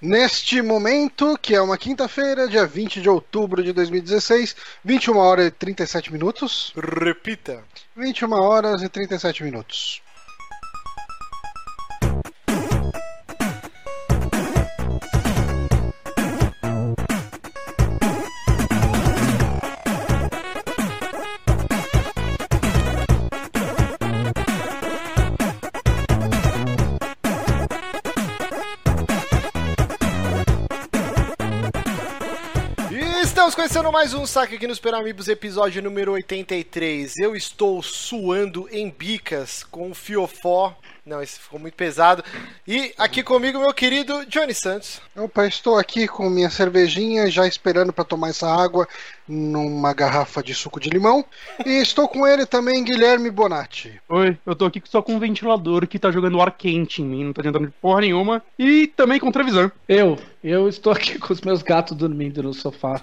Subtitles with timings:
[0.00, 5.50] Neste momento, que é uma quinta-feira, dia 20 de outubro de 2016, 21 horas e
[5.50, 6.72] 37 minutos.
[6.76, 7.64] Repita.
[7.96, 10.00] 21 horas e 37 minutos.
[33.78, 37.16] Começando mais um saque aqui nos Peramibos, episódio número 83.
[37.16, 40.76] Eu estou suando em bicas com o fiofó.
[41.08, 42.22] Não, esse ficou muito pesado.
[42.66, 45.00] E aqui comigo, meu querido Johnny Santos.
[45.16, 48.86] Opa, estou aqui com minha cervejinha, já esperando para tomar essa água
[49.26, 51.24] numa garrafa de suco de limão.
[51.64, 54.00] E estou com ele também, Guilherme Bonatti.
[54.08, 57.24] Oi, eu tô aqui só com um ventilador que tá jogando ar quente em mim,
[57.24, 58.42] não tá adiantando de porra nenhuma.
[58.58, 59.70] E também com televisão.
[59.88, 63.00] Eu, eu estou aqui com os meus gatos dormindo no sofá.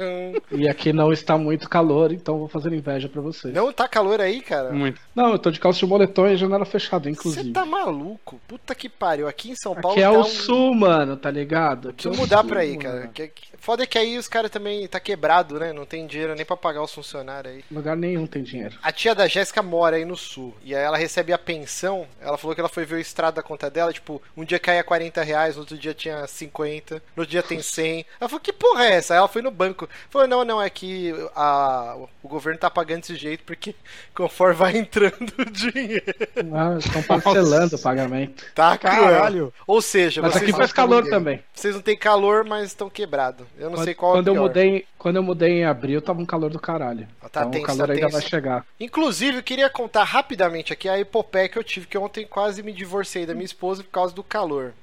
[0.52, 3.54] e aqui não está muito calor, então vou fazer inveja pra vocês.
[3.54, 4.72] Não tá calor aí, cara?
[4.72, 5.00] Muito.
[5.14, 7.10] Não, eu tô de calça de moletom e janela fechada,
[7.46, 8.40] Você tá maluco?
[8.48, 9.26] Puta que pariu.
[9.28, 10.24] Aqui em São Paulo Aqui é tá o um...
[10.24, 11.88] sul, mano, tá ligado?
[11.90, 12.82] Aqui é Preciso o mudar sul, pra aí, mano.
[12.82, 13.06] cara.
[13.08, 15.72] Que, que- Foda é que aí os caras também tá quebrado, né?
[15.72, 17.64] Não tem dinheiro nem pra pagar os funcionários aí.
[17.70, 18.76] Lugar nenhum tem dinheiro.
[18.82, 20.54] A tia da Jéssica mora aí no sul.
[20.62, 22.06] E aí ela recebe a pensão.
[22.20, 23.90] Ela falou que ela foi ver o extrato da conta dela.
[23.90, 27.62] Tipo, um dia caía 40 reais, no outro dia tinha 50, no outro dia tem
[27.62, 28.04] 100.
[28.20, 29.14] Ela falou, que porra é essa?
[29.14, 29.88] Aí ela foi no banco.
[30.10, 33.74] Falou, não, não, é que a, o governo tá pagando desse jeito porque
[34.14, 36.04] conforme vai entrando o dinheiro.
[36.52, 38.44] Ah, estão parcelando o pagamento.
[38.54, 39.50] Tá Caralho.
[39.50, 39.52] cruel.
[39.66, 41.42] Ou seja, Mas vocês, aqui faz calor também.
[41.54, 43.46] vocês não têm calor, mas estão quebrados.
[43.56, 46.02] Eu não Quando, sei qual quando é o eu mudei, quando eu mudei em abril,
[46.02, 47.06] tava um calor do caralho.
[47.32, 48.18] Tá então tenso, o calor tá ainda tenso.
[48.18, 48.66] vai chegar.
[48.80, 52.72] Inclusive, eu queria contar rapidamente aqui a epopeia que eu tive, que ontem quase me
[52.72, 54.74] divorciei da minha esposa por causa do calor.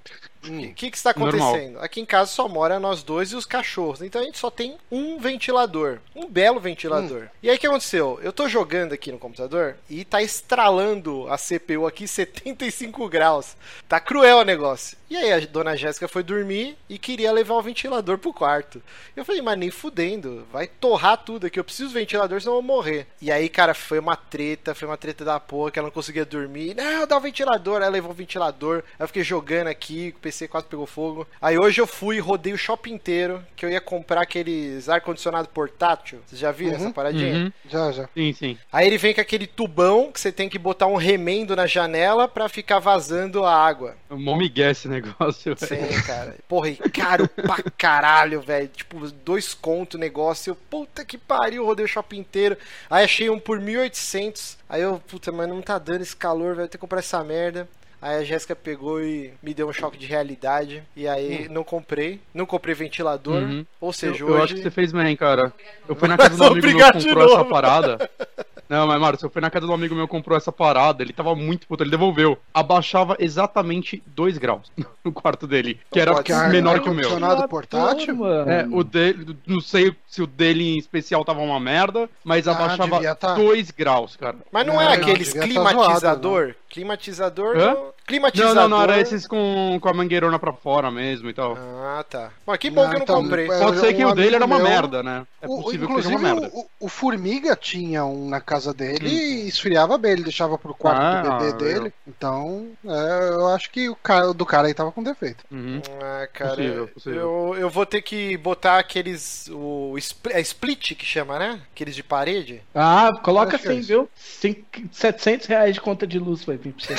[0.44, 1.50] O que, que está Normal.
[1.50, 1.80] acontecendo?
[1.80, 4.02] Aqui em casa só mora nós dois e os cachorros.
[4.02, 6.00] Então a gente só tem um ventilador.
[6.16, 7.28] Um belo ventilador.
[7.44, 8.20] E aí o que aconteceu?
[8.24, 13.56] Eu tô jogando aqui no computador e tá estralando a CPU aqui 75 graus.
[13.88, 14.98] Tá cruel o negócio.
[15.10, 18.82] E aí a dona Jéssica foi dormir e queria levar o ventilador pro quarto.
[19.14, 21.60] Eu falei, mas nem fudendo, vai torrar tudo aqui.
[21.60, 23.06] Eu preciso do ventilador, senão eu vou morrer.
[23.22, 26.24] E aí, cara, foi uma treta, foi uma treta da porra que ela não conseguia
[26.24, 26.76] dormir.
[26.76, 27.82] Não, dá o ventilador.
[27.82, 28.84] Ela levou o ventilador.
[28.98, 31.28] Eu fiquei jogando aqui, o PC quase pegou fogo.
[31.42, 36.20] Aí hoje eu fui, rodei o shopping inteiro, que eu ia comprar aqueles ar-condicionado portátil.
[36.26, 37.34] Vocês já viram essa paradinha?
[37.34, 37.52] Uhum.
[37.70, 38.10] Já, já.
[38.16, 38.58] Sim, sim.
[38.72, 42.28] Aí ele vem com aquele tubão que você tem que botar um remendo na janela
[42.28, 43.96] pra ficar vazando a água.
[44.10, 45.92] É um migué esse negócio, velho.
[45.92, 46.36] Sim, cara.
[46.48, 48.70] Porra, e caro pra caralho, velho.
[48.70, 50.52] Tipo, dois conto o negócio.
[50.52, 52.58] Eu, puta que pariu, rodei o shopping inteiro.
[52.90, 54.58] Aí achei um por 1.800.
[54.70, 56.70] Aí eu, puta, mas não tá dando esse calor, velho.
[56.70, 57.68] Tem que comprar essa merda.
[58.02, 60.82] Aí a Jéssica pegou e me deu um choque de realidade.
[60.96, 62.20] E aí não comprei.
[62.34, 63.36] Não comprei ventilador.
[63.44, 63.66] Uhum.
[63.80, 64.56] Ou Eu, seja, eu acho hoje.
[64.56, 65.54] que você fez bem, cara.
[65.88, 68.10] Eu fui na casa do amigo meu comprou essa parada.
[68.72, 71.12] Não, mas Márcio, eu fui na casa do amigo meu que comprou essa parada, ele
[71.12, 72.38] tava muito puto, ele devolveu.
[72.54, 74.72] Abaixava exatamente 2 graus
[75.04, 76.48] no quarto dele, que era pode ser.
[76.50, 77.04] menor que o meu.
[77.06, 78.16] Ar-condicionado portátil?
[78.16, 78.50] mano.
[78.50, 82.52] É, o dele, não sei se o dele em especial tava uma merda, mas Ah,
[82.54, 83.34] abaixava devia tá.
[83.34, 84.38] 2 graus, cara.
[84.52, 86.56] Mas não, Não, é não, aqueles tá climatizador?
[86.70, 87.58] climatizador?
[87.58, 87.74] Hã?
[87.74, 88.56] não- Climatizador.
[88.56, 91.56] Não, não, não, era esses com, com a mangueirona pra fora mesmo e tal.
[91.58, 92.32] Ah, tá.
[92.46, 93.46] Mas que bom Não, que eu não então, comprei.
[93.50, 95.26] é, Pode ser que um o dele era uma meu- merda, né?
[95.42, 96.52] É O- possível que seja uma merda.
[96.54, 101.02] o, o Formiga tinha um na casa dele e esfriava bem, ele deixava pro quarto
[101.02, 101.94] Ah, do bebê dele.
[102.08, 105.44] Então, é, eu acho que o cara do cara aí tava com defeito.
[105.52, 105.82] Uhum.
[106.02, 107.20] Ah, cara, Possível, possível.
[107.22, 109.50] Eu, eu vou ter que botar aqueles.
[109.52, 111.60] O spl- é split que chama, né?
[111.74, 112.62] Aqueles de parede.
[112.76, 114.08] Ah, coloca é assim, viu?
[114.16, 116.96] Cinco- 700 reais de conta de luz vai vir pra você.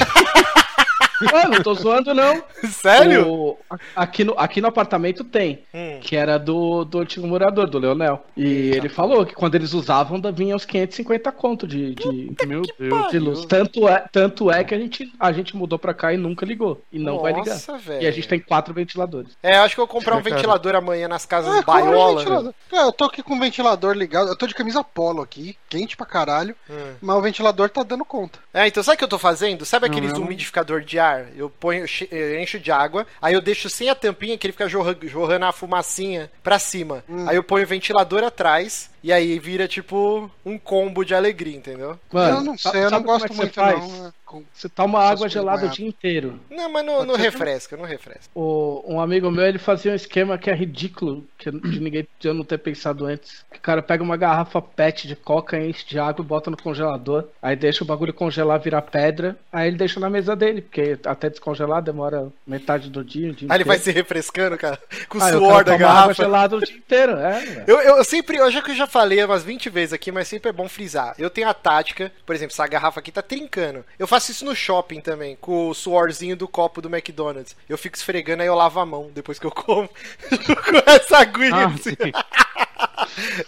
[1.32, 2.42] Ah, não tô zoando, não.
[2.70, 3.28] Sério?
[3.28, 3.58] O-
[3.94, 5.98] aqui, no, aqui no apartamento tem, Hum.
[6.00, 8.24] que era do, do antigo morador, do Leonel.
[8.36, 13.10] E ele falou que quando eles usavam, vinha os 550 conto de, de, Meu Deus.
[13.10, 13.44] de luz.
[13.46, 16.82] Tanto é, tanto é que a gente, a gente mudou pra cá e nunca ligou.
[16.92, 17.54] E não vai ligar.
[17.54, 18.02] Nossa, velho.
[18.02, 19.32] E a gente tem quatro ventiladores.
[19.42, 22.54] É, acho que eu vou comprar um É, ventilador amanhã nas casas Ah, é baiola.
[22.72, 25.96] É, eu tô aqui com o ventilador ligado, eu tô de camisa polo aqui, quente
[25.96, 26.94] pra caralho, Hum.
[27.00, 28.38] mas o ventilador tá dando conta.
[28.52, 29.64] É, então sabe o que eu tô fazendo?
[29.64, 31.11] Sabe aqueles não- umidificador de ar?
[31.36, 34.68] Eu ponho, eu encho de água, aí eu deixo sem a tampinha que ele fica
[34.68, 37.04] jorra- jorrando a fumacinha pra cima.
[37.08, 37.28] Hum.
[37.28, 41.98] Aí eu ponho o ventilador atrás E aí vira tipo um combo de alegria, entendeu?
[42.12, 43.78] Mano, eu não sei, eu não gosto é você muito faz?
[43.80, 44.06] não.
[44.06, 44.12] é, com-
[44.52, 46.38] Você toma água gelada o dia inteiro.
[46.50, 48.28] Não, mas não, não refresca, não refresca.
[48.34, 52.28] O, um amigo meu, ele fazia um esquema que é ridículo, que de ninguém de
[52.28, 53.44] eu não ter pensado antes.
[53.50, 56.56] Que o cara pega uma garrafa PET de coca, enche de água e bota no
[56.56, 57.24] congelador.
[57.40, 59.36] Aí deixa o bagulho congelar, virar pedra.
[59.52, 63.32] Aí ele deixa na mesa dele, porque até descongelar demora metade do dia.
[63.32, 64.78] dia Aí ele vai se refrescando, cara,
[65.08, 66.14] com o suor da toma água garrafa.
[66.14, 67.40] gelada o dia inteiro, é.
[67.40, 67.64] velho.
[67.66, 70.50] Eu, eu sempre, eu já que eu já falei umas 20 vezes aqui, mas sempre
[70.50, 71.14] é bom frisar.
[71.18, 73.84] Eu tenho a tática, por exemplo, essa garrafa aqui tá trincando.
[73.98, 77.56] Eu faço isso no shopping também, com o suorzinho do copo do McDonald's.
[77.68, 79.88] Eu fico esfregando aí eu lavo a mão depois que eu como.
[80.30, 81.90] com essa aguinha Ah, assim.
[81.90, 82.12] sim.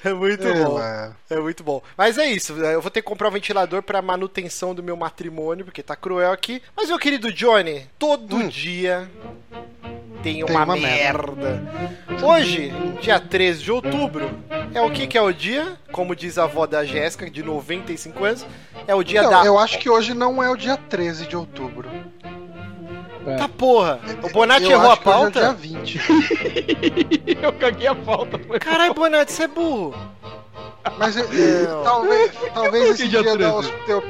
[0.04, 0.74] É muito É, bom.
[0.74, 1.12] ué.
[1.30, 1.82] É muito bom.
[1.96, 2.52] Mas é isso.
[2.54, 6.32] Eu vou ter que comprar um ventilador pra manutenção do meu matrimônio, porque tá cruel
[6.32, 6.60] aqui.
[6.76, 8.48] Mas, meu querido Johnny, todo Hum.
[8.48, 9.10] dia
[10.22, 11.62] tem Tem uma, uma merda.
[12.22, 14.30] Hoje, dia 13 de outubro,
[14.74, 15.76] é o que que é o dia?
[15.92, 18.46] Como diz a avó da Jéssica, de 95 anos,
[18.86, 19.44] é o dia Não, da...
[19.44, 21.88] eu acho que hoje não é o dia 13 de outubro.
[23.26, 23.36] É.
[23.36, 24.00] Tá porra!
[24.22, 25.52] O Bonatti eu errou a acho que hoje é dia pauta?
[25.60, 26.00] 20.
[27.42, 28.38] Eu caguei a falta.
[28.38, 29.94] Foi Caralho, Bonatti, você é burro.
[30.98, 33.54] Mas é, é, talvez, talvez esse dia dia, da 13?
[33.56, 34.02] osteo...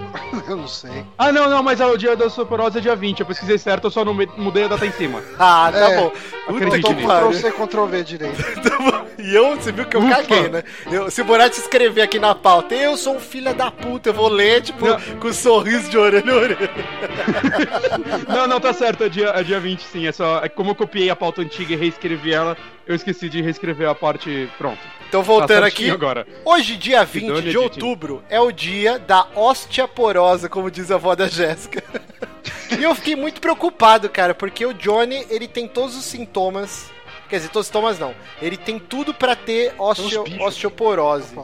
[0.49, 1.05] Eu não sei.
[1.17, 3.20] Ah, não, não, mas o dia da osteoporose é dia 20.
[3.20, 5.23] Eu pesquisei certo, eu só não mudei a data em cima.
[5.38, 6.12] Ah, tá É, bom.
[6.49, 7.06] Acredite que nisso.
[7.06, 7.29] pariu.
[7.31, 8.44] Ctrl C, Ctrl V direito.
[9.17, 10.17] E eu, você viu que eu Ufa.
[10.17, 10.62] caguei, né?
[10.91, 14.12] Eu, se o Bonatti escrever aqui na pauta, eu sou um filho da puta, eu
[14.12, 15.00] vou ler, tipo, Não.
[15.19, 16.70] com um sorriso de orelha a orelha.
[18.29, 20.06] Não, não, tá certo, é dia, é dia 20 sim.
[20.06, 20.41] É só.
[20.44, 22.56] É como eu copiei a pauta antiga e reescrevi ela,
[22.87, 24.49] eu esqueci de reescrever a parte.
[24.58, 24.79] Pronto.
[25.08, 26.26] Então, Tá voltando aqui, certinho agora.
[26.45, 31.15] Hoje, dia 20 dane, de outubro, é o dia da osteoporosa, como diz a avó
[31.15, 31.83] da Jéssica.
[32.79, 36.91] E eu fiquei muito preocupado, cara, porque o Johnny, ele tem todos os sintomas.
[37.29, 38.15] Quer dizer, todos os sintomas não.
[38.43, 41.35] Ele tem tudo pra ter osteo- osteoporose.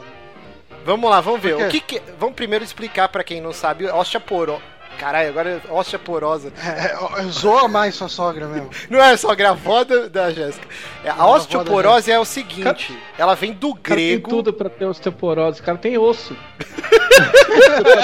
[0.85, 1.55] Vamos lá, vamos ver.
[1.57, 2.03] O que que...
[2.19, 3.87] Vamos primeiro explicar pra quem não sabe.
[3.87, 4.63] Osteoporose.
[5.01, 6.53] Caralho, agora é osteoporosa.
[6.63, 8.69] É, é, zoa mais sua sogra mesmo.
[8.91, 10.67] Não é só a avó da, da Jéssica.
[11.03, 14.29] É, A osteoporose é o seguinte: ela vem do O cara tem grego.
[14.29, 16.37] tudo pra ter osteoporose, o cara tem osso.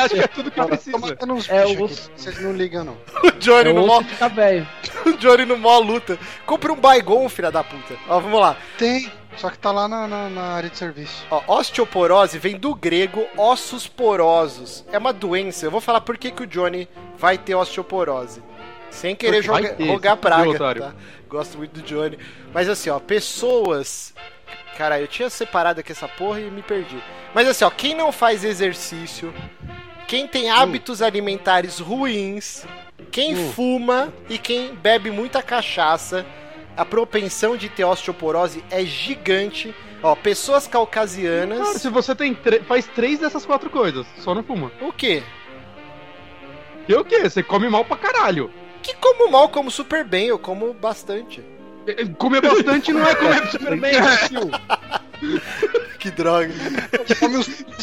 [0.03, 0.97] Acho que é tudo que eu preciso.
[0.97, 2.11] É, bichos o- aqui.
[2.17, 2.97] Vocês não ligam, não.
[3.25, 4.01] O Johnny É no osso mó,
[5.07, 6.19] o Johnny no mó luta.
[6.45, 7.95] Compre um Baigon, filha da puta.
[8.09, 8.57] Ó, vamos lá.
[8.79, 11.25] Tem, só que tá lá na, na, na área de serviço.
[11.31, 14.85] Ó, osteoporose vem do grego ossos porosos.
[14.91, 15.67] É uma doença.
[15.67, 18.43] Eu vou falar por que, que o Johnny vai ter osteoporose.
[18.91, 19.77] Sem querer rogar
[20.15, 20.81] viu, praga.
[20.81, 20.95] Tá?
[21.29, 22.19] Gosto muito do Johnny.
[22.53, 24.15] Mas assim, ó, pessoas.
[24.79, 27.03] Cara, eu tinha separado aqui essa porra e me perdi.
[27.35, 29.33] Mas assim, ó, quem não faz exercício,
[30.07, 32.65] quem tem hábitos alimentares ruins,
[33.11, 33.53] quem Hum.
[33.53, 36.25] fuma e quem bebe muita cachaça,
[36.77, 39.75] a propensão de ter osteoporose é gigante.
[40.03, 41.59] Ó, pessoas caucasianas.
[41.59, 42.37] Cara, se você tem
[42.67, 44.71] faz três dessas quatro coisas, só não fuma.
[44.81, 45.23] O quê?
[46.89, 47.29] E o quê?
[47.29, 48.51] Você come mal pra caralho.
[48.83, 51.43] Que como mal, como super bem, eu como bastante.
[51.87, 54.51] É, Comer bastante não é comer super bem, imbecil.
[55.99, 56.51] Que droga.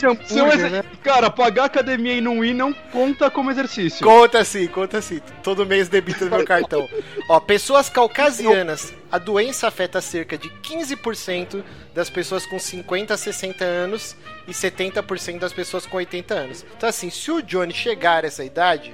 [0.04, 0.84] Hambúrguer, exe- né?
[1.04, 4.06] Cara, pagar academia e não ir não conta como exercício.
[4.06, 5.22] Conta sim, conta sim.
[5.42, 6.88] Todo mês debita no meu cartão.
[7.30, 8.94] Ó, pessoas caucasianas.
[9.12, 11.64] A doença afeta cerca de 15%
[11.94, 14.16] das pessoas com 50 a 60 anos
[14.48, 16.66] e 70% das pessoas com 80 anos.
[16.76, 18.94] Então, assim, se o Johnny chegar a essa idade,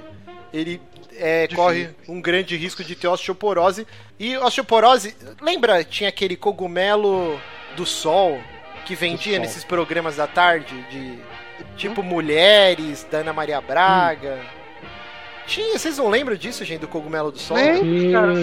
[0.52, 0.80] ele
[1.16, 3.86] é, corre um grande risco de ter osteoporose.
[4.18, 7.40] E osteoporose, lembra, tinha aquele cogumelo
[7.76, 8.40] do sol
[8.90, 9.42] que vendia sol.
[9.42, 11.16] nesses programas da tarde de
[11.76, 14.40] tipo Mulheres, da Ana Maria Braga.
[15.46, 17.56] Tinha, vocês não lembram disso, gente, do cogumelo do sol?
[17.56, 18.34] Lembro, cara.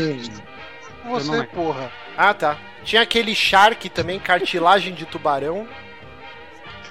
[1.10, 1.92] Você, porra.
[2.18, 2.58] Ah, tá.
[2.84, 5.68] Tinha aquele Shark também, cartilagem de tubarão.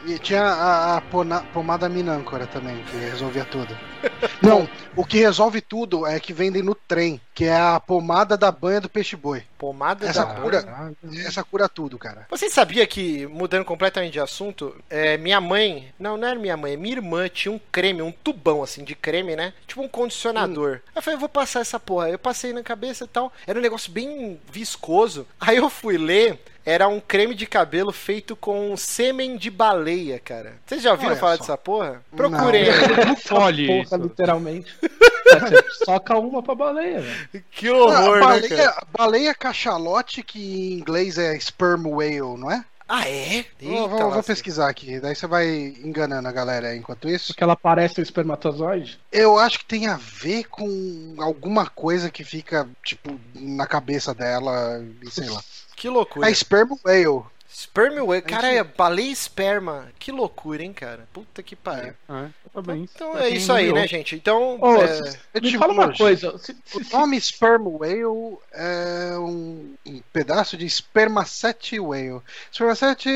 [0.07, 3.77] E tinha a, a pona- pomada minâncora também, que resolvia tudo.
[4.41, 8.53] Não, o que resolve tudo é que vendem no trem, que é a pomada da
[8.53, 9.43] banha do peixe-boi.
[9.59, 10.35] Pomada Essa da...
[10.35, 10.97] cura- Caralho.
[11.27, 12.27] Essa cura tudo, cara.
[12.31, 16.77] Você sabia que, mudando completamente de assunto, é, minha mãe, não, não era minha mãe,
[16.77, 19.53] minha irmã tinha um creme, um tubão assim de creme, né?
[19.67, 20.81] Tipo um condicionador.
[20.89, 22.09] Aí eu falei, vou passar essa porra.
[22.11, 23.33] Eu passei na cabeça e tal.
[23.47, 25.27] Era um negócio bem viscoso.
[25.41, 30.55] Aí eu fui ler, era um creme de cabelo feito com sêmen de baleia, cara.
[30.67, 31.41] Vocês já ouviram Olha falar só.
[31.43, 32.03] dessa porra?
[32.15, 32.65] Procurem.
[33.07, 33.97] Não fole isso.
[33.97, 34.77] literalmente.
[35.85, 37.45] Soca uma pra baleia, velho.
[37.51, 38.21] que horror, a né, cara?
[38.21, 42.65] baleia, baleia cachalote, que em inglês é sperm whale, não é?
[42.89, 43.45] Ah, é?
[43.61, 44.23] Vou, vou- Eita, vou lasca.
[44.23, 47.29] pesquisar aqui, daí você vai enganando a galera enquanto isso.
[47.29, 49.01] Porque ela parece um espermatozoide.
[49.11, 54.81] Eu acho que tem a ver com alguma coisa que fica, tipo, na cabeça dela,
[55.11, 55.43] sei lá.
[55.77, 56.27] Que loucura.
[56.27, 57.25] A sperm whale.
[57.57, 58.21] Sperm Whale.
[58.21, 59.89] Cara, é baleia esperma.
[59.99, 61.09] Que loucura, hein, cara?
[61.11, 61.95] Puta que pariu.
[62.07, 62.29] É,
[62.63, 62.91] parabéns.
[62.95, 64.15] Então é isso aí, né, gente?
[64.17, 64.59] Então.
[64.61, 66.37] Ô, é, se- me tipo fala uma coisa.
[66.39, 72.21] Se, se- O nome Sperm Whale é um, um pedaço de Spermaceti Whale.
[72.53, 73.11] Spermaceti.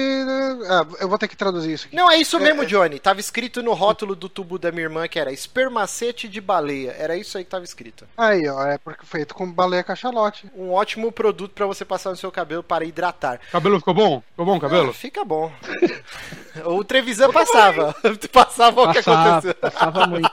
[0.69, 1.97] Ah, eu vou ter que traduzir isso aqui.
[1.97, 2.67] Não, é isso É, mesmo, é.
[2.67, 2.99] Johnny.
[2.99, 6.95] Tava escrito no rótulo do tubo da minha irmã que era espermacete de baleia.
[6.99, 8.07] Era isso aí que tava escrito.
[8.17, 10.51] Aí, ó, é porque feito com baleia cachalote.
[10.57, 13.41] Um ótimo produto pra você passar no seu cabelo para hidratar.
[13.53, 14.23] Cabelo ficou bom?
[14.31, 14.93] Ficou bom o Ah, cabelo?
[14.93, 15.51] fica bom.
[16.67, 17.95] o Trevisan passava.
[18.33, 19.30] passava o que passava,
[19.61, 20.31] passava muito.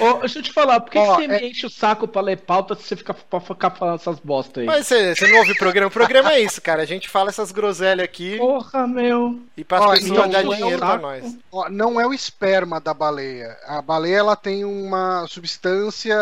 [0.00, 2.06] Ô, deixa eu te falar, por que, Ó, que você é- me enche o saco
[2.08, 4.66] pra ler pauta se você fica pra ficar falando essas bosta aí?
[4.66, 5.88] Mas você, você não ouve o programa?
[5.88, 6.82] O programa é isso, cara.
[6.82, 9.40] A gente fala essas groselhas aqui Porra, meu.
[9.56, 11.36] e pra as pessoas então, dar é dinheiro pra nós.
[11.52, 13.56] Ó, não é o esperma da baleia.
[13.66, 16.16] A baleia ela tem uma substância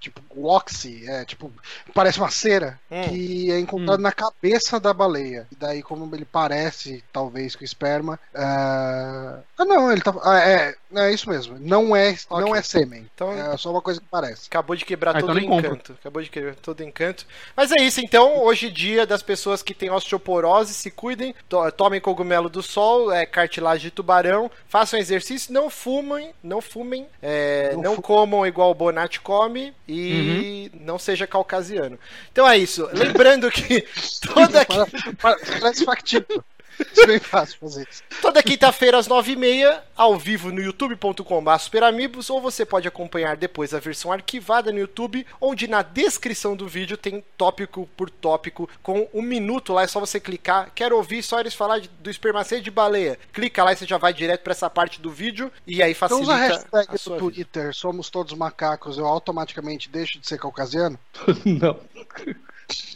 [0.00, 1.52] tipo oxy, é tipo
[1.94, 3.02] parece uma cera Hum.
[3.08, 5.46] que é encontrada na cabeça da baleia.
[5.50, 10.74] E daí como ele parece talvez com esperma, ah, ah, não, ele tá ah, é,
[10.94, 11.31] é isso mesmo.
[11.60, 12.58] Não é não Ok.
[12.58, 13.10] é sêmen.
[13.14, 14.46] Então- É só uma coisa que parece.
[14.48, 15.66] Acabou de quebrar Ah, todo então o nem compro.
[15.74, 15.92] encanto.
[16.00, 17.26] Acabou de quebrar todo o encanto.
[17.56, 18.42] Mas é isso, então.
[18.44, 23.10] Hoje em dia, das pessoas que têm osteoporose, se cuidem, to- tomem cogumelo do sol,
[23.12, 28.46] é, cartilagem de tubarão, façam exercício, não fumem, não fumem, é, Não não fu- comam
[28.46, 31.98] igual o Bonatti come e não seja caucasiano.
[32.30, 32.88] Então é isso.
[32.92, 33.84] Lembrando que
[34.34, 34.76] toda, qui-
[35.16, 36.42] Pa- pa- Parece factível.
[36.80, 38.02] Isso é bem fácil fazer isso.
[38.20, 43.36] toda quinta-feira às nove e meia, ao vivo no youtube.com.br superamigos, ou você pode acompanhar
[43.36, 48.68] depois a versão arquivada no YouTube, onde na descrição do vídeo tem tópico por tópico,
[48.82, 52.10] com um minuto lá, é só você clicar, quero ouvir só eles falar de- do
[52.10, 53.18] espermacete de baleia.
[53.32, 56.08] Clica lá e você já vai direto para essa parte do vídeo, e aí Então
[56.08, 57.34] facilita usa a hashtag a sua do vida.
[57.34, 60.98] Twitter, somos todos macacos, eu automaticamente deixo de ser caucasiano?
[61.44, 61.78] Não.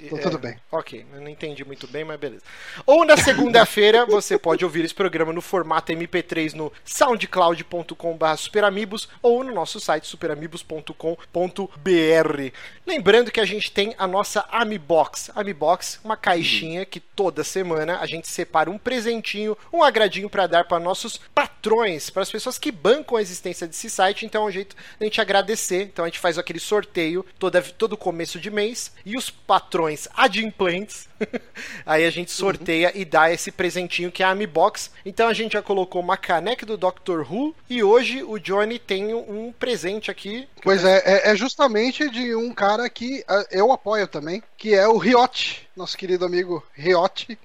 [0.01, 0.57] Então É, tudo bem.
[0.71, 2.43] Ok, eu não entendi muito bem, mas beleza.
[2.85, 9.45] Ou na segunda-feira você pode ouvir esse programa no formato MP3 no soundcloud.com.br superamigos ou
[9.45, 12.53] no nosso site superamigos.com.br.
[12.87, 15.31] Lembrando que a gente tem a nossa Amibox.
[15.35, 20.65] Amibox, uma caixinha que toda semana a gente separa um presentinho, um agradinho para dar
[20.65, 24.27] para nossos patrões, para as pessoas que bancam a existência desse site.
[24.27, 25.83] Então é um jeito de a gente agradecer.
[25.83, 29.66] Então a gente faz aquele sorteio toda, todo começo de mês e os patrões
[30.15, 31.09] adimplentes.
[31.85, 34.91] Aí a gente sorteia e dá esse presentinho que é a Amibox.
[35.05, 39.15] Então a gente já colocou uma caneca do Doctor Who e hoje o Johnny tem
[39.15, 40.49] um presente aqui.
[40.63, 44.87] Pois é, é, é justamente de um cara que ah, eu apoio também, que é
[44.87, 47.39] o Riotti, nosso querido amigo Riotti,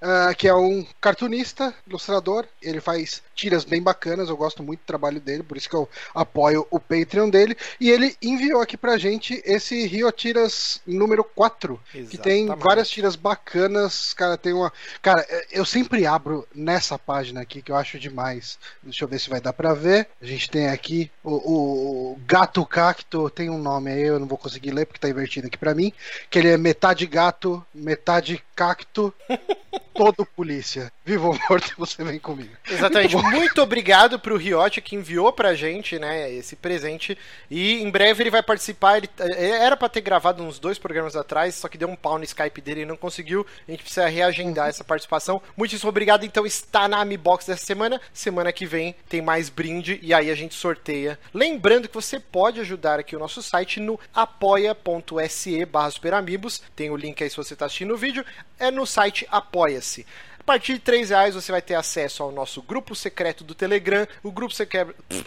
[0.00, 2.46] ah, que é um cartunista, ilustrador.
[2.62, 5.88] Ele faz tiras bem bacanas, eu gosto muito do trabalho dele, por isso que eu
[6.12, 7.56] apoio o Patreon dele.
[7.80, 11.80] E ele enviou aqui pra gente esse Rio Tiras número 4,
[12.10, 12.64] que tem Exatamente.
[12.64, 14.12] várias tiras bacanas.
[14.12, 14.72] Cara, tem uma.
[15.00, 18.58] Cara, eu sempre abro nessa página aqui que eu acho demais.
[18.82, 20.08] Deixa eu ver se vai dar pra ver.
[20.20, 24.36] A gente tem aqui o- o Gato Cacto, tem um nome aí, eu não vou
[24.38, 25.92] conseguir ler porque tá invertido aqui pra mim.
[26.28, 29.14] Que ele é metade gato, metade cacto,
[29.94, 30.92] todo polícia.
[31.04, 32.50] Vivo ou morto, você vem comigo.
[32.68, 33.14] Exatamente.
[33.30, 37.16] Muito obrigado pro Riotti que enviou pra gente, né, esse presente.
[37.50, 38.98] E em breve ele vai participar.
[38.98, 42.18] Ele eh, era pra ter gravado uns dois programas atrás, só que deu um pau
[42.18, 43.46] no Skype dele e não conseguiu.
[43.66, 45.42] A gente precisa reagendar essa participação.
[45.56, 46.24] Muitíssimo obrigado.
[46.24, 48.00] Então está na Amibox dessa semana.
[48.12, 51.18] Semana que vem tem mais brinde e aí a gente sorteia.
[51.32, 56.62] Lembrando que você pode ajudar aqui o nosso site no apoia.se barra superamigos.
[56.74, 58.24] Tem o link aí se você está assistindo o vídeo.
[58.58, 60.06] É no site Apoia-se.
[60.48, 64.08] A partir de 3 reais você vai ter acesso ao nosso grupo secreto do Telegram,
[64.22, 64.54] o grupo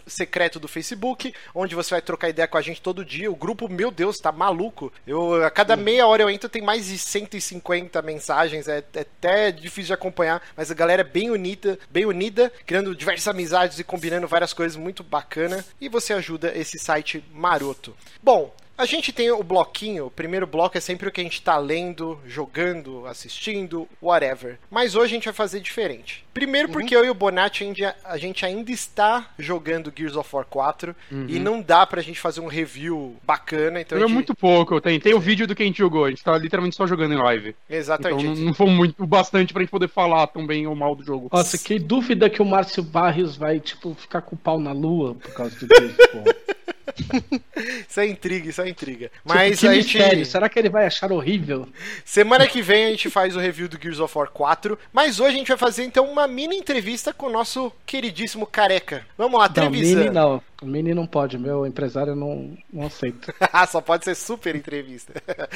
[0.07, 3.31] secreto do Facebook, onde você vai trocar ideia com a gente todo dia.
[3.31, 4.91] O grupo, meu Deus, tá maluco.
[5.05, 9.51] Eu, a cada meia hora eu entro, tem mais de 150 mensagens, é, é até
[9.51, 13.83] difícil de acompanhar, mas a galera é bem unida, bem unida, criando diversas amizades e
[13.83, 15.63] combinando várias coisas muito bacana.
[15.79, 17.95] E você ajuda esse site maroto.
[18.23, 18.51] Bom,
[18.81, 21.55] a gente tem o bloquinho, o primeiro bloco é sempre o que a gente tá
[21.55, 24.57] lendo, jogando, assistindo, whatever.
[24.71, 26.25] Mas hoje a gente vai fazer diferente.
[26.33, 30.45] Primeiro porque eu e o Bonatti ainda- a gente ainda está jogando Gears of War
[30.45, 30.95] 4
[31.27, 34.11] e não dá pra gente fazer um review bacana, então gente...
[34.11, 36.75] muito pouco, tem, tem o vídeo do que a gente jogou, a gente tá literalmente
[36.75, 37.49] só jogando em live.
[37.67, 38.23] Então Exatamente.
[38.23, 41.03] não, não foi muito o bastante pra gente poder falar tão bem ou mal do
[41.03, 41.29] jogo.
[41.31, 45.15] Nossa, que dúvida que o Márcio Barrios vai, tipo, ficar com o pau na lua
[45.15, 46.61] por causa do Gears, pô.
[47.89, 49.07] Isso é intriga, isso é intriga.
[49.07, 49.97] Tipo, Mas que a gente...
[49.97, 51.67] mistério, será que ele vai achar horrível?
[52.03, 55.35] Semana que vem a gente faz o review do Gears of War 4, mas hoje
[55.35, 59.05] a gente vai fazer então uma mini entrevista com o nosso queridíssimo careca.
[59.17, 59.99] Vamos lá, Não, Trevisan.
[59.99, 60.41] mini não.
[60.61, 63.33] Mini não pode, meu empresário não, não aceita.
[63.67, 65.11] Só pode ser super entrevista.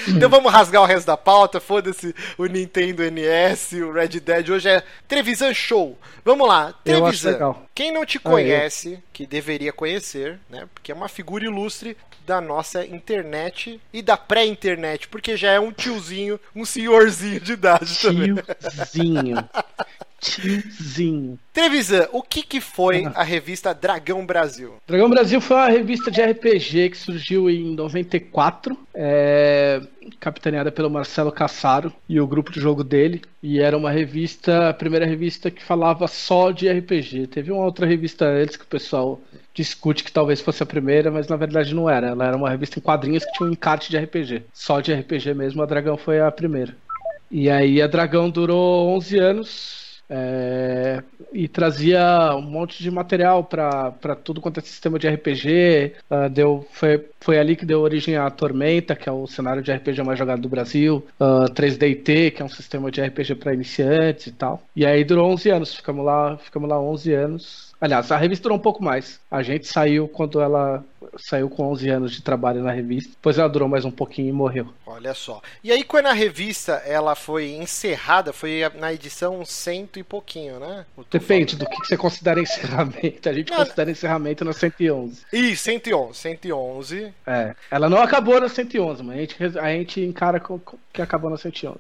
[0.08, 1.60] então vamos rasgar o resto da pauta.
[1.60, 4.50] Foda-se o Nintendo NS, o Red Dead.
[4.50, 5.96] Hoje é Trevisan Show.
[6.24, 6.74] Vamos lá.
[6.84, 10.68] Trevisan, quem não te Ah, conhece, que deveria conhecer, né?
[10.74, 11.96] Porque é uma figura ilustre
[12.26, 18.00] da nossa internet e da pré-internet, porque já é um tiozinho, um senhorzinho de idade
[18.00, 18.34] também.
[18.92, 19.38] Tiozinho.
[20.26, 21.38] Tiozinho.
[21.54, 23.14] Trevisan, o que, que foi Ah.
[23.16, 24.76] a revista Dragão Brasil?
[24.88, 29.82] Dragão Brasil foi uma revista de RPG que surgiu em 94, é,
[30.20, 33.22] capitaneada pelo Marcelo Cassaro e o grupo de jogo dele.
[33.42, 37.28] E era uma revista, a primeira revista que falava só de RPG.
[37.28, 39.22] Teve uma outra revista antes que o pessoal
[39.54, 42.08] discute que talvez fosse a primeira, mas na verdade não era.
[42.08, 44.44] Ela era uma revista em quadrinhos que tinha um encarte de RPG.
[44.54, 46.76] Só de RPG mesmo, a Dragão foi a primeira.
[47.32, 49.85] E aí a Dragão durou 11 anos.
[50.10, 55.94] É, e trazia um monte de material para tudo quanto é sistema de RPG.
[56.10, 59.72] ah, deu, foi, foi ali que deu origem à Tormenta, que é o cenário de
[59.72, 61.06] RPG mais jogado do Brasil.
[61.20, 64.62] ah, 3DT, que é um sistema de RPG para iniciantes e tal.
[64.76, 65.76] E aí durou 11 anos.
[65.76, 67.76] Ficamos lá, ficamos lá 11 anos.
[67.80, 69.20] Aliás, a revista durou um pouco mais.
[69.30, 70.84] A gente saiu quando ela
[71.18, 73.12] saiu com 11 anos de trabalho na revista.
[73.12, 74.74] Depois ela durou mais um pouquinho e morreu.
[74.86, 75.42] Olha só.
[75.64, 80.86] E aí, quando a revista ela foi encerrada, foi na edição cento e pouquinho, né?
[81.12, 81.70] Depende falando.
[81.70, 83.30] do que você considera encerramento.
[83.30, 85.24] A gente Não, considera encerramento na 111.
[85.34, 87.14] Ih, 111, 111.
[87.26, 91.02] É, ela não acabou na 111, mas a gente, a gente encara com, com- que
[91.02, 91.80] acabou na 111.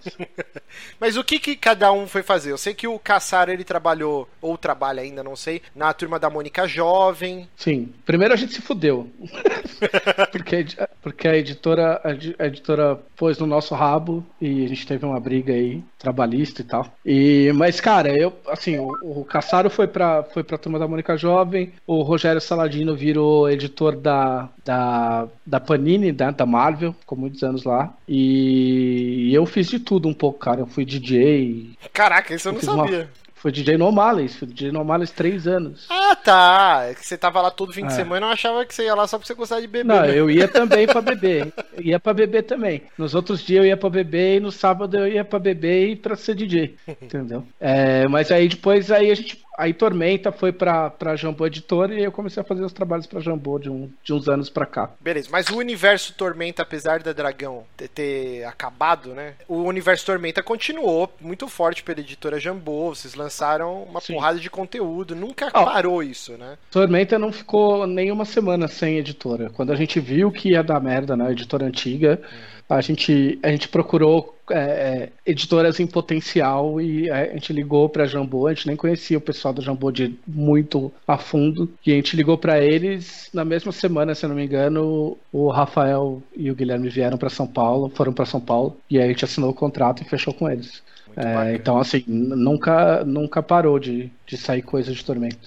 [0.99, 2.51] Mas o que, que cada um foi fazer?
[2.51, 6.29] Eu sei que o Caçar ele trabalhou, ou trabalha ainda, não sei, na turma da
[6.29, 7.47] Mônica Jovem.
[7.55, 9.09] Sim, primeiro a gente se fudeu.
[10.31, 10.65] porque,
[11.01, 15.05] porque a editora, a edi- a editora pôs no nosso rabo e a gente teve
[15.05, 16.87] uma briga aí, trabalhista e tal.
[17.05, 18.89] E, mas, cara, eu, assim, o,
[19.21, 23.95] o Caçaro foi pra, foi pra turma da Mônica Jovem, o Rogério Saladino virou editor
[23.95, 27.93] da, da, da Panini, da, da Marvel, ficou muitos anos lá.
[28.07, 30.61] E eu fiz de tudo um pouco, cara.
[30.61, 33.07] Eu fui DJ, Caraca, isso eu não fiz uma-
[33.45, 35.85] Fui DJ no O'Malley, fui DJ no O'Malley três anos.
[35.87, 36.85] Ah, tá.
[36.89, 37.95] É que você tava lá todo fim de É.
[37.95, 39.85] semana, eu achava que você ia lá só pra você gostar de beber.
[39.85, 40.17] Não, né?
[40.19, 41.53] eu ia também pra beber.
[41.77, 42.81] Ia pra beber também.
[42.97, 45.95] Nos outros dias eu ia pra beber e no sábado eu ia pra beber e
[45.95, 46.75] pra ser DJ.
[46.99, 47.45] Entendeu?
[47.59, 49.44] É, mas aí depois aí a gente.
[49.57, 53.19] Aí Tormenta foi pra, pra Jambô Editora e eu comecei a fazer os trabalhos pra
[53.19, 54.91] Jambô de, um, de uns anos pra cá.
[54.99, 59.33] Beleza, mas o universo Tormenta, apesar da Dragão ter, ter acabado, né?
[59.47, 62.93] O universo Tormenta continuou muito forte pela editora Jambô.
[62.93, 64.13] Vocês lançaram uma Sim.
[64.13, 65.15] porrada de conteúdo.
[65.15, 65.65] Nunca Ó.
[65.65, 66.57] parou isso, né?
[66.69, 69.49] Tormenta não ficou nenhuma semana sem editora.
[69.49, 72.21] Quando a gente viu que ia dar merda na editora antiga,
[72.69, 78.05] a gente, a gente procurou é, é, editoras em potencial e a gente ligou pra
[78.05, 78.47] Jambô.
[78.47, 81.71] A gente nem conhecia o pessoal da Jambô de muito a fundo.
[81.85, 85.17] E a gente ligou pra eles na mesma semana, se eu não me engano.
[85.31, 88.77] O Rafael e o Guilherme vieram pra São Paulo, foram pra São Paulo.
[88.89, 90.83] E aí a gente assinou o contrato e fechou com eles.
[91.15, 95.37] É, então, assim, nunca, nunca parou de, de sair coisa de Tormenta.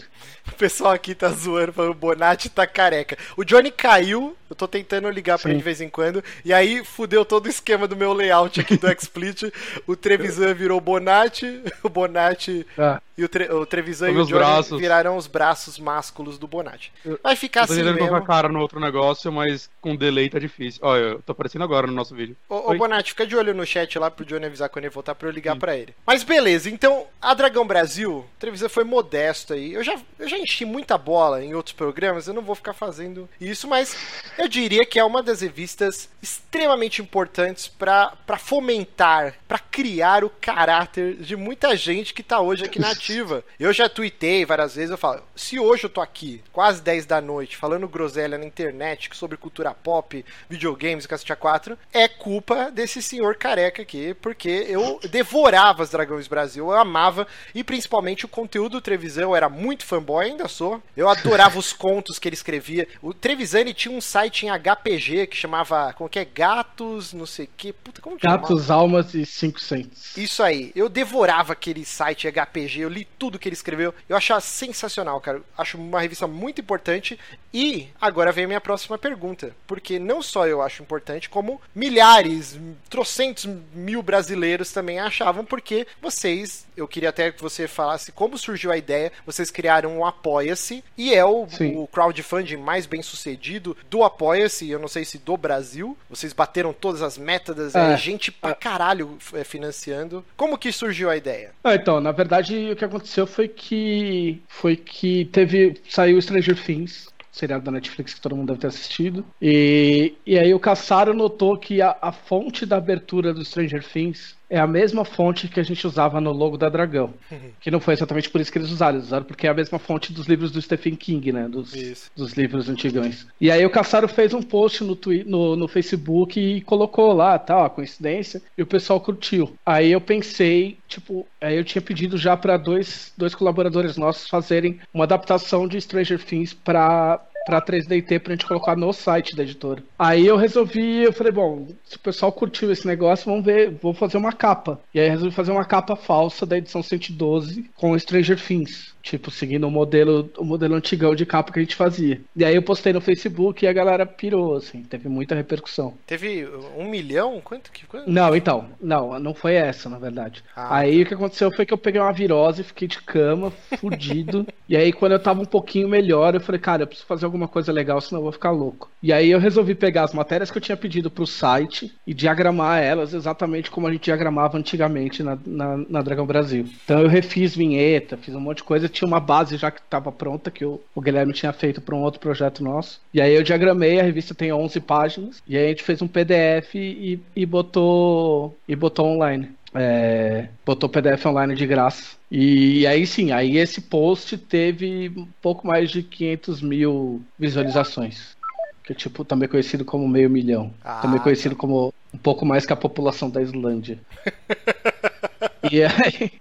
[0.50, 3.16] O pessoal aqui tá zoando, falando o Bonatti tá careca.
[3.36, 5.50] O Johnny caiu, eu tô tentando ligar pra Sim.
[5.50, 8.76] ele de vez em quando, e aí fudeu todo o esquema do meu layout aqui
[8.76, 9.52] do XSplit.
[9.86, 14.32] o Trevisan virou Bonatti, o Bonatti Ah, e o, Tre o Trevisan e o Johnny
[14.32, 14.80] braços.
[14.80, 16.92] viraram os braços másculos do Bonatti.
[17.22, 18.14] Vai ficar Eu tô assim mesmo.
[18.16, 20.80] a cara no outro negócio, mas com delay tá difícil.
[20.82, 22.36] Ó, eu tô aparecendo agora no nosso vídeo.
[22.48, 22.74] Ô, ô.
[22.74, 25.32] Bonatti, fica de olho no chat lá pro Johnny avisar quando ele voltar pra eu
[25.32, 25.94] ligar pra ele.
[26.06, 29.74] Mas beleza, então a Dragão Brasil, o Trevisan foi modesto aí.
[29.74, 33.28] Eu já, eu já enchi muita bola em outros programas, eu não vou ficar fazendo
[33.40, 33.96] isso, mas
[34.36, 41.14] eu diria que é uma das revistas extremamente importantes pra fomentar, pra criar o caráter
[41.16, 43.44] de muita gente que tá hoje aqui na ativa.
[43.58, 47.20] Eu já tuitei várias vezes, eu falo, se hoje eu tô aqui, quase 10 da
[47.20, 52.70] noite, falando groselha na internet sobre cultura pop, videogames e cacete a 4, é culpa
[52.70, 58.28] desse senhor careca aqui, porque eu devorava as Dragões Brasil, eu amava, e principalmente o
[58.28, 60.82] conteúdo do Trevisan, eu era muito fanboy, ainda sou.
[60.96, 62.88] Eu adorava os contos que ele escrevia.
[63.02, 66.24] O Trevisan ele tinha um site em HPG que chamava, como que é?
[66.24, 67.72] Gatos, não sei o que.
[67.72, 68.42] Puta, como que chamava?
[68.42, 70.16] Gatos, almas e 500.
[70.16, 70.72] Isso aí.
[70.74, 73.94] Eu devorava aquele site HPG, eu li tudo que ele escreveu.
[74.08, 75.42] Eu achava sensacional, cara.
[75.56, 77.18] Acho uma revista muito importante.
[77.52, 79.54] E agora vem a minha próxima pergunta.
[79.66, 86.66] Porque não só eu acho importante, como milhares, trocentos mil brasileiros também achavam, porque vocês,
[86.78, 89.12] eu queria até que você falasse como surgiu a ideia.
[89.26, 94.78] Vocês criaram o Apoia-se, e é o, o crowdfunding mais bem sucedido do Apoia-se, eu
[94.78, 95.96] não sei se do Brasil.
[96.08, 97.96] Vocês bateram todas as metas, é, É.
[97.96, 100.24] gente pra caralho é, financiando.
[100.36, 101.52] Como que surgiu a ideia?
[101.64, 107.08] Ah, então, na verdade, o que aconteceu foi que foi que teve saiu Stranger Things,
[107.32, 109.24] seriado da Netflix que todo mundo deve ter assistido.
[109.40, 114.36] E, e aí o Caçaro notou que a, a fonte da abertura do Stranger Things
[114.50, 117.14] é a mesma fonte que a gente usava no logo da Dragão.
[117.60, 119.78] Que não foi exatamente por isso que eles usaram, eles usaram porque é a mesma
[119.78, 121.48] fonte dos livros do Stephen King, né?
[121.48, 123.26] Dos, dos livros antigões.
[123.40, 127.64] E aí o Caçaro fez um post no, no, no Facebook e colocou lá, tal,
[127.64, 129.54] a coincidência, e o pessoal curtiu.
[129.64, 134.80] Aí eu pensei, tipo, aí eu tinha pedido já para dois, dois colaboradores nossos fazerem
[134.92, 139.82] uma adaptação de Stranger Things para pra 3DT pra gente colocar no site da editora.
[139.98, 143.94] Aí eu resolvi, eu falei, bom, se o pessoal curtiu esse negócio, vamos ver, vou
[143.94, 144.80] fazer uma capa.
[144.94, 148.94] E aí resolvi fazer uma capa falsa da edição 112 com Stranger Things.
[149.08, 152.20] Tipo, seguindo o modelo, o modelo antigão de capa que a gente fazia.
[152.36, 155.94] E aí eu postei no Facebook e a galera pirou, assim, teve muita repercussão.
[156.06, 157.40] Teve um milhão?
[157.42, 157.86] Quanto que.
[157.86, 158.10] Quanto?
[158.10, 160.44] Não, então, não, não foi essa, na verdade.
[160.54, 164.46] Ah, aí o que aconteceu foi que eu peguei uma virose, fiquei de cama, fudido.
[164.68, 167.48] e aí, quando eu tava um pouquinho melhor, eu falei, cara, eu preciso fazer alguma
[167.48, 168.90] coisa legal, senão eu vou ficar louco.
[169.02, 172.82] E aí eu resolvi pegar as matérias que eu tinha pedido pro site e diagramar
[172.82, 176.66] elas exatamente como a gente diagramava antigamente na, na, na Dragão Brasil.
[176.84, 180.10] Então eu refiz vinheta, fiz um monte de coisa, tinha uma base já que tava
[180.10, 183.00] pronta, que o, o Guilherme tinha feito para um outro projeto nosso.
[183.14, 186.08] E aí eu diagramei, a revista tem 11 páginas, e aí a gente fez um
[186.08, 189.50] PDF e, e botou e botou online.
[189.74, 192.16] É, botou PDF online de graça.
[192.30, 198.36] E aí sim, aí esse post teve um pouco mais de 500 mil visualizações.
[198.82, 200.72] Que é tipo, também conhecido como meio milhão.
[200.82, 203.98] Ah, também conhecido como um pouco mais que a população da Islândia.
[205.70, 206.32] e aí.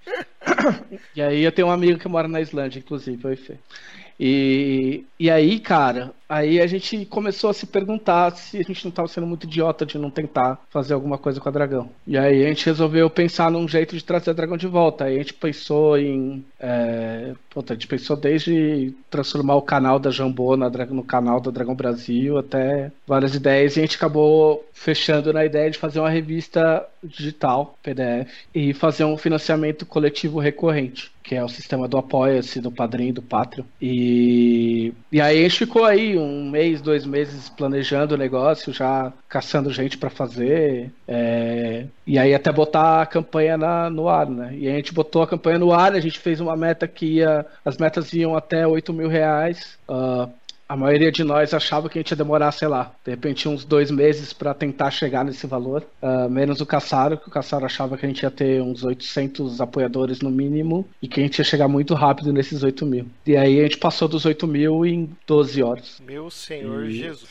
[1.15, 3.57] e aí eu tenho um amigo que mora na Islândia, inclusive, oi Fê.
[4.19, 8.89] E, e aí, cara, aí a gente começou a se perguntar se a gente não
[8.89, 11.91] estava sendo muito idiota de não tentar fazer alguma coisa com a Dragão.
[12.05, 15.05] E aí a gente resolveu pensar num jeito de trazer a Dragão de volta.
[15.05, 16.43] Aí a gente pensou em.
[16.59, 21.49] É, puta, a gente pensou desde transformar o canal da Jambô na, no canal da
[21.49, 23.75] Dragão Brasil até várias ideias.
[23.75, 29.05] E a gente acabou fechando na ideia de fazer uma revista digital, PDF, e fazer
[29.05, 33.65] um financiamento coletivo recorrente que é o sistema do Apoia-se, do Padrinho, do Patreon.
[33.81, 39.11] E, e aí a gente ficou aí um mês, dois meses planejando o negócio, já
[39.27, 40.89] caçando gente para fazer.
[41.05, 44.55] é, e aí até botar a campanha na- no ar, né?
[44.57, 47.45] E a gente botou a campanha no ar, a gente fez uma meta que ia.
[47.65, 49.77] As metas iam até 8 mil reais.
[49.87, 50.29] ah,
[50.67, 53.63] a maioria de nós achava que a gente ia demorar, sei lá, de repente uns
[53.63, 55.83] dois meses para tentar chegar nesse valor.
[56.01, 59.61] Ah, menos o Caçaro, que o Caçaro achava que a gente ia ter uns 800
[59.61, 63.07] apoiadores no mínimo e que a gente ia chegar muito rápido nesses 8 mil.
[63.25, 66.01] E aí a gente passou dos 8 mil em 12 horas.
[66.05, 67.29] Meu Senhor E- Jesus.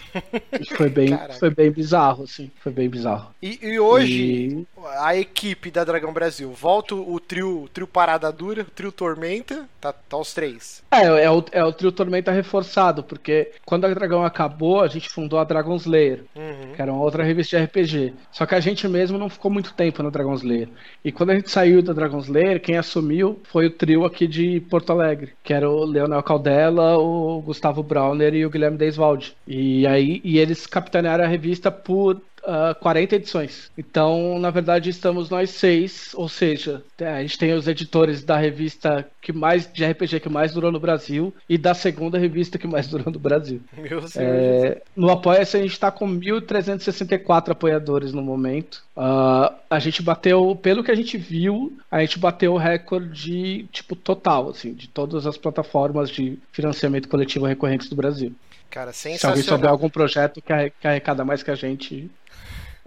[0.77, 1.35] Foi bem, Caraca.
[1.35, 2.51] foi bem bizarro, assim.
[2.63, 3.31] Foi bem bizarro.
[3.43, 4.67] E, e hoje, E-
[4.99, 9.69] a equipe da Dragão Brasil, volta o trio, o trio Parada Dura, o trio Tormenta,
[9.81, 10.83] tá, tá os três.
[10.91, 13.26] É, é o, é o trio Tormenta reforçado, porque
[13.65, 16.25] quando a Dragão acabou, a gente fundou a Dragon Slayer.
[16.35, 16.73] Uhum.
[16.75, 18.15] que era uma outra revista de RPG.
[18.31, 20.69] Só que a gente mesmo não ficou muito tempo na Dragon Slayer.
[21.05, 24.61] E quando a gente saiu da Dragon Slayer, quem assumiu foi o trio aqui de
[24.61, 29.35] Porto Alegre, que era o Leonel Caldela, o Gustavo Browner e o Guilherme Deiswald.
[29.47, 33.71] E aí e eles capitanearam a revista por ah, 40 edições.
[33.77, 39.07] Então, na verdade, estamos nós seis, ou seja, a gente tem os editores da revista
[39.21, 42.87] que mais de RPG que mais durou no Brasil e da segunda revista que mais
[42.89, 43.61] durou no Brasil.
[43.77, 44.01] Meu.
[44.17, 48.85] É, no Apoia-se a gente está com 1.364 apoiadores no momento.
[48.97, 53.97] Ah, a gente bateu, pelo que a gente viu, a gente bateu o recorde tipo
[53.97, 58.33] total, assim, de todas as plataformas de financiamento coletivo recorrentes do Brasil.
[58.71, 59.71] Cara, Se alguém souber sensacional.
[59.73, 60.53] algum projeto que
[60.87, 62.11] arrecada mais que a gente,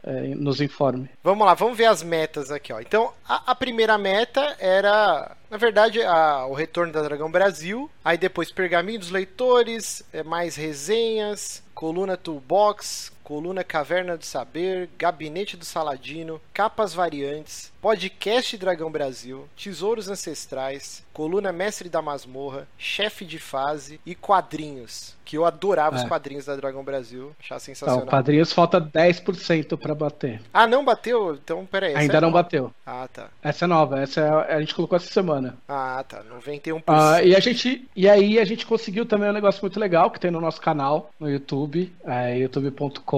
[0.03, 1.09] é, nos informe.
[1.23, 2.79] Vamos lá, vamos ver as metas aqui, ó.
[2.79, 7.89] Então, a, a primeira meta era, na verdade, a- o retorno da Dragão Brasil.
[8.03, 15.55] Aí depois Pergaminho dos Leitores, é, mais resenhas, coluna Toolbox, coluna Caverna do Saber, Gabinete
[15.55, 23.37] do Saladino, capas variantes, podcast Dragão Brasil, Tesouros Ancestrais, coluna Mestre da Masmorra, chefe de
[23.37, 25.15] fase e quadrinhos.
[25.23, 26.07] Que eu adorava os É.
[26.07, 28.07] quadrinhos da Dragão Brasil, achava Então, sensacional.
[28.07, 30.41] padrinhos falta 10% para bater.
[30.51, 31.35] Ah, não bateu?
[31.35, 31.93] Então, peraí.
[31.95, 32.41] Ainda é não nova.
[32.41, 32.73] bateu.
[32.83, 33.27] Ah, tá.
[33.43, 35.55] Essa é nova, essa é- a gente colocou essa semana.
[35.67, 36.23] Ah, tá.
[36.23, 36.83] 91%.
[36.87, 40.19] Ah, e a gente e aí a gente conseguiu também um negócio muito legal que
[40.19, 42.39] tem no nosso canal no YouTube, é,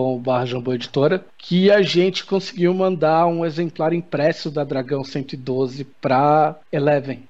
[0.01, 7.23] youtube.com/jambo editora, que a gente conseguiu mandar um exemplar impresso da Dragão 112 para Eleven.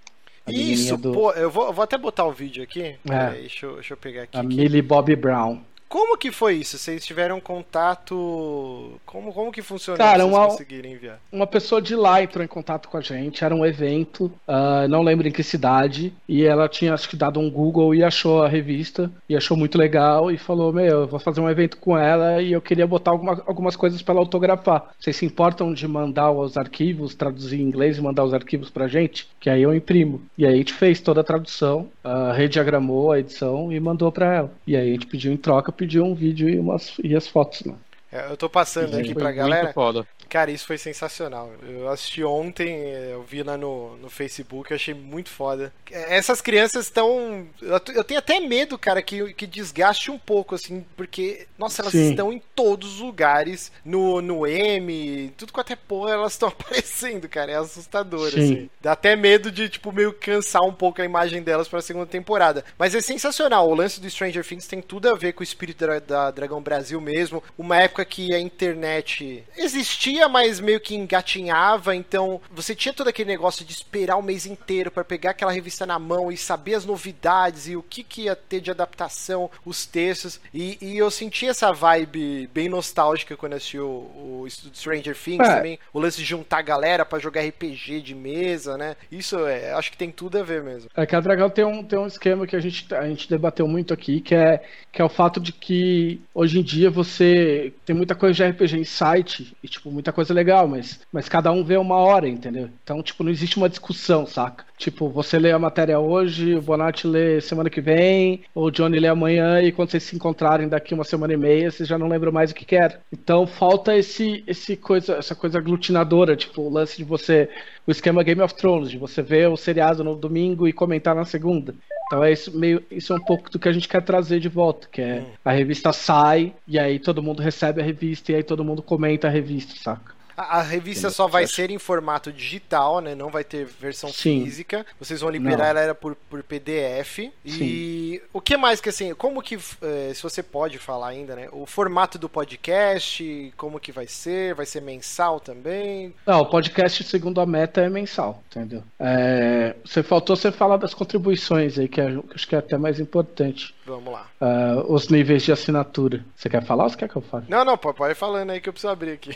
[0.47, 2.81] Isso, do- pô, eu vou, vou até botar o vídeo aqui.
[2.81, 2.95] É.
[3.05, 4.37] Peraí, deixa, eu, deixa eu pegar aqui.
[4.37, 5.59] a que- Millie Bobby Brown.
[5.91, 6.77] Como que foi isso?
[6.77, 8.93] Vocês tiveram contato.
[9.05, 11.19] Como, como que funcionou Cara, uma- conseguirem enviar?
[11.29, 15.01] Uma pessoa de lá entrou em contato com a gente, era um evento, ah, não
[15.03, 18.47] lembro em que cidade, e ela tinha acho que dado um Google e achou a
[18.47, 22.41] revista, e achou muito legal, e falou, meu, eu vou fazer um evento com ela
[22.41, 24.91] e eu queria botar alguma- algumas coisas para ela autografar.
[24.97, 28.87] Vocês se importam de mandar os arquivos, traduzir em inglês e mandar os arquivos pra
[28.87, 29.27] gente?
[29.41, 30.21] Que aí eu imprimo.
[30.37, 34.33] E aí a gente fez toda a tradução, ah, rediagramou a edição e mandou pra
[34.33, 34.51] ela.
[34.65, 37.63] E aí a gente pediu em troca, pediu um vídeo e, umas, e as fotos,
[37.63, 37.73] né?
[38.11, 39.73] É, Eu tô passando aqui Foi pra galera.
[39.73, 40.05] foda.
[40.31, 41.51] Cara, isso foi sensacional.
[41.61, 45.73] Eu assisti ontem, eh, eu vi lá no, no Facebook, eu achei muito foda.
[45.91, 47.45] Essas crianças estão.
[47.61, 52.11] Eu tenho até medo, cara, que, que desgaste um pouco, assim, porque, nossa, elas Sim.
[52.11, 53.73] estão em todos os lugares.
[53.83, 57.51] No, no M, tudo quanto é porra, elas estão aparecendo, cara.
[57.51, 58.39] É assustador, Sim.
[58.39, 58.69] assim.
[58.79, 62.63] Dá até medo de, tipo, meio cansar um pouco a imagem delas pra segunda temporada.
[62.77, 63.69] Mas é sensacional.
[63.69, 66.61] O lance do Stranger Things tem tudo a ver com o espírito da, da Dragão
[66.61, 67.43] Brasil mesmo.
[67.57, 71.95] Uma época que a internet existia, mas meio que engatinhava.
[71.95, 75.85] Então, você tinha todo aquele negócio de esperar o mês inteiro pra pegar aquela revista
[75.85, 79.85] na mão e saber as novidades e o que, que ia ter de adaptação, os
[79.85, 80.39] textos.
[80.53, 85.55] E, e eu senti essa vibe bem nostálgica quando assisti o, o Stranger Things É.
[85.57, 85.79] também.
[85.93, 88.95] O lance de juntar a galera pra jogar RPG de mesa, né?
[89.11, 90.89] Isso é, acho que tem tudo a ver mesmo.
[90.95, 93.67] É que a Dragão tem um, tem um esquema que a gente, a gente debateu
[93.67, 97.95] muito aqui, que é, que é o fato de que hoje em dia você tem
[97.95, 101.63] muita coisa de RPG em site, e tipo, muita coisa legal, mas, mas cada um
[101.63, 102.69] vê uma hora, entendeu?
[102.83, 104.65] Então, tipo, não existe uma discussão, saca?
[104.81, 108.99] Tipo, você lê a matéria hoje, o Bonatti lê semana que vem, ou o Johnny
[108.99, 112.07] lê amanhã, e quando vocês se encontrarem daqui uma semana e meia, vocês já não
[112.07, 112.99] lembram mais o que quer.
[113.13, 117.47] Então falta esse, esse coisa, essa coisa aglutinadora, tipo, o lance de você.
[117.85, 121.25] O esquema Game of Thrones, de você ver o seriado no domingo e comentar na
[121.25, 121.75] segunda.
[122.07, 124.49] Então é isso, meio, isso é um pouco do que a gente quer trazer de
[124.49, 128.43] volta, que é a revista sai, e aí todo mundo recebe a revista, e aí
[128.43, 130.20] todo mundo comenta a revista, saca?
[130.35, 133.15] A, a revista só vai ser em formato digital, né?
[133.15, 134.43] Não vai ter versão Sim.
[134.43, 134.85] física.
[134.99, 135.81] Vocês vão liberar Não.
[135.81, 137.31] ela por, por PDF.
[137.45, 141.47] E o que mais que assim, como que, eh, se você pode falar ainda, né?
[141.51, 144.53] O formato do podcast, como que vai ser?
[144.55, 146.13] Vai ser mensal também?
[146.25, 148.83] Não, o podcast, segundo a meta, é mensal, entendeu?
[148.99, 152.77] É, você faltou você falar das contribuições aí, que, é- que acho que é até
[152.77, 153.73] mais importante.
[153.85, 154.27] Vamos lá.
[154.39, 156.23] Ah, os níveis de assinatura.
[156.35, 157.45] Você quer falar ou você quer que eu fale?
[157.49, 159.31] Não, não, pode ir falando aí que eu preciso abrir aqui.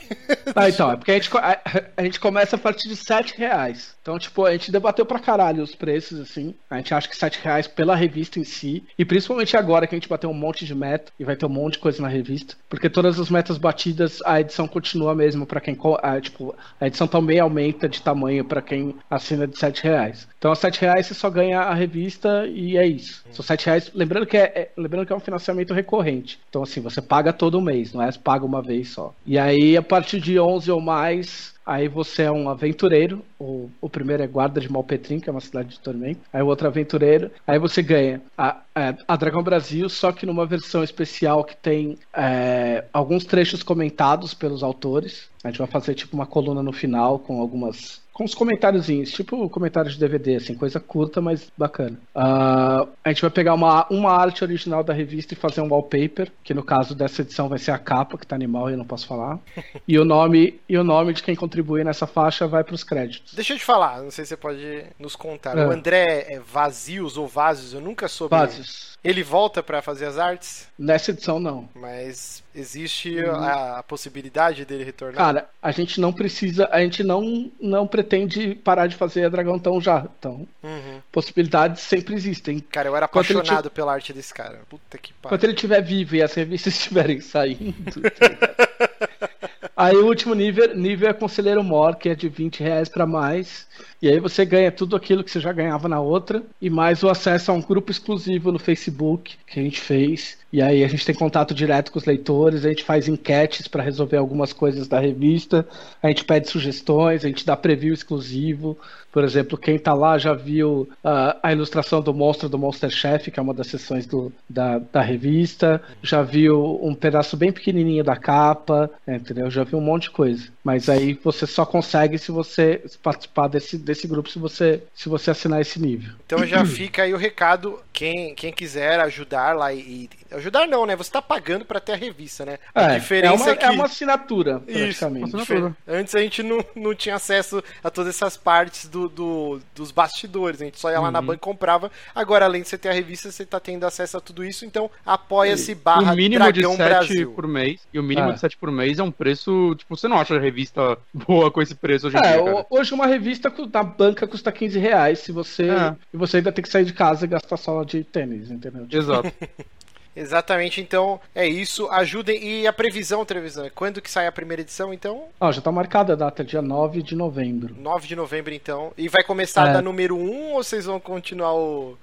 [0.55, 1.61] Ah, então, é porque a gente, a,
[1.97, 3.95] a gente começa a partir de 7 reais.
[4.01, 6.53] Então, tipo, a gente debateu pra caralho os preços, assim.
[6.69, 8.83] A gente acha que 7 reais pela revista em si.
[8.97, 11.49] E principalmente agora que a gente bateu um monte de meta e vai ter um
[11.49, 12.55] monte de coisa na revista.
[12.69, 15.75] Porque todas as metas batidas, a edição continua mesmo pra quem.
[16.03, 20.27] A, tipo, a edição também aumenta de tamanho pra quem assina de 7 reais.
[20.37, 23.23] Então, a 7 reais você só ganha a revista e é isso.
[23.31, 23.91] São 7 reais.
[23.93, 26.39] Lembrando que é, é- lembrando que é um financiamento recorrente.
[26.49, 29.13] Então, assim, você paga todo mês, não é paga uma vez só.
[29.25, 33.89] E aí, a partir de 11 ou mais, Aí você é um aventureiro, o, o
[33.89, 36.21] primeiro é Guarda de Malpetrim, que é uma cidade de tormento.
[36.31, 37.31] Aí o outro é aventureiro.
[37.47, 41.97] Aí você ganha a, a, a Dragão Brasil, só que numa versão especial que tem
[42.13, 45.27] é, alguns trechos comentados pelos autores.
[45.43, 47.99] A gente vai fazer tipo uma coluna no final com algumas.
[48.15, 51.99] Com uns comentáriozinhos, tipo comentários de DVD, assim, coisa curta, mas bacana.
[52.15, 56.31] Ah, a gente vai pegar uma, uma arte original da revista e fazer um wallpaper,
[56.41, 58.85] que no caso dessa edição vai ser a capa, que tá animal e eu não
[58.85, 59.37] posso falar.
[59.87, 63.33] E o nome, e o nome de quem contribuir nessa faixa vai pros créditos.
[63.33, 65.55] Deixa eu te falar, não sei se você pode nos contar.
[65.57, 65.67] É.
[65.67, 68.31] O André é Vazios ou Vazios, eu nunca soube.
[68.31, 68.94] Bases.
[69.05, 71.69] Ele volta pra fazer as artes, Nessa edição, não.
[71.75, 75.15] mas existe a, a possibilidade dele retornar.
[75.17, 79.59] Cara, a gente não precisa, a gente não, não pretende parar de fazer a Dragão
[79.59, 80.05] tão já.
[80.19, 80.99] Então, Uhum.
[81.11, 82.59] possibilidades sempre existem.
[82.59, 84.61] Cara, eu era apaixonado pela arte desse cara.
[84.67, 85.27] Puta que pariu.
[85.35, 88.01] Enquanto ele estiver vivo e as revistas estiverem saindo.
[88.11, 88.65] tá
[89.77, 93.67] aí o último nível, nível é Conselheiro Mor, que é de 20 reais pra mais.
[94.01, 96.43] E aí você ganha tudo aquilo que você já ganhava na outra.
[96.61, 100.37] E mais o acesso a um grupo exclusivo no Facebook que a gente fez.
[100.55, 103.83] E aí a gente tem contato direto com os leitores, a gente faz enquetes para
[103.83, 105.67] resolver algumas coisas da revista,
[106.01, 108.77] a gente pede sugestões, a gente dá preview exclusivo.
[109.11, 113.31] Por exemplo, quem tá lá já viu ah, a ilustração do monstro do Monster Chef,
[113.31, 118.03] que é uma das sessões do, da, da revista, já viu um pedaço bem pequenininho
[118.03, 119.49] da capa, entendeu?
[119.49, 120.49] Já viu um monte de coisa.
[120.61, 125.31] Mas aí você só consegue se você participar desse, desse grupo, se você, se você
[125.31, 126.13] assinar esse nível.
[126.25, 127.79] Então já fica aí o recado.
[127.93, 130.95] Quem, quem quiser ajudar lá e, e Ajudar não, né?
[130.95, 132.57] Você tá pagando pra ter a revista, né?
[132.73, 133.65] É, a diferença é uma, é que.
[133.65, 135.33] é uma assinatura, Isso, praticamente.
[135.33, 135.75] uma Difer- assinatura.
[135.87, 140.61] Antes a gente não, não tinha acesso a todas essas partes do, do- dos bastidores.
[140.61, 141.25] A gente só ia lá na Uhum.
[141.27, 141.91] banca e comprava.
[142.13, 144.65] Agora, além de você ter a revista, você tá tendo acesso a tudo isso.
[144.65, 147.31] Então, apoia-se barra o mínimo de Dragão 7 Brasil.
[147.31, 147.81] por mês.
[147.93, 148.33] E o mínimo É.
[148.33, 149.75] de 7 por mês é um preço.
[149.75, 152.65] Tipo, você não acha revista boa com esse preço hoje em É, dia, cara.
[152.69, 155.69] hoje uma revista na banca custa 15 reais se você.
[155.69, 155.95] É.
[156.13, 158.87] E você ainda tem que sair de casa e gastar sola de tênis, entendeu?
[158.91, 159.31] Exato.
[160.15, 161.89] Exatamente, então é isso.
[161.91, 162.41] Ajudem.
[162.43, 165.25] E a previsão, Trevisan, quando que sai a primeira edição, então?
[165.39, 167.75] Ó, já tá marcada a data, dia 9 de novembro.
[167.77, 168.93] 9 de novembro, então.
[168.97, 169.73] E vai começar É.
[169.73, 171.97] da número 1 ou vocês vão continuar o,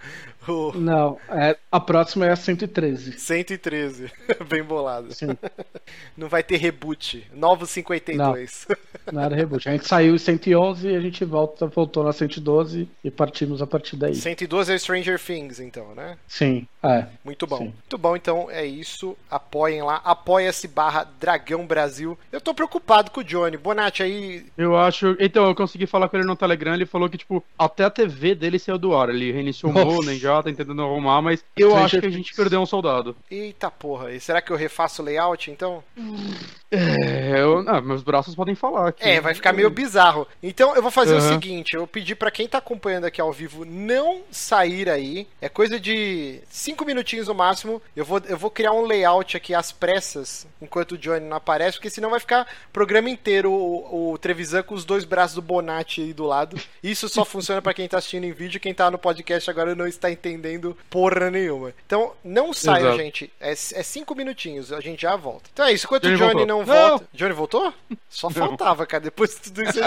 [0.48, 3.18] o Não, é, a próxima é a 113.
[3.18, 4.10] 113?
[4.48, 5.12] Bem bolado.
[5.14, 5.28] Sim,
[6.16, 7.26] Não vai ter reboot.
[7.32, 8.66] Novo 52.
[9.12, 9.68] não era reboot.
[9.68, 13.66] A gente saiu em 111 e a gente volta, voltou na 112 e partimos a
[13.66, 14.14] partir daí.
[14.14, 16.16] 112 é Stranger Things, então, né?
[16.26, 17.06] Sim, é.
[17.24, 17.58] Muito bom.
[17.58, 17.64] Sim.
[17.64, 19.16] Muito bom, então é isso.
[19.30, 20.00] Apoiem lá.
[20.04, 22.18] Apoia-se barra Dragão Brasil.
[22.30, 23.56] Eu tô preocupado com o Johnny.
[23.56, 24.46] Bonatti aí.
[24.56, 25.16] Eu acho.
[25.18, 26.74] Então, eu consegui falar com ele no Telegram.
[26.74, 29.08] Ele falou que, tipo, até a TV dele saiu do ar.
[29.08, 32.34] Ele reiniciou o modem já, tá tentando arrumar, mas eu Stranger acho que a gente
[32.34, 33.16] perdeu um soldado.
[33.30, 34.12] Eita porra.
[34.12, 35.82] E será que eu refaço o layout, então?
[36.72, 39.06] É, eu, ah, meus braços podem falar aqui.
[39.06, 40.26] É, vai ficar meio bizarro.
[40.42, 41.28] Então eu vou fazer o Uhum.
[41.28, 45.26] seguinte: eu pedi pra quem tá acompanhando aqui ao vivo não sair aí.
[45.40, 47.80] É coisa de 5 minutinhos no máximo.
[47.94, 51.76] Eu vou, eu vou criar um layout aqui às pressas, enquanto o Johnny não aparece,
[51.76, 55.42] porque senão vai ficar o programa inteiro o, o Trevisan com os dois braços do
[55.42, 56.56] Bonatti aí do lado.
[56.82, 58.60] Isso só funciona pra quem tá assistindo em vídeo.
[58.60, 61.72] Quem tá no podcast agora não está entendendo porra nenhuma.
[61.86, 62.96] Então não saia, Exato.
[62.98, 63.32] gente.
[63.40, 65.50] É 5 minutinhos, a gente já volta.
[65.52, 65.86] Então é isso.
[65.86, 66.46] Enquanto o Johnny voltou.
[66.46, 66.88] não Não!
[66.90, 67.08] volta.
[67.12, 67.74] Johnny voltou?
[68.08, 69.04] Só faltava, cara.
[69.04, 69.78] Depois de tudo isso,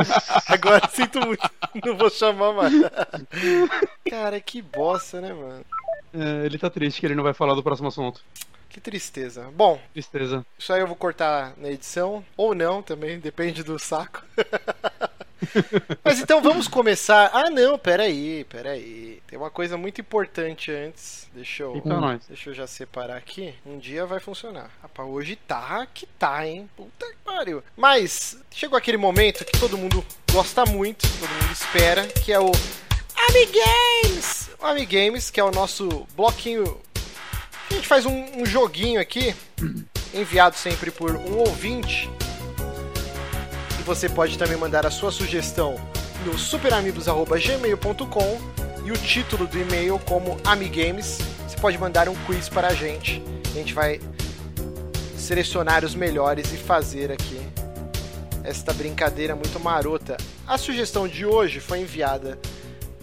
[0.48, 1.50] agora sinto muito.
[1.86, 2.74] Não vou chamar mais.
[4.10, 5.66] Cara, que bosta, né, mano?
[6.14, 8.22] É, ele tá triste que ele não vai falar do próximo assunto.
[8.70, 9.50] Que tristeza.
[9.56, 10.46] Bom, Tristeza.
[10.60, 12.24] isso aí eu vou cortar na edição.
[12.36, 14.22] Ou não também, depende do saco.
[16.04, 17.30] Mas então vamos começar.
[17.34, 19.22] Ah, não, peraí, peraí.
[19.28, 21.28] Tem uma coisa muito importante antes.
[21.34, 21.82] Deixa eu.
[22.28, 23.54] Deixa eu já separar aqui.
[23.66, 24.70] Um dia vai funcionar.
[24.82, 26.70] Rapaz, hoje tá que tá, hein?
[26.76, 27.64] Puta que pariu.
[27.76, 32.52] Mas chegou aquele momento que todo mundo gosta muito, todo mundo espera, que é o
[33.30, 34.50] Amigames!
[34.60, 36.80] O Amigames, que é o nosso bloquinho.
[37.70, 39.36] A gente faz um, um joguinho aqui,
[40.14, 42.10] enviado sempre por um ouvinte.
[43.86, 45.76] Você pode também mandar a sua sugestão
[46.26, 48.42] no superamigos.gmail.com
[48.84, 51.20] e o título do e-mail como Amigames.
[51.48, 53.22] Você pode mandar um quiz para a gente.
[53.46, 54.02] A gente vai
[55.16, 57.40] selecionar os melhores e fazer aqui
[58.44, 60.18] esta brincadeira muito marota.
[60.48, 62.40] A sugestão de hoje foi enviada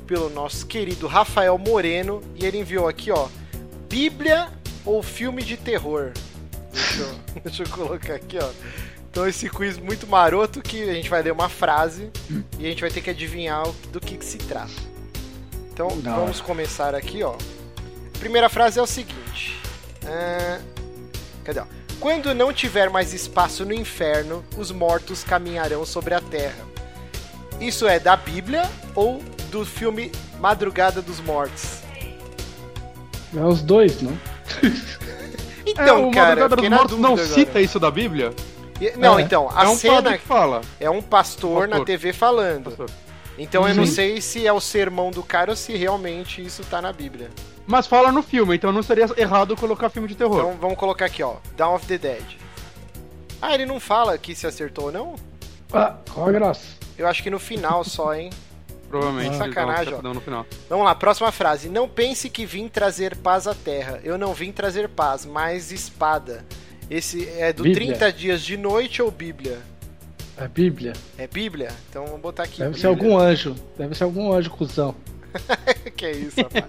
[0.04, 3.28] pelo nosso querido Rafael Moreno e ele enviou aqui, ó,
[3.88, 4.48] Bíblia
[4.84, 6.10] ou filme de terror.
[6.72, 7.14] Deixa eu,
[7.44, 8.50] deixa eu colocar aqui, ó.
[9.12, 12.10] Então esse quiz muito maroto que a gente vai ler uma frase
[12.58, 14.72] e a gente vai ter que adivinhar do que, que se trata.
[15.70, 17.34] Então Da vamos começar aqui, ó.
[17.34, 19.60] A primeira frase é o seguinte.
[20.06, 20.58] ah,
[21.44, 21.60] cadê?
[21.60, 21.64] Ó?
[22.00, 26.64] Quando não tiver mais espaço no inferno, os mortos caminharão sobre a terra.
[27.60, 31.82] Isso é da Bíblia ou do filme Madrugada dos Mortos?
[33.36, 34.18] É os dois, não?
[35.64, 37.64] Então, é, o cara, Madrugada dos Mortos não dúvida cita agora.
[37.64, 38.34] isso da Bíblia?
[38.86, 39.22] E- Não, É.
[39.22, 40.60] então, a é um cena padre que fala.
[40.80, 41.86] é um pastor, na Pastor.
[41.86, 42.64] TV falando.
[42.70, 42.90] Pastor.
[43.38, 46.82] Então eu não sei se é o sermão do cara ou se realmente isso tá
[46.82, 47.30] na Bíblia.
[47.66, 50.38] Mas fala no filme, então não seria errado colocar filme de terror.
[50.40, 51.36] Então vamos colocar aqui, ó.
[51.56, 52.22] Dawn of the Dead.
[53.40, 55.14] Ah, ele não fala aqui se acertou ou não?
[55.72, 56.76] Ah, qual a graça?
[56.98, 58.30] Eu acho que no final só, hein?
[58.88, 59.28] Provavelmente.
[59.36, 60.46] Ah, dão sacanagem, chefadão no final.
[60.68, 61.68] Vamos lá, próxima frase.
[61.70, 63.98] Não pense que vim trazer paz à terra.
[64.04, 66.44] Eu não vim trazer paz, mas espada.
[66.90, 67.88] Esse é do Bíblia.
[67.96, 69.58] 30 dias de noite ou Bíblia?
[70.36, 70.92] É Bíblia.
[71.18, 71.68] É Bíblia?
[71.88, 72.58] Então vamos botar aqui.
[72.60, 73.08] Deve ser Bíblia.
[73.12, 73.54] algum anjo.
[73.78, 74.94] Deve ser algum anjo, cuzão.
[75.96, 76.64] que é isso, rapaz?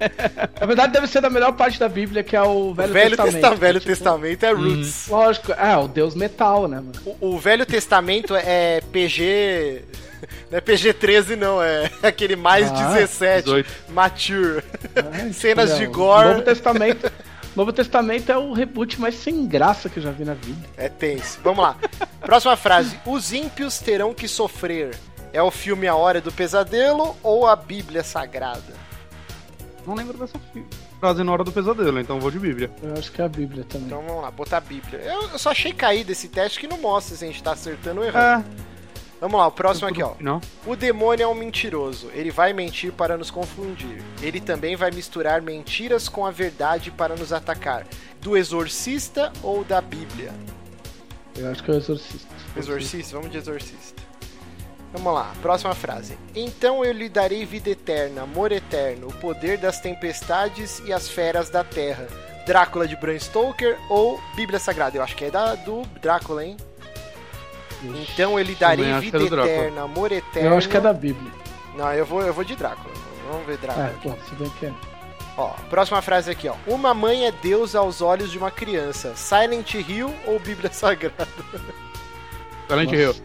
[0.59, 3.33] Na verdade, deve ser da melhor parte da Bíblia, que é o Velho, Velho, Testamento.
[3.41, 5.07] Testa- Velho Tipo, Testamento é Roots.
[5.09, 6.93] Lógico, é, o Deus metal, né, mano?
[7.19, 9.81] O, o Velho Testamento é PG.
[10.49, 13.69] Não é PG-13, não, é aquele mais Ah, 17, 18.
[13.89, 14.63] mature.
[15.11, 16.29] Ai, Cenas não, de o gore.
[16.29, 17.11] Novo Testamento.
[17.55, 20.67] Novo Testamento é o reboot mais sem graça que eu já vi na vida.
[20.75, 21.39] É tenso.
[21.43, 21.77] Vamos lá.
[22.19, 22.99] Próxima frase.
[23.05, 24.95] Os ímpios terão que sofrer.
[25.31, 28.83] É o filme A Hora do Pesadelo ou a Bíblia Sagrada?
[29.85, 30.39] Não lembro dessa
[30.99, 32.71] frase na hora do pesadelo, então vou de Bíblia.
[32.81, 33.87] Eu acho que é a Bíblia também.
[33.87, 34.99] Então vamos lá, botar a Bíblia.
[34.99, 37.99] Eu, eu só achei cair desse teste que não mostra se a gente tá acertando
[37.99, 38.45] ou errando.
[38.47, 38.72] É,
[39.23, 40.15] Vamos lá, o próximo aqui, ó.
[40.19, 40.41] Não?
[40.65, 42.11] O demônio é um mentiroso.
[42.13, 44.03] Ele vai mentir para nos confundir.
[44.21, 47.87] Ele também vai misturar mentiras com a verdade para nos atacar.
[48.19, 50.33] Do exorcista ou da Bíblia?
[51.37, 52.27] Eu acho que é o exorcista.
[52.57, 53.15] Exorcista?
[53.15, 54.03] Vamos de exorcista.
[54.91, 56.17] Vamos lá, próxima frase.
[56.35, 61.49] Então eu lhe darei vida eterna, amor eterno, o poder das tempestades e as feras
[61.49, 62.07] da terra.
[62.45, 64.97] Drácula de Bram Stoker ou Bíblia Sagrada?
[64.97, 66.57] Eu acho que é da, do Drácula, hein?
[67.83, 68.53] Então eu que
[69.01, 69.45] vida é Drácula.
[69.45, 70.49] eterna, amor eterno.
[70.49, 71.31] Eu acho que é da Bíblia.
[71.75, 72.93] Não, eu vou, eu vou de Drácula.
[73.29, 73.87] Vamos ver Drácula.
[73.87, 74.09] É, aqui.
[74.09, 74.73] pô, se bem que é.
[75.35, 76.55] Ó, próxima frase aqui, ó.
[76.67, 79.13] Uma mãe é Deus aos olhos de uma criança.
[79.15, 81.27] Silent Hill ou Bíblia Sagrada?
[82.69, 82.95] Silent Nossa.
[82.95, 83.15] Hill.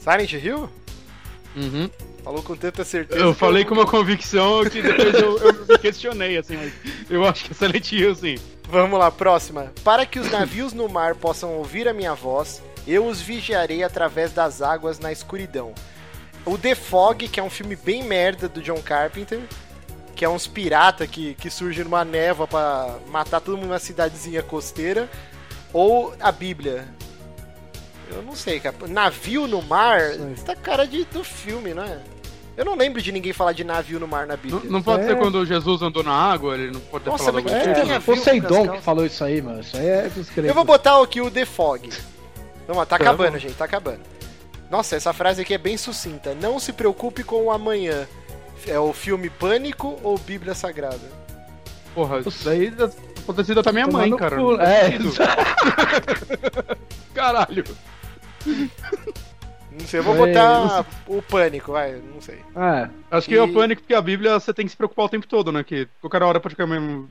[0.00, 0.70] Silent Hill?
[1.56, 1.90] Uhum.
[2.22, 3.20] Falou com tanta certeza.
[3.20, 6.72] Eu falei com uma convicção que depois eu, eu me questionei, assim, mas
[7.10, 8.34] eu acho que é Silent Hill, sim.
[8.68, 9.72] Vamos lá, próxima.
[9.82, 14.32] Para que os navios no mar possam ouvir a minha voz, eu os vigiarei através
[14.32, 15.72] das águas na escuridão.
[16.44, 19.40] O The Fog, que é um filme bem merda do John Carpenter,
[20.16, 24.42] que é uns pirata que, que surgem numa névoa pra matar todo mundo numa cidadezinha
[24.42, 25.08] costeira,
[25.72, 26.86] ou a Bíblia.
[28.10, 28.74] Eu não sei, cara.
[28.88, 30.00] Navio no mar,
[30.34, 31.98] isso tá cara de, do filme, não é?
[32.56, 34.70] Eu não lembro de ninguém falar de navio no mar na Não, Bíblia.
[34.70, 35.06] não pode É.
[35.06, 37.74] ser quando Jesus andou na água, ele não pode ter Nossa, falado mas que coisa.
[37.80, 39.60] tem a É, ver Poseidon que falou isso aí, mano.
[39.60, 40.48] Isso aí é dos gregos.
[40.48, 41.88] Eu vou botar aqui o The Fog.
[42.70, 43.98] Vamos lá, tá Tá acabando, gente, tá acabando.
[44.70, 46.36] Nossa, essa frase aqui é bem sucinta.
[46.36, 48.06] Não se preocupe com o amanhã.
[48.64, 51.00] É o filme Pânico ou Bíblia Sagrada?
[51.92, 54.36] Porra, isso daí ter sido até minha mãe, cara.
[54.36, 54.98] não faz É.
[57.12, 57.64] Caralho.
[58.46, 62.38] Não sei, eu vou É, botar o Pânico, vai, não sei.
[62.54, 65.06] É, Acho que E- é o pânico porque a Bíblia você tem que se preocupar
[65.06, 65.64] o tempo todo, né?
[65.64, 66.54] Que qualquer hora pode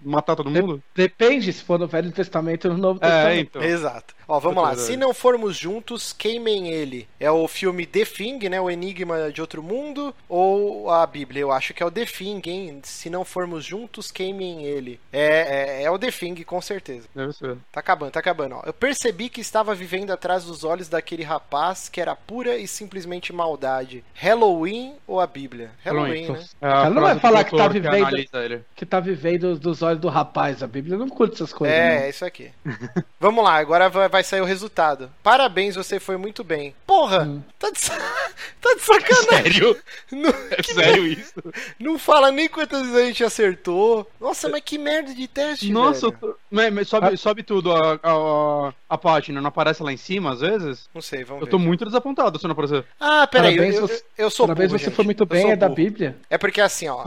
[0.03, 0.81] matar todo mundo.
[0.95, 3.47] depende se for no Velho Testamento ou no Novo É, Testamento.
[3.49, 3.63] então.
[3.63, 4.15] Exato.
[4.27, 4.75] Ó, vamos É lá.
[4.75, 7.07] Se não formos juntos, queimem ele.
[7.19, 8.61] É o filme The Thing, né?
[8.61, 10.13] O Enigma de Outro Mundo.
[10.27, 11.41] Ou a Bíblia?
[11.41, 12.79] Eu acho que é o The Thing, hein?
[12.83, 14.99] Se não formos juntos, queimem ele.
[15.11, 17.07] É, é, é o The Thing, com certeza.
[17.15, 17.57] Deve ser.
[17.71, 18.55] Tá acabando, tá acabando.
[18.55, 18.61] Ó.
[18.65, 23.33] Eu percebi que estava vivendo atrás dos olhos daquele rapaz que era pura e simplesmente
[23.33, 24.03] maldade.
[24.13, 25.71] Halloween ou a Bíblia?
[25.89, 26.41] Halloween, Halloween.
[26.41, 26.47] né?
[26.61, 28.61] É Ela não vai falar que tá vivendo- ele.
[28.75, 30.61] Que tá vivendo dos olhos do rapaz.
[30.63, 31.75] A Bíblia não curte essas coisas.
[31.77, 32.03] É, não.
[32.05, 32.51] é isso aqui.
[33.19, 35.09] Vamos lá, agora vai, sair o resultado.
[35.21, 36.73] Parabéns, você foi muito bem.
[36.87, 37.41] Porra, Hum.
[37.57, 37.79] tá, de,
[38.61, 39.29] tá de sacanagem.
[39.53, 39.77] Sério?
[40.11, 41.33] Não, É sério isso?
[41.79, 44.09] não fala nem quantas vezes a gente acertou.
[44.19, 46.21] Nossa, mas que merda de teste, Nossa, eu velho.
[46.21, 47.17] tô- mas, sobe, Ah.
[47.17, 50.89] sobe tudo a, a, a página, não aparece lá em cima às vezes?
[50.93, 51.51] Não sei, vamos Eu ver.
[51.51, 52.83] tô muito desapontado se não aparecer.
[52.99, 54.95] Ah, peraí, eu, Parabéns, eu, você- eu sou Parabéns, burro, você gente.
[54.95, 55.67] foi muito Eu bem, é da.
[55.79, 56.17] Bíblia.
[56.29, 57.05] É porque assim, ó.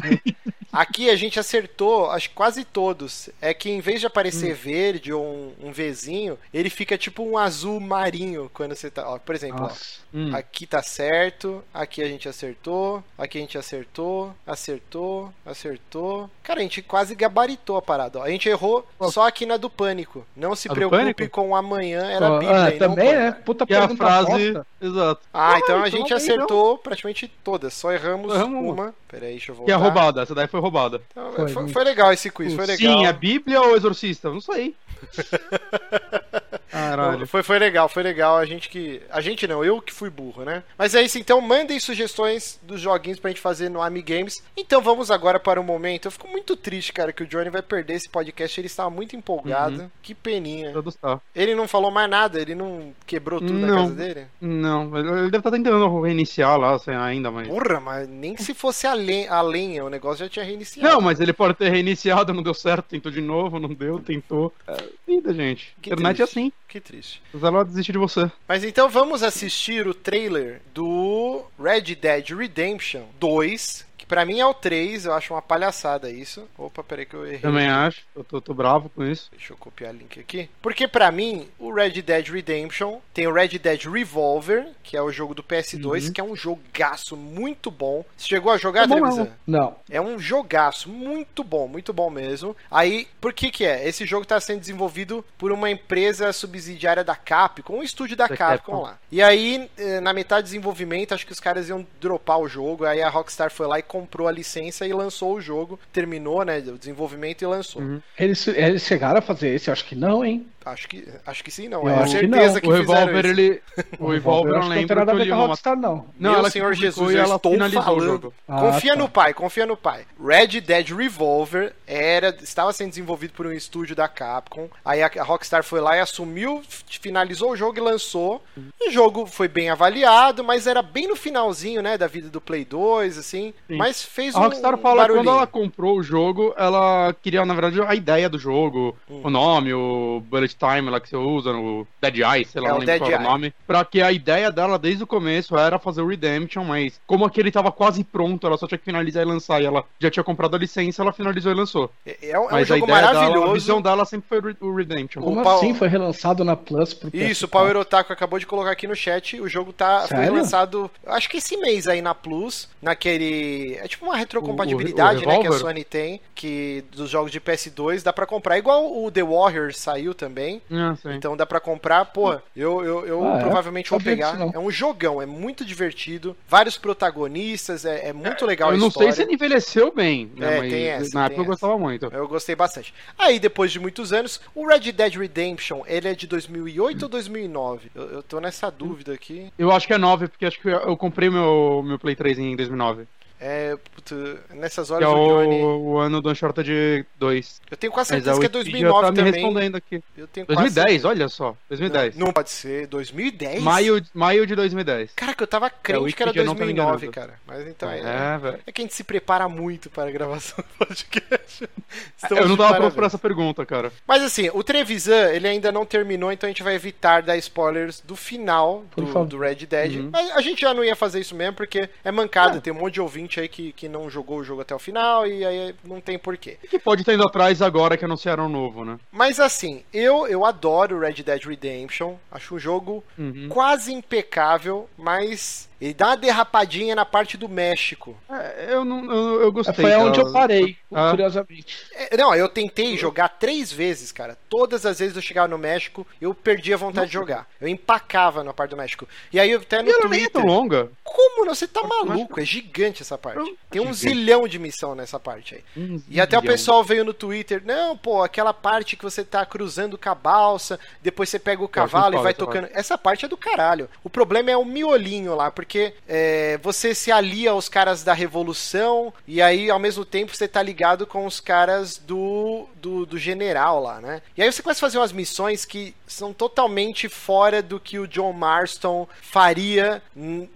[0.72, 3.28] Aqui a gente acertou, acho que quase todos.
[3.42, 7.36] É que em vez de aparecer verde ou um, um Vzinho, ele fica tipo um
[7.36, 9.06] azul marinho quando você tá.
[9.06, 9.72] Ó, por exemplo, ó.
[10.14, 10.34] Hum.
[10.34, 16.30] aqui tá certo, aqui a gente acertou, aqui a gente acertou, acertou, acertou.
[16.42, 18.18] Cara, a gente quase gabaritou a parada.
[18.18, 18.22] Ó.
[18.22, 20.26] A gente errou só aqui na do pânico.
[20.36, 22.64] Não se A preocupe com o amanhã, era a Bíblia.
[22.64, 23.32] ah, e também, né?
[23.32, 24.60] Puta é a frase.
[24.80, 25.20] Exato.
[25.32, 28.72] Ah, então a então gente acertou praticamente todas, só erramos Erramos uma.
[28.72, 28.94] uma.
[29.08, 29.72] Peraí, deixa eu voltar.
[29.72, 31.00] Que é roubada, essa daí foi roubada.
[31.10, 32.98] Então, Foi, foi, foi legal esse quiz, foi legal.
[32.98, 34.30] Sim, é Bíblia ou Exorcista?
[34.30, 34.74] Não sei.
[36.72, 37.26] Caralho.
[37.26, 38.36] Foi, foi legal, foi legal.
[38.38, 39.02] A gente que.
[39.10, 40.62] A gente não, eu que fui burro, né?
[40.76, 44.42] Mas é isso, então mandem sugestões dos joguinhos pra gente fazer no Ami Games.
[44.56, 46.06] Então vamos agora para o momento.
[46.06, 48.58] Eu fico muito triste, cara, que o Johnny vai perder esse podcast.
[48.58, 49.82] Ele estava muito empolgado.
[49.82, 49.90] Uhum.
[50.02, 50.72] Que peninha.
[50.72, 51.20] Todos tá.
[51.34, 54.26] Ele não falou mais nada, ele não quebrou tudo na casa dele?
[54.40, 57.48] Não, ele deve estar tentando reiniciar lá ainda, mas.
[57.48, 60.88] Porra, mas nem se fosse a, len- a lenha, o negócio já tinha reiniciado.
[60.88, 64.52] Não, mas ele pode ter reiniciado, não deu certo, tentou de novo, não deu, tentou.
[64.66, 65.74] É vida, gente.
[65.82, 66.38] Que Internet é triste.
[66.38, 66.52] assim.
[66.72, 67.20] Que triste.
[67.34, 68.32] Ela desiste de você.
[68.48, 74.44] Mas então vamos assistir o trailer do Red Dead Redemption 2, que pra mim é
[74.46, 76.46] o 3, eu acho uma palhaçada isso.
[76.58, 77.38] Opa, peraí que eu errei.
[77.38, 78.02] Também acho.
[78.14, 79.30] Eu tô, tô bravo com isso.
[79.30, 80.50] Deixa eu copiar o link aqui.
[80.60, 85.10] Porque pra mim, o Red Dead Redemption tem o Red Dead Revolver, que é o
[85.10, 86.12] jogo do PS2, Uhum.
[86.12, 88.04] que é um jogaço muito bom.
[88.16, 89.32] Você chegou a jogar, É mesmo.
[89.46, 89.76] Não.
[89.88, 92.54] É um jogaço, muito bom, muito bom mesmo.
[92.70, 93.88] Aí, por que que é?
[93.88, 98.36] Esse jogo está sendo desenvolvido por uma empresa subsidiária da Capcom, um estúdio da Da
[98.36, 98.82] Capcom Capcom.
[98.82, 98.98] lá.
[99.10, 102.84] E aí, eh, na metade do desenvolvimento, acho que os caras iam dropar o jogo,
[102.84, 105.78] aí a Rockstar foi lá e comprou a licença e lançou o jogo.
[105.92, 107.82] Terminou, né, o desenvolvimento e lançou.
[107.82, 108.00] Uhum.
[108.18, 109.70] Eles, eles chegaram a fazer esse?
[109.70, 110.46] Acho que não, hein?
[110.64, 111.82] Acho que, acho que sim, não.
[111.82, 112.60] Eu é acho que certeza não.
[112.60, 113.62] que, o Revolver, ele.
[113.98, 115.76] O Revolver, que não lembro tem nada a que eu li com a uma Rockstar,
[115.76, 116.06] não.
[116.18, 118.34] Não, Meu ela Senhor que Jesus, e eu ela estou falando.
[118.48, 118.98] Ah, confia tá.
[118.98, 120.04] no pai, confia no pai.
[120.22, 124.68] Red Dead Revolver era, estava sendo desenvolvido por um estúdio da Capcom.
[124.84, 128.42] Aí a, a Rockstar foi lá e assumiu, finalizou o jogo e lançou.
[128.80, 132.64] O jogo foi bem avaliado, mas era bem no finalzinho, né, da vida do Play
[132.64, 133.52] 2, assim.
[133.68, 133.76] Sim.
[133.76, 137.44] Mas fez A um, Rockstar um fala que quando ela comprou o jogo, ela queria,
[137.44, 139.20] na verdade, a ideia do jogo, Hum.
[139.24, 142.70] o nome, o bullet time lá que você usa, o Dead Eye, sei lá, É,
[142.70, 143.54] não o lembro Dead qual era o nome.
[143.66, 147.50] Pra que a ideia dela desde o começo era fazer o Redemption, mas como aquele
[147.50, 150.54] tava quase pronto, ela só tinha que finalizar e lançar, e ela já tinha comprado
[150.56, 151.90] a licença, ela finalizou e lançou.
[152.06, 153.52] É, é um, é um mas a jogo ideia dela, a maravilhoso.
[153.54, 155.22] visão dela sempre foi o Re- o Redemption.
[155.22, 155.74] Como O Pau- assim?
[155.74, 157.50] Foi relançado na Plus pro Isso, o PS4?
[157.50, 159.40] Power Otaku acabou de colocar aqui no chat.
[159.40, 163.76] O jogo tá foi lançado, acho que esse mês aí na Plus, naquele.
[163.82, 165.38] É tipo uma retrocompatibilidade, O- o né?
[165.40, 165.52] Que a?
[165.52, 168.58] Sony tem, que dos jogos de PS2 dá pra comprar.
[168.58, 170.41] Igual o The Warriors saiu também.
[170.70, 171.12] Ah, sim.
[171.14, 173.40] Então dá pra comprar, pô, eu, eu, eu Ah, é?
[173.40, 174.50] provavelmente vou Sabia pegar.
[174.54, 178.88] É um jogão, é muito divertido, vários protagonistas, é, é muito legal eu a não
[178.88, 179.12] história.
[179.12, 181.50] sei se ele envelheceu bem, né, É, mas tem essa, na tem época eu essa.
[181.50, 182.06] gostava muito.
[182.12, 182.94] Eu gostei bastante.
[183.18, 187.90] Aí, depois de muitos anos, o Red Dead Redemption, ele é de 2008 ou 2009?
[187.94, 189.52] Eu, eu tô nessa dúvida aqui.
[189.58, 192.38] Eu acho que é 9, porque acho que eu eu comprei meu, meu Play 3
[192.38, 193.06] em 2009.
[193.44, 194.14] É, puta,
[194.50, 195.62] nessas Que horas é o Johnny...
[195.62, 197.60] o, o ano do Uncharted 2.
[197.72, 199.32] Eu tenho quase certeza a que é Wikipedia 2009 tá me também.
[199.32, 200.04] respondendo aqui.
[200.16, 201.08] Eu tenho quase 2010, certeza.
[201.08, 201.56] olha só.
[201.68, 202.16] 2010.
[202.16, 202.86] Não, não pode ser.
[202.86, 203.60] 2010?
[203.60, 205.12] Maio, maio de 2010.
[205.16, 207.12] Cara, que eu tava crente que era Wikipedia não tá me 2009, enganando.
[207.12, 207.40] cara.
[207.44, 207.98] Mas então é...
[207.98, 208.60] É, velho.
[208.64, 211.68] É que a gente se prepara muito para a gravação do podcast.
[212.16, 213.92] Estamos Eu não tava pronto pra essa pergunta, cara.
[214.06, 218.00] Mas assim, o Trevisan, ele ainda não terminou, então a gente vai evitar dar spoilers
[218.00, 219.96] do final do, do Red Dead.
[219.96, 220.10] Uhum.
[220.12, 222.60] Mas a gente já não ia fazer isso mesmo, porque é mancada.
[222.60, 225.26] Tem um monte de ouvinte aí que, que não jogou o jogo até o final,
[225.26, 226.58] e aí não tem porquê.
[226.68, 228.98] Que pode estar indo atrás agora que anunciaram o novo, né?
[229.10, 232.14] Mas assim, eu, eu adoro Red Dead Redemption.
[232.30, 233.48] Acho um jogo Uhum.
[233.48, 238.16] quase impecável, mas ele dá uma derrapadinha na parte do México.
[238.30, 239.04] É, eu não.
[239.10, 239.74] Eu, eu gostei.
[239.74, 241.10] Foi onde eu parei, Ah.
[241.10, 241.76] curiosamente.
[241.94, 244.36] É, Não, eu tentei jogar três vezes, cara.
[244.48, 247.48] Todas as vezes eu chegava no México, eu perdi a vontade de jogar.
[247.60, 249.08] Eu empacava na parte do México.
[249.32, 250.42] E aí até no E ela nem é Twitter.
[250.42, 250.90] tão longa.
[251.02, 251.54] Como não?
[251.54, 252.40] Você tá México- maluco?
[252.40, 253.38] É gigante essa parte.
[253.38, 255.64] Eu- Tem um zilhão de missão nessa parte aí.
[255.76, 259.44] Um E até o pessoal veio no Twitter, não, pô, aquela parte que você tá
[259.46, 262.68] cruzando com a balsa, depois você pega o cavalo e vai tocando.
[262.72, 263.88] Essa parte é do caralho.
[264.04, 265.71] O problema é o miolinho lá, porque
[266.08, 270.62] é, você se alia aos caras da Revolução e aí, ao mesmo tempo, você tá
[270.62, 274.22] ligado com os caras do, do, do general lá, né?
[274.36, 278.06] E aí você começa a fazer umas missões que são totalmente fora do que o
[278.06, 280.02] John Marston faria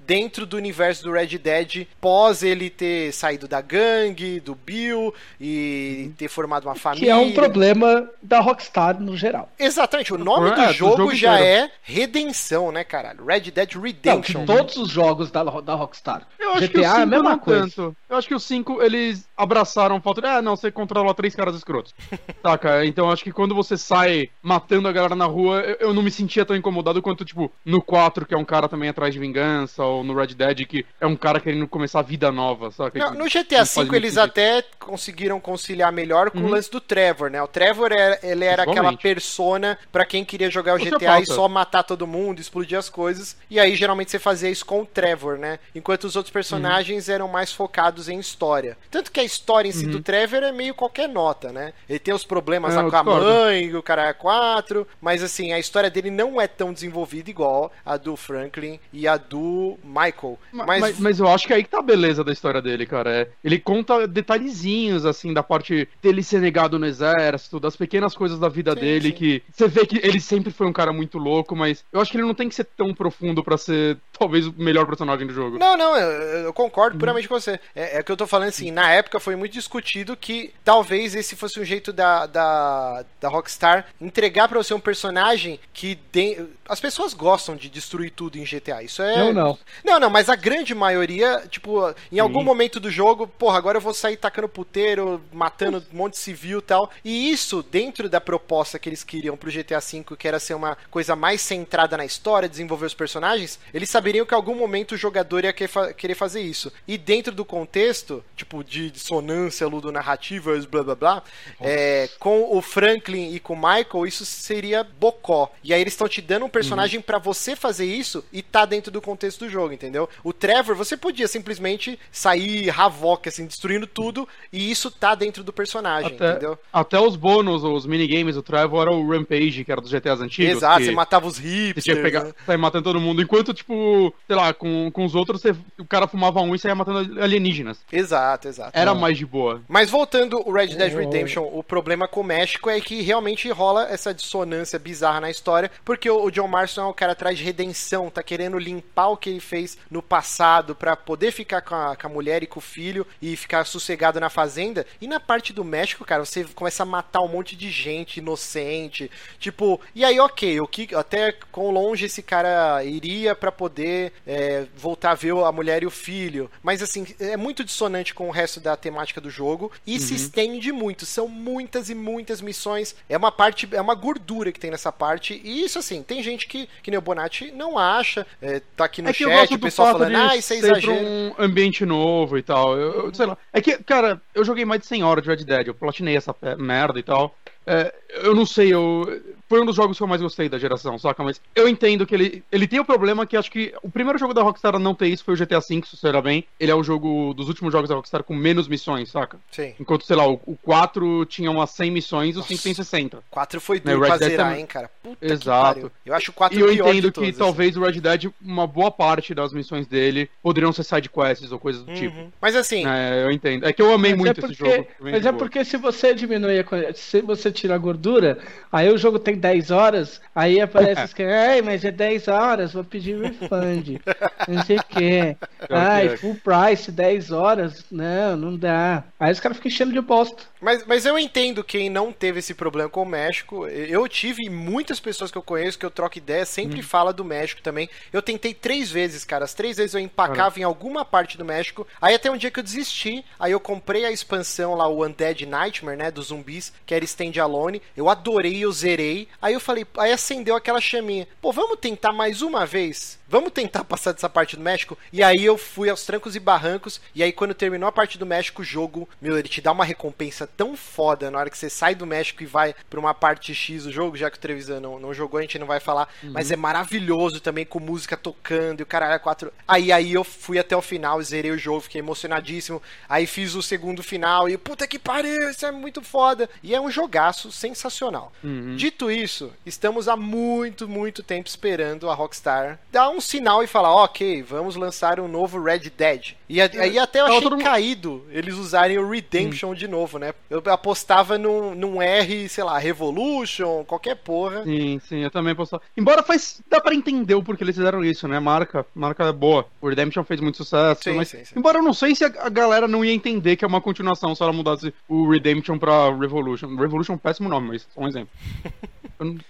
[0.07, 6.11] dentro do universo do Red Dead pós ele ter saído da gangue, do Bill e
[6.19, 7.07] ter formado uma família.
[7.07, 9.51] Que é um problema da Rockstar no geral.
[9.59, 11.67] Exatamente, o nome É, do do jogo, jogo já inteiro.
[11.67, 13.25] é Redenção, né, caralho?
[13.25, 14.41] Red Dead Não, Redemption.
[14.41, 16.27] que todos os jogos da, da Rockstar.
[16.39, 17.69] Eu acho GTA que o é a 5 mesma não coisa.
[17.69, 17.97] tanto.
[18.09, 21.35] Eu acho que os 5, eles abraçaram o fato de, ah, não, você controla três
[21.35, 21.93] caras escrotos.
[22.45, 22.85] Saca?
[22.87, 26.11] Então acho que quando você sai matando a galera na rua, eu, eu não me
[26.11, 29.83] sentia tão incomodado quanto, tipo, no 4, que é um cara também atrás de vingança,
[29.85, 32.99] ou no Red Dead, que é um cara querendo começar a vida nova, saca?
[32.99, 34.19] Não, no GTA V eles sentido.
[34.19, 36.51] até conseguiram conciliar melhor com o Uhum.
[36.51, 37.43] lance do Trevor, né?
[37.43, 41.27] O Trevor era, ele era aquela persona pra quem queria jogar o O GTA e
[41.27, 43.37] só matar todo mundo, explodir as coisas.
[43.51, 45.59] E aí geralmente você fazia isso com o Trevor, né?
[45.75, 48.77] Enquanto os outros personagens eram mais focados em história.
[48.91, 51.73] Tanto que a história em si do Trevor é meio qualquer nota, né?
[51.89, 53.27] Ele tem os problemas É, lá com a discordo.
[53.27, 57.73] mãe, o cara é quatro, mas assim, a história dele não é tão desenvolvida igual
[57.85, 60.39] a do Franklin e a do Michael.
[60.53, 62.87] Ma- Mas, Mas, mas, eu acho que aí que tá a beleza da história dele,
[62.87, 63.11] cara.
[63.11, 68.39] É, ele conta detalhezinhos, assim, da parte dele ser negado no exército, das pequenas coisas
[68.39, 69.15] da vida Sim, dele, sim.
[69.15, 72.17] que você vê que ele sempre foi um cara muito louco, mas eu acho que
[72.19, 75.59] ele não tem que ser tão profundo pra ser, talvez, o melhor personagem do jogo.
[75.59, 76.53] Não, não, eu, eu Uhum.
[76.53, 77.61] concordo puramente com você.
[77.75, 81.37] É, é que eu tô falando assim, na época foi muito discutido que talvez esse
[81.37, 86.81] fosse um jeito da, da, da Rockstar entregar pra você um personagem que de- as
[86.81, 88.83] pessoas gostam de destruir tudo em GTA.
[88.83, 89.21] Isso é.
[89.21, 89.57] Eu não.
[89.85, 93.83] Não, não, mas a grande maioria, tipo, em algum momento do jogo, porra, agora eu
[93.83, 96.91] vou sair tacando puteiro, matando um monte de civil e tal.
[97.05, 100.77] E isso, dentro da proposta que eles queriam pro GTA V, que era ser uma
[100.91, 104.97] coisa mais centrada na história, desenvolver os personagens, eles saberiam que em algum momento o
[104.97, 106.73] jogador ia querer fazer isso.
[106.87, 111.23] E dentro do contexto, tipo, de dissonância ludonarrativas, blá blá blá,
[111.61, 115.53] é, é, com o Franklin e com o Michael, isso seria bocó.
[115.63, 117.03] E aí eles estão te dando um personagem uhum.
[117.03, 120.09] para você fazer isso e tá dentro do contexto do jogo, entendeu?
[120.23, 125.53] O Trevor, você podia simplesmente sair Havoc, assim, destruindo tudo, e isso tá dentro do
[125.53, 126.59] personagem, até, entendeu?
[126.73, 130.57] Até os bônus, os minigames, o Trevor era o Rampage, que era dos GTAs antigos.
[130.57, 131.75] Exato, você matava os hipsters.
[131.75, 132.33] Você tinha que pegar, né?
[132.45, 133.23] sair matando todo mundo.
[133.23, 136.75] Enquanto, tipo, sei lá, com, com os outros, você, o cara fumava um e saía
[136.75, 137.79] matando alienígenas.
[137.93, 138.71] Exato, exato.
[138.75, 139.63] Era mais de boa.
[139.69, 143.89] Mas voltando o Red Dead Redemption, o problema com o México é que realmente rola
[143.89, 148.11] essa dissonância bizarra na história, porque o John Marston é um cara atrás de redenção,
[148.11, 152.07] tá querendo limpar o que ele fez no passado para poder ficar com a, com
[152.07, 154.87] a mulher e com o filho e ficar sossegado na fazenda.
[155.01, 159.11] E na parte do México, cara, você começa a matar um monte de gente inocente.
[159.39, 164.46] Tipo, e aí, ok, o que até quão longe esse cara iria para poder é,
[164.77, 166.51] voltar a ver a mulher e o filho.
[166.63, 170.01] Mas assim, é muito dissonante com o resto da temática do jogo e uhum.
[170.01, 171.07] se estende muito.
[171.07, 172.95] São muitas e muitas missões.
[173.09, 175.41] É uma parte, é uma gordura que tem nessa parte.
[175.43, 178.27] E isso, assim, tem gente que, que nem o Bonatti não acha.
[178.41, 180.93] É, tá aqui no é chat, o pessoal falando, ah, isso é exagero.
[180.93, 182.77] um ambiente novo e tal.
[182.77, 183.37] Eu, eu, sei lá.
[183.53, 185.67] É que, cara, eu joguei mais de 100 horas de Red Dead.
[185.67, 187.35] Eu platinei essa merda e tal.
[187.67, 187.93] É,
[188.23, 189.23] eu não sei, eu.
[189.49, 191.23] Foi um dos jogos que eu mais gostei da geração, saca?
[191.23, 194.35] Mas eu entendo que ele, ele tem o problema que acho que o primeiro jogo
[194.35, 196.45] da Rockstar a não ter isso foi o GTA V, se você olhar bem.
[196.59, 199.39] Ele é o jogo dos últimos jogos da Rockstar com menos missões, saca?
[199.51, 199.75] Sim.
[199.79, 203.23] Enquanto, sei lá, o, o 4 tinha umas 100 missões e o 5 tem 60.
[203.31, 204.07] 4 foi duro né?
[204.07, 204.61] pra zerar, também...
[204.61, 204.91] hein, cara?
[205.03, 205.93] Puta Exato.
[206.05, 207.33] Eu acho o 4 E eu entendo que assim.
[207.33, 211.59] talvez o Red Dead, uma boa parte das missões dele poderiam ser side quests ou
[211.59, 211.97] coisas do uhum.
[211.97, 212.33] tipo.
[212.41, 212.85] Mas assim.
[212.87, 213.67] É, eu entendo.
[213.67, 214.89] É que eu amei mas muito é porque, esse jogo.
[215.01, 216.95] Mas é porque se você diminui a.
[216.95, 218.39] Se você tira a gordura
[218.77, 222.75] Aí o jogo tem 10 horas, aí aparece os caras, ai, mas é 10 horas,
[222.75, 224.01] vou pedir refund.
[224.47, 225.37] não sei o quê.
[225.71, 227.87] Ai, full price, 10 horas.
[227.91, 229.05] Não, não dá.
[229.19, 230.43] Aí os caras ficam enchendo de bosta.
[230.61, 233.67] Mas, mas eu entendo quem não teve esse problema com o México.
[233.67, 236.83] Eu tive muitas pessoas que eu conheço que eu troco ideia, sempre hum.
[236.83, 237.89] fala do México também.
[238.13, 239.45] Eu tentei três vezes, cara.
[239.45, 241.87] As três vezes eu empacava em alguma parte do México.
[241.99, 243.25] Aí até um dia que eu desisti.
[243.39, 246.11] Aí eu comprei a expansão lá, o Undead Nightmare, né?
[246.11, 247.83] Dos zumbis, que era Stand Alone.
[247.97, 249.29] Eu adorei, eu zerei.
[249.41, 251.27] Aí eu falei, aí acendeu aquela chaminha.
[251.41, 253.19] Pô, vamos tentar mais uma vez?
[253.29, 254.97] Vamos tentar passar dessa parte do México?
[255.13, 257.01] E aí eu fui aos trancos e barrancos.
[257.15, 259.85] E aí, quando terminou a parte do México, o jogo, meu, ele te dá uma
[259.85, 263.55] recompensa tão foda na hora que você sai do México e vai pra uma parte
[263.55, 266.09] X do jogo, já que o Trevisan não, não jogou, a gente não vai falar.
[266.23, 266.33] Uhum.
[266.33, 269.53] Mas é maravilhoso também, com música tocando e o caralho, é quatro.
[269.67, 272.83] Aí, aí eu fui até o final, zerei o jogo, fiquei emocionadíssimo.
[273.09, 276.49] Aí fiz o segundo final e puta que pariu, isso é muito foda.
[276.63, 278.33] E é um jogaço sensacional.
[278.43, 278.77] Uhum.
[278.77, 283.95] Dito isso, estamos há muito, muito tempo esperando a Rockstar dar um sinal e falar,
[283.95, 286.35] ok, vamos lançar um novo Red Dead.
[286.49, 289.75] E aí até eu achei caído eles usarem o Redemption hum.
[289.75, 290.33] de novo, né?
[290.49, 294.65] Eu apostava num, num R, sei lá, Revolution, qualquer porra.
[294.65, 295.83] Sim, sim, eu também apostava.
[295.97, 296.61] Embora faz.
[296.69, 298.39] dá pra entender o porquê eles fizeram isso, né?
[298.39, 299.67] Marca, marca é boa.
[299.81, 301.03] O Redemption fez muito sucesso.
[301.03, 301.59] Sim, mas, sim, sim.
[301.59, 304.43] Embora eu não sei se a galera não ia entender que é uma continuação se
[304.43, 306.77] ela mudasse o Redemption pra Revolution.
[306.77, 308.29] Revolution é péssimo nome, mas só um exemplo.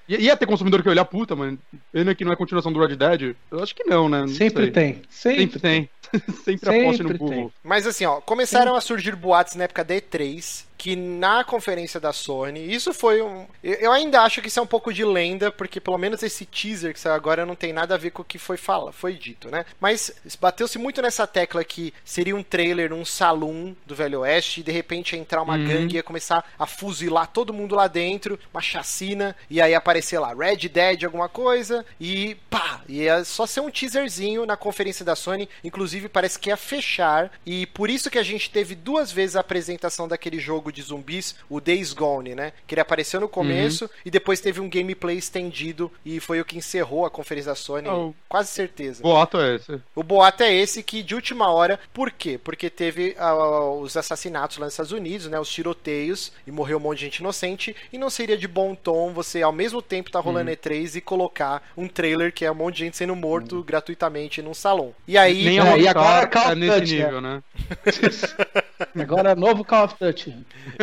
[0.09, 1.59] Ia ter consumidor que ia olhar, puta, mas
[1.93, 3.37] pena que não é continuação do Red Dead.
[3.51, 4.21] Eu acho que não, né?
[4.21, 4.73] Não Sempre sei.
[4.73, 5.03] tem.
[5.11, 5.91] Sempre, Sempre tem.
[6.33, 7.29] Sempre, Sempre aposte no Google.
[7.29, 7.53] Tem.
[7.63, 8.79] Mas assim, ó, começaram Sim.
[8.79, 13.47] a surgir boatos na época da E3 que na conferência da Sony, isso foi um.
[13.63, 16.93] Eu ainda acho que isso é um pouco de lenda, porque pelo menos esse teaser
[16.93, 19.51] que saiu agora não tem nada a ver com o que foi fala, foi dito,
[19.51, 19.65] né?
[19.81, 24.63] Mas bateu-se muito nessa tecla que seria um trailer num salão do Velho Oeste e
[24.63, 25.67] de repente ia entrar uma uhum.
[25.67, 30.19] gangue e ia começar a fuzilar todo mundo lá dentro, uma chacina, e aí aparecer
[30.19, 32.83] lá Red Dead, alguma coisa, e pá!
[32.89, 37.67] Ia só ser um teaserzinho na conferência da Sony, inclusive parece que ia fechar, e
[37.67, 41.35] por isso que a gente teve duas vezes a apresentação daquele jogo jogo de zumbis,
[41.49, 42.53] o Days Gone, né?
[42.67, 43.91] Que ele apareceu no começo uhum.
[44.05, 47.89] e depois teve um gameplay estendido e foi o que encerrou a conferência da Sony,
[47.89, 48.13] oh.
[48.29, 49.01] quase certeza.
[49.03, 49.81] O boato é esse.
[49.95, 52.39] O boato é esse que de última hora, por quê?
[52.43, 55.39] Porque teve uh, os assassinatos lá nos Estados Unidos, né?
[55.39, 59.13] Os tiroteios e morreu um monte de gente inocente e não seria de bom tom
[59.13, 60.57] você ao mesmo tempo tá rolando uhum.
[60.57, 63.63] E3 e colocar um trailer que é um monte de gente sendo morto uhum.
[63.63, 64.95] gratuitamente num salão.
[65.07, 65.45] E aí...
[65.45, 67.43] Nem é, e agora é nesse nível, né?
[68.99, 70.35] agora é novo Call of Duty.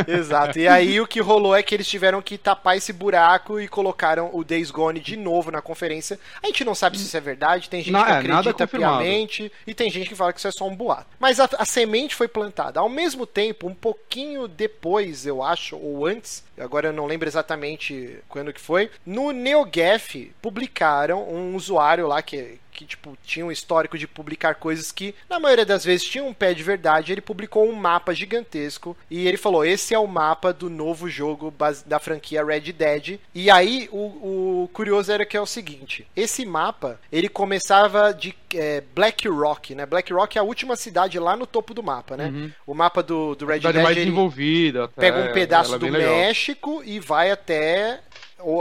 [0.08, 0.60] Exato.
[0.60, 4.30] E aí o que rolou é que eles tiveram que tapar esse buraco e colocaram
[4.34, 6.20] o Days Gone de novo na conferência.
[6.42, 9.52] A gente não sabe se isso é verdade, tem gente não, que é, acredita piamente
[9.66, 11.08] e tem gente que fala que isso é só um boato.
[11.20, 12.80] Mas a, a semente foi plantada.
[12.80, 18.18] Ao mesmo tempo, um pouquinho depois, eu acho, ou antes, agora eu não lembro exatamente
[18.28, 23.98] quando que foi, no NeoGaf publicaram um usuário lá que que, tipo, tinha um histórico
[23.98, 27.12] de publicar coisas que, na maioria das vezes, tinham um pé de verdade.
[27.12, 31.54] Ele publicou um mapa gigantesco e ele falou: esse é o mapa do novo jogo
[31.86, 33.20] da franquia Red Dead.
[33.34, 38.36] E aí, o, o curioso era que é o seguinte: esse mapa ele começava de
[38.56, 39.86] é, Black Rock, né?
[39.86, 42.28] Black Rock é a última cidade lá no topo do mapa, né?
[42.28, 42.52] Uhum.
[42.68, 47.00] O mapa do, do Red Dead mais envolvida, pega um pedaço é do México e
[47.00, 48.00] vai até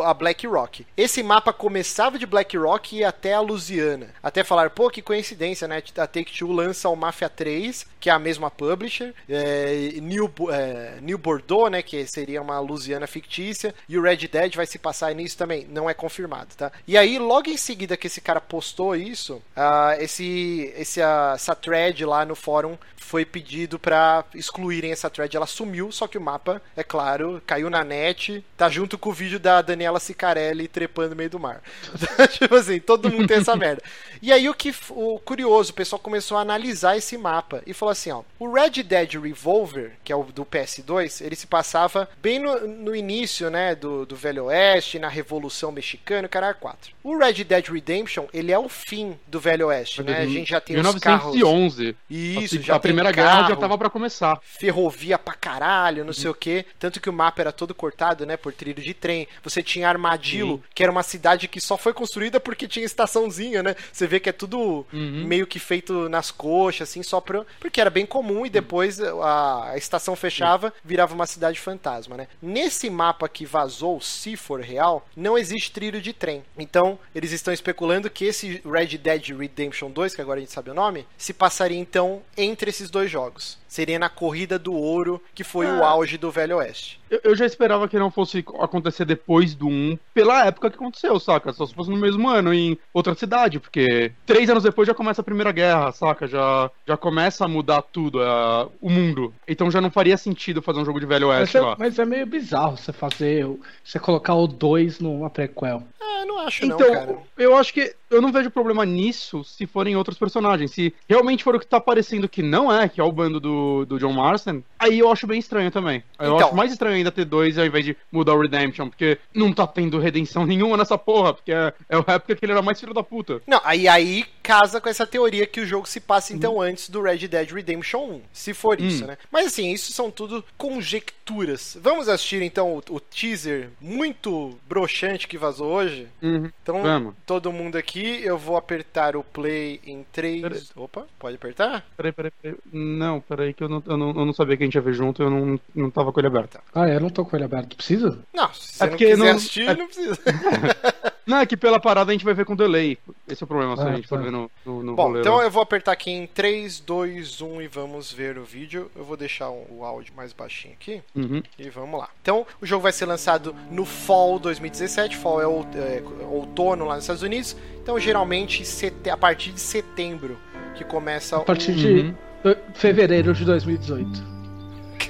[0.04, 0.86] a Black Rock.
[0.96, 4.10] Esse mapa começava de Black Rock e ia até a Louisiana.
[4.22, 5.82] Até falar, pô, que coincidência, né?
[5.96, 11.18] A Take-Two lança o Mafia 3, que é a mesma publisher, é, New, é, New
[11.18, 11.82] Bordeaux, né?
[11.82, 15.66] Que seria uma Louisiana fictícia, e o Red Dead vai se passar nisso também.
[15.68, 16.72] Não é confirmado, tá?
[16.86, 21.54] E aí, logo em seguida que esse cara postou isso, uh, esse, esse, uh, essa
[21.54, 22.76] thread lá no fórum
[23.12, 25.36] foi pedido para excluírem essa thread.
[25.36, 29.12] Ela sumiu, só que o mapa, é claro, caiu na net, tá junto com o
[29.12, 31.62] vídeo da Daniela Sicarelli trepando no meio do mar.
[32.32, 33.82] tipo assim, todo mundo tem essa merda.
[34.20, 37.90] E aí o que o curioso, o pessoal começou a analisar esse mapa e falou
[37.90, 42.38] assim, ó, o Red Dead Revolver, que é o do PS2, ele se passava bem
[42.38, 46.92] no, no início, né, do, do Velho Oeste, na Revolução Mexicana, cara 4.
[47.02, 50.18] O Red Dead Redemption, ele é o fim do Velho Oeste, né?
[50.18, 50.88] A gente já tem 1911.
[50.88, 51.96] os carros.
[52.08, 54.38] Isso, já a Primeira Guerra já tava para começar.
[54.42, 56.12] Ferrovia pra caralho, não uhum.
[56.12, 59.26] sei o quê, tanto que o mapa era todo cortado, né, por trilho de trem.
[59.42, 60.62] Você tinha Armadillo, Sim.
[60.74, 63.76] que era uma cidade que só foi construída porque tinha estaçãozinha, né?
[63.92, 65.24] Você vê que é tudo uhum.
[65.26, 67.44] meio que feito nas coxas, assim, só pra...
[67.60, 72.28] porque era bem comum e depois a, estação fechava, virava uma cidade fantasma, né?
[72.40, 76.42] Nesse mapa que vazou, se for real, não existe trilho de trem.
[76.58, 80.70] Então, eles estão especulando que esse Red Dead Redemption 2, que agora a gente sabe
[80.70, 85.42] o nome, se passaria então entre esses dois jogos seria na corrida do ouro, que
[85.42, 85.82] foi o é.
[85.82, 87.00] auge do Velho Oeste.
[87.12, 91.20] Eu, eu, já esperava que não fosse acontecer depois do 1, pela época que aconteceu,
[91.20, 91.52] saca?
[91.52, 95.20] Só se fosse no mesmo ano, em outra cidade, porque três anos depois já começa
[95.20, 96.26] a Primeira Guerra, saca?
[96.26, 99.34] Já, já começa a mudar tudo, uh, o mundo.
[99.46, 101.76] Então já não faria sentido fazer um jogo de Velho Oeste mas é, lá.
[101.78, 103.46] Mas é meio bizarro você fazer,
[103.84, 105.82] você colocar o 2 numa prequel.
[106.00, 107.18] É, não acho então, não, cara.
[107.36, 110.70] Eu acho que eu não vejo problema nisso se forem outros personagens.
[110.70, 113.84] Se realmente for o que tá parecendo que não é, que é o bando do,
[113.84, 116.02] do John Marston, aí eu acho bem estranho também.
[116.18, 119.18] Eu então, acho mais estranho ainda ter dois ao invés de mudar o Redemption, porque
[119.34, 122.62] não tá tendo redenção nenhuma nessa porra, porque é, é o época que ele era
[122.62, 123.40] mais filho da puta.
[123.46, 126.62] Não, aí, aí casa com essa teoria que o jogo se passa então hum.
[126.62, 128.84] antes do Red Dead Redemption 1, se for hum.
[128.84, 129.16] isso, né?
[129.30, 131.78] Mas assim, isso são tudo conjecturas.
[131.80, 136.08] Vamos assistir então o, o teaser muito broxante que vazou hoje?
[136.20, 136.50] Uhum.
[136.62, 137.14] Então, Vamos.
[137.24, 140.72] todo mundo aqui, eu vou apertar o play em 3.
[140.76, 141.84] Opa, pode apertar?
[141.96, 142.58] Peraí, peraí, peraí.
[142.72, 144.94] Não, peraí, que eu não, eu não, eu não sabia que a gente ia ver
[144.94, 146.58] junto, eu não, não tava com ele aberto.
[146.74, 147.76] Ah, eu não tô com ele aberto.
[147.76, 148.18] Precisa?
[148.32, 149.26] Não, se você é não quiser não...
[149.28, 149.76] assistir, é...
[149.76, 150.18] não precisa.
[151.26, 152.98] Não, é que pela parada a gente vai ver com delay.
[153.28, 154.24] Esse é o problema, se a ah, gente for tá.
[154.24, 157.68] ver no, no, no Bom, então eu vou apertar aqui em 3, 2, 1 e
[157.68, 158.90] vamos ver o vídeo.
[158.96, 161.00] Eu vou deixar o áudio mais baixinho aqui.
[161.14, 161.42] Uhum.
[161.58, 162.08] E vamos lá.
[162.20, 165.16] Então, o jogo vai ser lançado no Fall 2017.
[165.16, 167.56] Fall é, o, é outono lá nos Estados Unidos.
[167.80, 168.64] Então, geralmente,
[169.10, 170.36] a partir de setembro
[170.74, 171.74] que começa A partir o...
[171.74, 172.14] de
[172.44, 172.56] uhum.
[172.74, 174.41] fevereiro de 2018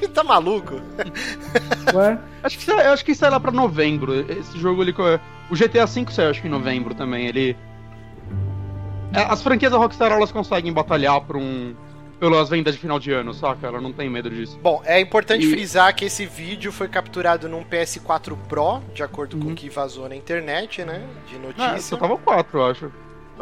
[0.12, 0.80] tá maluco?
[1.94, 2.18] Ué?
[2.42, 4.12] Acho que, acho que sai lá pra novembro.
[4.28, 4.92] Esse jogo, ele,
[5.48, 7.28] o GTA V saiu acho que em novembro também.
[7.28, 7.57] Ele.
[9.14, 11.72] É, as franquias da Rockstar elas conseguem batalhar por um,
[12.18, 13.66] pelas vendas de final de ano, saca?
[13.66, 14.59] Ela não tem medo disso.
[14.61, 15.50] Bom, é importante e...
[15.50, 19.42] frisar que esse vídeo foi capturado num PS4 Pro, de acordo uhum.
[19.44, 21.05] com o que vazou na internet, né?
[21.28, 21.76] De notícia.
[21.76, 22.92] É, só tava 4, eu acho.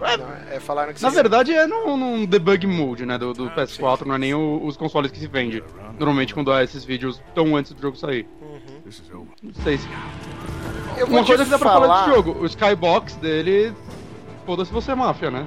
[0.07, 3.55] É, é falaram que Na verdade é num, num, debug mode, né, do, do ah,
[3.57, 4.05] PS4, sim.
[4.07, 5.63] não é nem o, os consoles que se vende.
[5.99, 8.27] Normalmente quando há esses vídeos tão antes do jogo sair.
[8.41, 9.27] Uhum.
[9.43, 9.89] Não sei se...
[11.09, 11.87] Uma coisa que dá pra falar...
[11.87, 13.73] falar desse jogo, o Skybox dele,
[14.45, 15.47] foda-se você é máfia, né?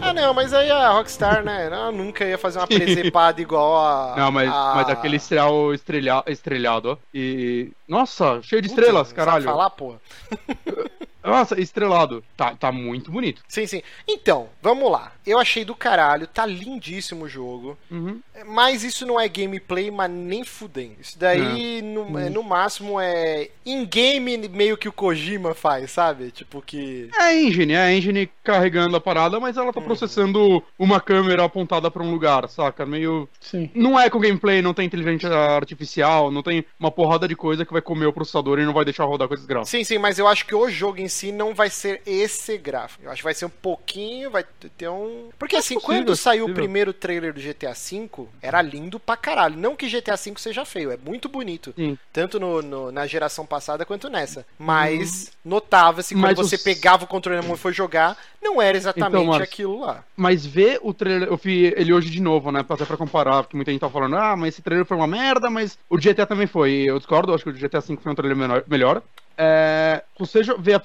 [0.00, 1.66] Ah, não, mas aí a Rockstar, né?
[1.66, 4.14] Ela nunca ia fazer uma presepada igual a.
[4.16, 4.72] Não, mas, a...
[4.76, 6.96] mas aquele estrel estrelha, estrelhado, ó.
[7.12, 7.72] E.
[7.88, 9.44] Nossa, cheio de Puta, estrelas, caralho.
[9.44, 10.00] Não falar, porra.
[11.22, 12.24] Nossa, estrelado.
[12.36, 13.42] Tá, tá muito bonito.
[13.48, 13.82] Sim, sim.
[14.06, 15.12] Então, vamos lá.
[15.26, 17.78] Eu achei do caralho, tá lindíssimo o jogo.
[17.90, 18.20] Uhum.
[18.46, 20.96] Mas isso não é gameplay, mas nem fudem.
[21.00, 22.30] Isso daí, no, uhum.
[22.30, 26.30] no máximo, é in-game meio que o Kojima faz, sabe?
[26.30, 27.10] Tipo que.
[27.18, 29.86] É a engine, é a engine carregando a parada, mas ela tá uhum.
[29.86, 32.86] processando uma câmera apontada pra um lugar, saca?
[32.86, 33.28] Meio.
[33.40, 33.70] Sim.
[33.74, 37.72] Não é com gameplay, não tem inteligência artificial, não tem uma porrada de coisa que
[37.72, 39.68] vai comer o processador e não vai deixar rodar coisas graves.
[39.68, 43.04] Sim, sim, mas eu acho que o jogo em si não vai ser esse gráfico.
[43.04, 44.44] Eu acho que vai ser um pouquinho, vai
[44.78, 45.28] ter um.
[45.38, 46.62] Porque assim, possível, quando saiu o possível.
[46.62, 48.08] primeiro trailer do GTA V,
[48.40, 49.56] era lindo pra caralho.
[49.56, 51.72] Não que GTA V seja feio, é muito bonito.
[51.76, 51.98] Sim.
[52.12, 54.46] Tanto no, no- na geração passada quanto nessa.
[54.58, 58.60] Mas notava-se quando Mas você os- pegava o controle na mão e foi jogar, não
[58.62, 60.04] era exatamente Então, aquilo lá.
[60.16, 62.64] Mas ver o trailer, eu vi ele hoje de novo, né?
[62.68, 65.50] Até pra comparar, porque muita gente tá falando, ah, mas esse trailer foi uma merda,
[65.50, 66.72] mas o GTA também foi.
[66.86, 69.02] Eu discordo, acho que o GTA V foi um trailer menor- melhor.
[69.38, 70.82] É, se você jo- ver a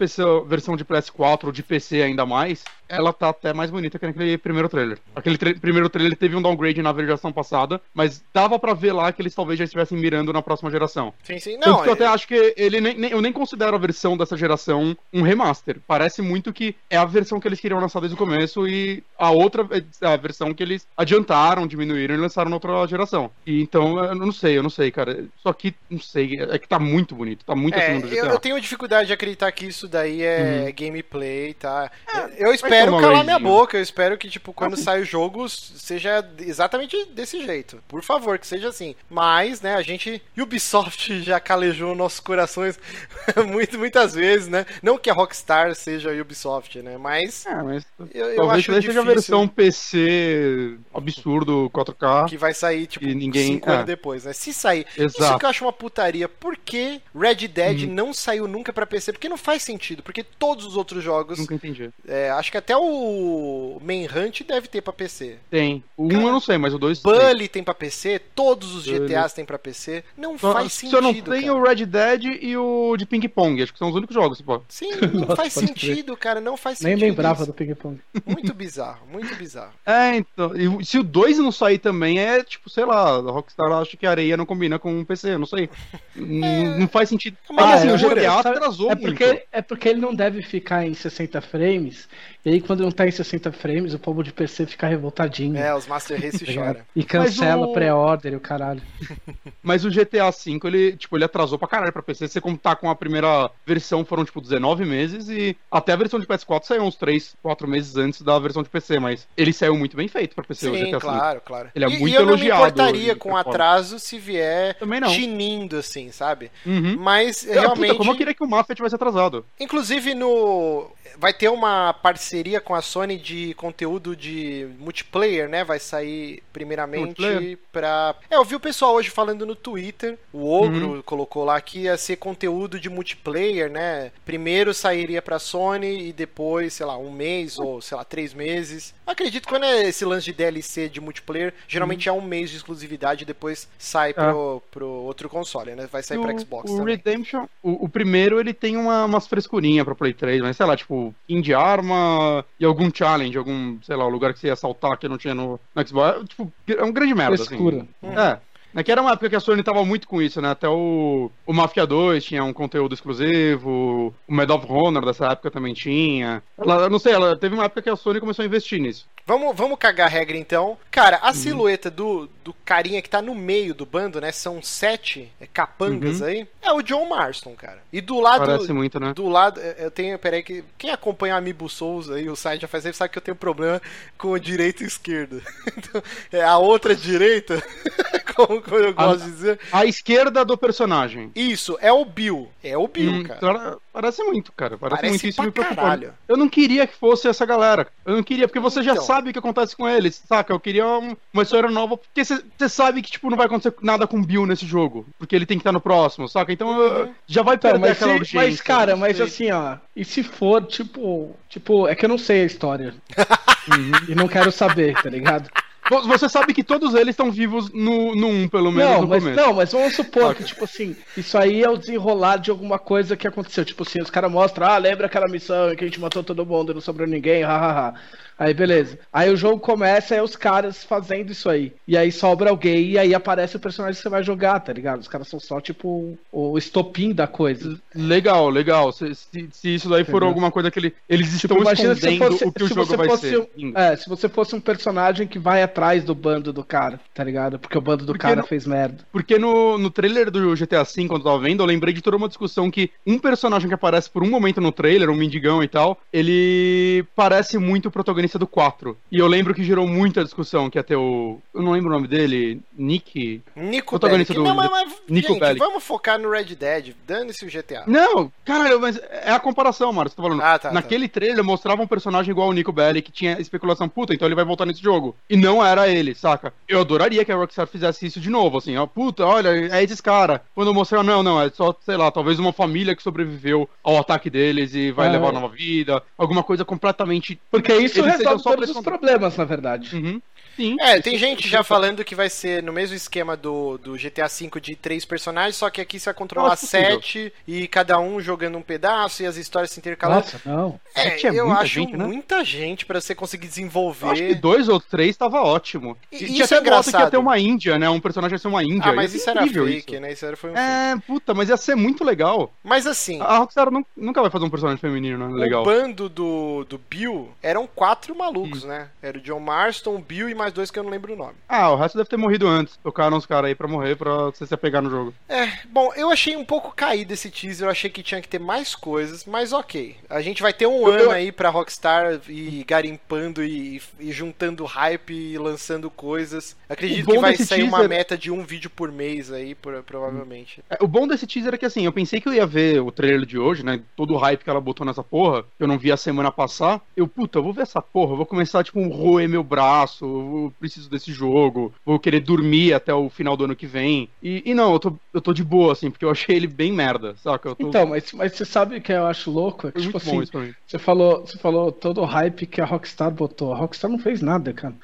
[0.47, 4.37] versão de PS4 ou de PC ainda mais, ela tá até mais bonita que naquele
[4.37, 4.97] primeiro trailer.
[5.15, 9.11] Aquele tra- primeiro trailer teve um downgrade na geração passada, mas dava pra ver lá
[9.11, 11.13] que eles talvez já estivessem mirando na próxima geração.
[11.23, 11.57] Sim, sim.
[11.59, 13.79] Tanto Não, que eu até é- acho que ele nem, nem- eu nem considero a
[13.79, 15.81] versão dessa geração um remaster.
[15.87, 19.31] Parece muito que é a versão que eles queriam lançar desde o começo e a
[19.31, 19.67] outra
[20.01, 23.31] é a versão que eles adiantaram, diminuíram e lançaram na outra geração.
[23.45, 25.25] E então, eu não sei, eu não sei, cara.
[25.37, 28.33] Só que, não sei, é que tá muito bonito, tá muito É, acima do GTA.
[28.33, 30.73] eu, eu tenho dificuldade de acreditar que isso daí é Uhum.
[30.75, 31.91] gameplay, tá?
[32.37, 37.05] eu espero calar minha boca, eu espero que, tipo, quando sai o jogo, seja exatamente
[37.05, 37.81] desse jeito.
[37.87, 38.95] Por favor, que seja assim.
[39.09, 40.21] Mas, né, a gente.
[40.37, 42.79] Ubisoft já calejou nossos corações
[43.47, 44.65] muito, muitas vezes, né?
[44.81, 46.97] Não que a Rockstar seja a Ubisoft, né?
[46.97, 52.27] Mas É, mas eu, eu acho daí seja a versão PC absurdo 4K.
[52.29, 53.73] que vai sair, tipo, E ninguém- cinco é.
[53.73, 54.33] anos depois, né?
[54.33, 54.85] Se sair.
[54.97, 55.39] Isso Exato.
[55.39, 56.27] que eu acho uma putaria.
[56.27, 57.93] Por que Red Dead Hum.
[57.93, 59.13] não saiu nunca pra PC?
[59.13, 60.03] Porque não faz sentido.
[60.03, 61.37] Porque todos os outros jogos.
[61.39, 61.89] Nunca entendi.
[62.07, 65.37] é, acho que até o Manhunt deve ter pra PC.
[65.49, 65.83] Tem.
[65.97, 67.11] O 1 Cara, eu não sei, mas o 2 tem.
[67.13, 69.07] Bully tem pra PC, todos os Bully.
[69.07, 70.03] GTAs tem pra PC.
[70.17, 70.97] Não Só- faz Se sentido.
[70.97, 71.55] eu não tenho cara.
[71.55, 74.61] o Red Dead e o de Ping Pong, acho que são os únicos jogos, pô.
[74.67, 76.41] Sim, não Nossa, faz sentido, cara.
[76.41, 77.07] Não faz Nem sentido.
[77.09, 77.51] lembrava isso.
[77.51, 77.99] do ping-pong.
[78.25, 79.71] Muito bizarro, muito bizarro.
[79.85, 80.51] É, então.
[80.55, 84.05] E se o 2 não sair também, é tipo, sei lá, a Rockstar acha que
[84.05, 85.69] a areia não combina com o PC, não sei.
[86.15, 87.37] N- Não faz sentido.
[87.49, 89.07] É É que assim, o atrasou é muito.
[89.07, 92.07] porque, é porque ele não deve ficar em 60 frames.
[92.45, 95.57] E aí, quando não tá em 60 frames, o povo de PC fica revoltadinho.
[95.57, 96.81] É, os Master Race tá choram.
[96.95, 98.81] E cancela o- pré-order o caralho.
[99.63, 102.27] Mas o GTA V, ele, tipo, ele atrasou pra caralho pra PC.
[102.27, 106.27] Você contar com a primeira versão, foram, tipo, 19 meses e até a versão de
[106.27, 109.97] PS4 saiu uns 3, 4 meses antes da versão de PC, mas ele saiu muito
[109.97, 111.01] bem feito pra PC, o Sim, GTA V.
[111.01, 111.69] claro, claro.
[111.73, 113.49] Ele é e, muito e eu não me elogiado importaria com performance.
[113.49, 114.77] atraso se vier
[115.11, 116.51] tinindo, assim, sabe?
[116.63, 116.95] Uhum.
[116.99, 117.95] Mas Puta, realmente.
[117.95, 119.43] como eu queria que o Mafia tivesse atrasado.
[119.59, 120.91] Inclusive no.
[121.17, 125.63] Vai ter uma parceria com a Sony de conteúdo de multiplayer, né?
[125.63, 128.15] Vai sair primeiramente pra.
[128.29, 130.17] É, eu vi o pessoal hoje falando no Twitter.
[130.33, 131.01] O Ogro Uhum.
[131.01, 134.11] colocou lá que ia ser conteúdo de multiplayer, né?
[134.25, 138.94] Primeiro sairia pra Sony e depois, sei lá, um mês ou, sei lá, três meses.
[139.05, 142.57] Acredito que quando é esse lance de DLC de multiplayer, geralmente é um mês de
[142.57, 145.87] exclusividade e depois sai pro, pro outro console, né?
[145.91, 146.95] Vai sair pra o- Xbox o também.
[146.95, 150.75] Redemption, o, o primeiro, ele tem uma, umas frescurinhas pra Play 3, mas sei lá,
[150.75, 154.97] tipo, skin de arma e algum challenge, algum, sei lá, lugar que você ia assaltar
[154.97, 156.21] que não tinha no, no Xbox.
[156.21, 157.85] É, tipo, é um grande merda, Frescura.
[158.03, 158.19] assim.
[158.19, 158.39] É.
[158.75, 160.49] É que era uma época que a Sony tava muito com isso, né?
[160.49, 165.49] Até o, o Mafia 2 tinha um conteúdo exclusivo, o Medal of Honor dessa época
[165.49, 166.43] também tinha.
[166.57, 169.07] Ela, não sei, ela teve uma época que a Sony começou a investir nisso.
[169.27, 170.77] Vamos, vamos cagar a regra então.
[170.91, 171.25] Cara, Uhum.
[171.29, 174.31] a silhueta do, do carinha que tá no meio do bando, né?
[174.31, 176.27] São sete é, capangas Uhum.
[176.27, 176.47] aí.
[176.61, 177.79] É o John Marston, cara.
[177.91, 178.45] E do lado.
[178.45, 179.13] Parece muito, né?
[179.15, 182.61] Do lado, é, eu tenho, peraí, que quem acompanha o Amiibo Souls aí, o site
[182.61, 183.81] já faz tempo, sabe que eu tenho problema
[184.17, 185.41] com o direito e esquerdo.
[185.75, 186.01] Então,
[186.31, 187.61] é a outra direita,
[188.35, 189.59] como, como eu gosto de dizer.
[189.71, 191.31] A esquerda do personagem.
[191.35, 192.49] Isso, é o Bill.
[192.63, 193.77] É o Bill, Hum, cara.
[193.95, 194.77] Parece muito, cara.
[194.77, 195.75] Parece, Parece muito isso pra me preocupa.
[195.81, 196.13] caralho.
[196.27, 197.87] Eu não queria que fosse essa galera.
[198.05, 199.03] Eu não queria, porque você já Então.
[199.05, 200.51] sabe o que acontece com eles, saca?
[200.51, 203.73] Eu queria um- uma história nova, porque você você sabe que, tipo, não vai acontecer
[203.81, 205.05] nada com o Bill nesse jogo.
[205.17, 206.51] Porque ele tem que estar no próximo, saca?
[206.51, 208.47] Então eu- já vai Então, perder mas, aquela se- urgência.
[208.49, 209.25] mas, cara, não mas sei.
[209.25, 209.77] assim, ó.
[209.95, 211.33] E se for, tipo.
[211.47, 212.93] Tipo, é que eu não sei a história.
[213.67, 213.91] Uhum.
[214.09, 215.49] e não quero saber, tá ligado?
[215.87, 219.07] Vo- Você sabe que todos eles estão vivos no, no 1, pelo menos Não no
[219.07, 219.39] mas, começo.
[219.41, 223.15] não, mas vamos supor que, tipo assim, isso aí é o desenrolar de alguma coisa
[223.15, 223.63] que aconteceu.
[223.63, 226.45] Tipo assim, os caras mostram, ah, lembra aquela missão em que a gente matou todo
[226.45, 227.93] mundo e não sobrou ninguém, hahaha.
[228.37, 228.99] Aí beleza.
[229.13, 231.73] Aí o jogo começa e é os caras fazendo isso aí.
[231.87, 234.99] E aí sobra alguém e aí aparece o personagem que você vai jogar, tá ligado?
[235.01, 237.77] Os caras são só, tipo, o estopim da coisa.
[237.95, 238.91] Legal, legal.
[238.91, 240.27] Se, se- se isso daí for Entendeu?
[240.27, 242.85] alguma coisa que ele- eles Tipo, estão imagina se escondendo fosse, o que o jogo
[242.85, 243.39] você vai fosse ser.
[243.57, 247.23] um- é, se você fosse um personagem que vai atrás do bando do cara, tá
[247.23, 247.57] ligado?
[247.57, 249.05] Porque o bando do Porque cara não- fez merda.
[249.11, 252.17] Porque no, no trailer do GTA V, quando eu tava vendo, eu lembrei de toda
[252.17, 255.67] uma discussão que um personagem que aparece por um momento no trailer, um mendigão e
[255.67, 258.97] tal, ele parece muito o protagonista do 4.
[259.11, 261.39] E eu lembro que gerou muita discussão, que ter o.
[261.53, 262.61] Eu não lembro o nome dele.
[262.77, 263.41] Nick.
[263.55, 264.49] Nico Protagonista Bellic.
[264.49, 265.59] do- Não, mas, mas Nico gente, Bellic.
[265.59, 266.93] vamos focar no Red Dead.
[267.07, 267.83] Dane-se o GTA.
[267.87, 270.09] Não, caralho, mas é a comparação, Mário.
[270.09, 270.41] Você tá falando.
[270.41, 274.13] Ah, tá, Naquele trailer mostrava um personagem igual o Nico Bellic que tinha especulação, puta,
[274.13, 275.15] então ele vai voltar nesse jogo.
[275.29, 276.53] E não era ele, saca?
[276.67, 280.01] Eu adoraria que a Rockstar fizesse isso de novo, assim, ó, puta, olha, é esses
[280.01, 280.41] cara.
[280.53, 283.97] Quando eu mostrar, não, não, é só, sei lá, talvez uma família que sobreviveu ao
[283.97, 285.11] ataque deles e vai É.
[285.11, 287.39] levar uma nova vida, alguma coisa completamente.
[287.51, 289.95] Porque isso Eles resolve sejam só todos os problemas, na verdade.
[289.95, 290.21] Uhum.
[290.55, 290.77] Sim.
[290.79, 294.27] É, isso- tem gente já falando que vai ser no mesmo esquema do, do GTA
[294.27, 296.95] V de três personagens, só que aqui você vai controlar Nossa, possível.
[296.95, 300.21] sete e cada um jogando um pedaço e as histórias se intercalando.
[300.21, 300.79] Nossa, não.
[300.95, 302.05] É, é eu muita acho gente, né?
[302.05, 304.05] muita gente pra você conseguir desenvolver.
[304.07, 305.97] Eu acho que dois ou três tava ótimo.
[306.11, 307.11] E- E, isso tinha é até boato que ia engraçado.
[307.11, 307.89] ter uma Índia, né?
[307.89, 308.91] Um personagem ia ser uma Índia.
[308.91, 310.01] Ah, mas ser isso era fake, isso.
[310.01, 310.11] né?
[310.11, 310.65] Isso era, foi um fake.
[310.65, 312.53] É, puta, mas ia ser muito legal.
[312.63, 315.33] Mas assim, A Rockstar nun- nunca vai fazer um personagem feminino, né?
[315.39, 315.61] Legal.
[315.61, 318.67] o bando do, do Bill eram quatro malucos, Hum.
[318.67, 318.87] né?
[319.01, 321.33] Era o John Marston, o Bill e mais dois que eu não lembro o nome.
[321.49, 322.77] Ah, o resto deve ter morrido antes.
[322.77, 325.11] Tocaram os caras aí pra morrer pra você se apegar no jogo.
[325.27, 328.39] É, bom, eu achei um pouco caído esse teaser, eu achei que tinha que ter
[328.39, 329.95] mais coisas, mas ok.
[330.07, 334.11] A gente vai ter um Eu- ano eu- aí pra Rockstar e garimpando e, e
[334.11, 336.55] juntando hype e lançando coisas.
[336.69, 340.63] Acredito que vai sair uma teaser- meta de um vídeo por mês aí, provavelmente.
[340.69, 342.91] É, o bom desse teaser é que assim, eu pensei que eu ia ver o
[342.91, 343.81] trailer de hoje, né?
[343.95, 346.81] Todo o hype que ela botou nessa porra, que eu não vi a semana passar.
[346.95, 350.05] Eu, puta, eu vou ver essa porra, eu vou começar, tipo, um roer meu braço,
[350.45, 354.09] eu preciso desse jogo, vou querer dormir até o final do ano que vem.
[354.21, 356.71] E, e não, eu tô, eu tô de boa, assim, porque eu achei ele bem
[356.71, 357.49] merda, saca?
[357.49, 357.67] Eu tô...
[357.67, 359.67] Então, mas, mas você sabe o que eu acho louco?
[359.67, 360.53] É que, tipo muito bom assim, isso pra mim.
[360.67, 363.53] você falou, você falou todo o hype que a Rockstar botou.
[363.53, 364.75] A Rockstar não fez nada, cara.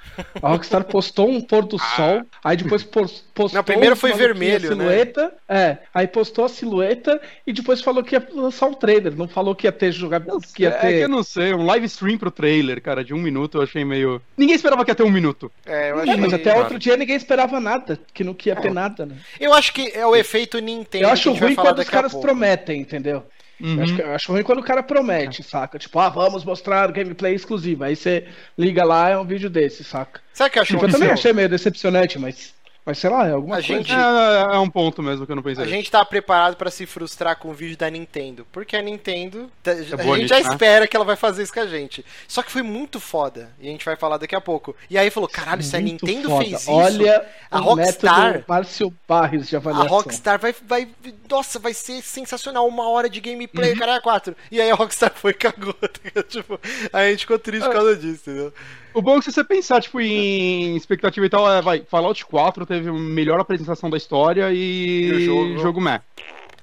[0.42, 3.58] A Rockstar postou um pôr do sol, aí depois pos- postou.
[3.58, 4.84] Não, primeiro foi vermelho, a né?
[4.84, 9.16] silhueta, É, aí postou a silhueta e depois falou que ia lançar um trailer.
[9.16, 10.26] Não falou que ia ter jogado.
[10.54, 11.04] Que ia É que ter.
[11.04, 14.22] eu não sei, um live stream pro trailer, cara, de um minuto, eu achei meio.
[14.38, 15.41] Ninguém esperava que ia ter um minuto.
[15.66, 16.18] É, eu É, achei.
[16.18, 19.16] mas até outro dia ninguém esperava nada, que não que ia ter nada, né?
[19.40, 21.06] Eu acho que é o efeito Nintendo.
[21.06, 23.24] Eu que acho a gente vai ruim falar quando os caras prometem, entendeu?
[23.60, 23.78] Uhum.
[23.78, 25.78] Eu, acho, que- eu acho ruim quando o cara promete, saca?
[25.78, 27.86] Tipo, ah, vamos mostrar gameplay exclusiva.
[27.86, 28.28] Aí você
[28.58, 30.20] liga lá, é um vídeo desse, saca?
[30.34, 32.54] Sabe o que eu acho Tipo, eu também achei meio decepcionante, mas.
[32.84, 33.74] Mas sei lá, é alguma A coisa.
[33.78, 35.64] gente- É, é um ponto mesmo que eu não pensei.
[35.64, 38.46] A gente tá preparado pra se frustrar com o vídeo da Nintendo.
[38.52, 39.52] Porque a Nintendo.
[39.62, 40.42] tá- a boa gente já né?
[40.50, 42.04] espera que ela vai fazer isso com a gente.
[42.28, 43.52] Só que foi muito foda.
[43.60, 44.76] E a gente vai falar daqui a pouco.
[44.90, 46.44] E aí falou: caralho, se a Nintendo foda.
[46.46, 46.72] fez isso.
[46.72, 49.88] Olha a o Rockstar- método Márcio Barres de A avaliação.
[49.88, 50.88] Rockstar vai, vai.
[51.30, 52.68] Nossa, vai ser sensacional.
[52.68, 53.26] Uma hora de Uhum.
[53.26, 54.36] gameplay, caralho, quatro.
[54.52, 55.76] E aí a Rockstar foi e cagou.
[56.28, 56.60] tipo,
[56.92, 58.52] aí a gente ficou triste por causa disso, entendeu?
[58.94, 62.26] O bom é que se você pensar, tipo, em expectativa e tal, é, vai, Fallout
[62.26, 65.58] 4 teve a melhor apresentação da história e, E o jogo?
[65.60, 66.02] jogo meh.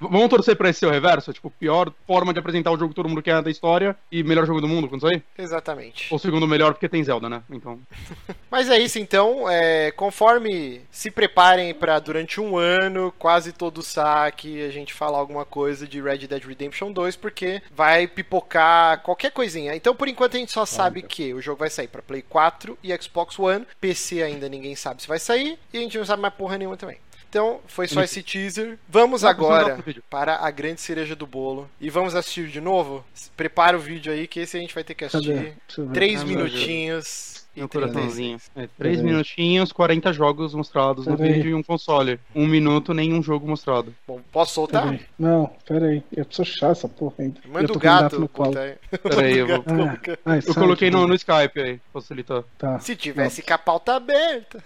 [0.00, 1.32] Vamos torcer pra esse ser o reverso?
[1.32, 4.46] Tipo, pior forma de apresentar o jogo que todo mundo quer da história e melhor
[4.46, 5.22] jogo do mundo, quando sair?
[5.36, 6.12] Exatamente.
[6.12, 7.42] Ou segundo melhor porque tem Zelda, né?
[7.50, 7.78] Então.
[8.50, 9.48] Mas é isso então.
[9.48, 15.44] É, conforme se preparem pra durante um ano, quase todo saque, a gente falar alguma
[15.44, 19.74] coisa de Red Dead Redemption 2, porque vai pipocar qualquer coisinha.
[19.74, 22.78] Então, por enquanto, a gente só sabe que o jogo vai sair pra Play 4
[22.82, 23.66] e Xbox One.
[23.80, 25.58] PC ainda ninguém sabe se vai sair.
[25.72, 26.98] E a gente não sabe mais porra nenhuma também.
[27.28, 28.78] Então, foi só esse teaser.
[28.88, 31.68] Vamos agora para a grande cereja do bolo.
[31.80, 33.04] E vamos assistir de novo?
[33.36, 35.54] Prepara o vídeo aí, que esse a gente vai ter que assistir.
[35.92, 37.37] Três Ah, minutinhos.
[37.58, 37.70] E Meu 36.
[37.92, 38.40] coraçãozinho.
[38.56, 41.32] É, minutinhos, 40 jogos mostrados no Peraí.
[41.34, 42.20] vídeo e um console.
[42.34, 43.94] Um minuto, nenhum jogo mostrado.
[44.06, 44.84] Bom, posso soltar?
[44.84, 45.00] Peraí.
[45.18, 46.02] Não, peraí.
[46.16, 47.40] Eu preciso achar essa porra ainda.
[47.44, 48.58] eu Manda tô o gato, no colo.
[48.58, 48.74] aí.
[49.02, 49.64] Peraí, eu vou.
[49.66, 52.44] Ah, ai, Eu coloquei no, no Skype aí, facilitar.
[52.56, 52.78] Tá.
[52.78, 54.62] Se tivesse com a pauta aberta.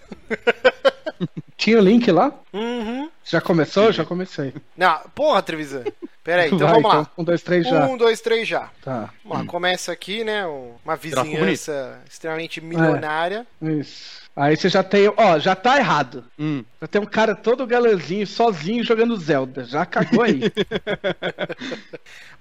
[1.57, 2.33] Tinha o link lá?
[2.51, 3.09] Uhum.
[3.25, 3.91] Já começou?
[3.91, 4.53] Já comecei.
[4.77, 5.83] Não, porra, Trevisan.
[6.23, 7.07] Pera aí, então Vai, vamos lá.
[7.17, 7.85] Um, dois, três já.
[7.85, 8.69] Um, dois, três já.
[8.81, 9.09] Tá.
[9.25, 10.45] Vamos lá, começa aqui, né?
[10.47, 13.45] um- Uma vizinhança extremamente milionária.
[13.61, 14.22] Isso.
[14.35, 15.07] Aí você já tem.
[15.15, 16.25] Ó, já tá errado.
[16.39, 16.63] Hum.
[16.81, 19.63] Já tem um cara todo galanzinho, sozinho, jogando Zelda.
[19.63, 20.41] Já cagou aí.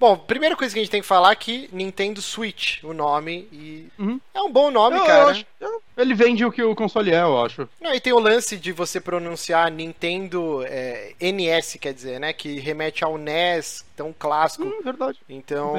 [0.01, 3.47] Bom, primeira coisa que a gente tem que falar é que Nintendo Switch, o nome,
[3.53, 4.20] e Uhum.
[4.34, 5.30] é um bom nome, Eu- eu cara.
[5.30, 7.68] acho- eu- ele vende o que o console é, eu acho.
[7.80, 12.32] Não, e tem o lance de você pronunciar Nintendo é, NS, quer dizer, né?
[12.32, 14.64] Que remete ao NES, tão clássico.
[14.64, 15.18] Hum, verdade.
[15.28, 15.74] Então,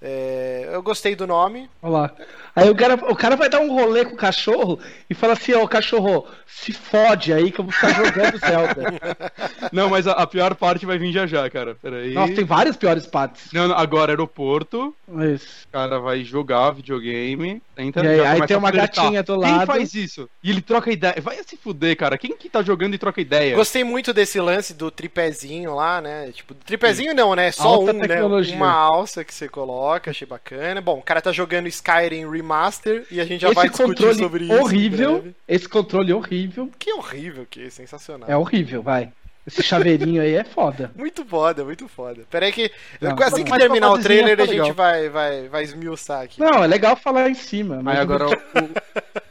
[0.00, 1.68] é, eu gostei do nome.
[1.82, 2.12] Olha lá.
[2.54, 4.78] Aí o cara, o cara vai dar um rolê com o cachorro
[5.10, 8.94] e fala assim: ô cachorro, se fode aí que eu vou ficar jogando Zelda.
[9.72, 11.76] Não, mas a, a pior parte vai vir já já, cara.
[11.80, 12.12] Peraí.
[12.12, 13.52] Nossa, tem várias piores partes.
[13.52, 14.94] Não, não, agora aeroporto.
[15.34, 15.66] Isso.
[15.68, 17.60] O cara vai jogar videogame.
[17.74, 19.66] Tenta, E aí- aí tem uma gatinha do Quem lado.
[19.66, 20.28] faz isso?
[20.42, 21.14] E ele troca ideia.
[21.20, 22.16] Vai se fuder, cara.
[22.16, 23.54] Quem que tá jogando e troca ideia?
[23.56, 26.30] Gostei muito desse lance do tripézinho lá, né?
[26.32, 27.50] Tipo, tripézinho não, né?
[27.52, 28.08] Só Alta um, né?
[28.08, 28.56] tecnologia.
[28.56, 30.80] Uma alça que você coloca, achei bacana.
[30.80, 34.18] Bom, o cara tá jogando Skyrim Remaster e a gente já vai esse discutir controle
[34.18, 34.52] sobre isso.
[34.52, 35.24] em horrível.
[35.48, 36.70] Esse controle horrível.
[36.78, 38.28] Que horrível que sensacional.
[38.28, 39.12] É horrível, vai.
[39.46, 40.90] Esse chaveirinho aí é foda.
[40.96, 42.24] Muito foda, muito foda.
[42.28, 42.68] Pera aí que
[43.00, 46.40] Não, assim que terminar o trailer tá a gente vai, vai, vai esmiuçar aqui.
[46.40, 47.80] Não, é legal falar em cima.
[47.80, 48.32] Mas Aí agora o,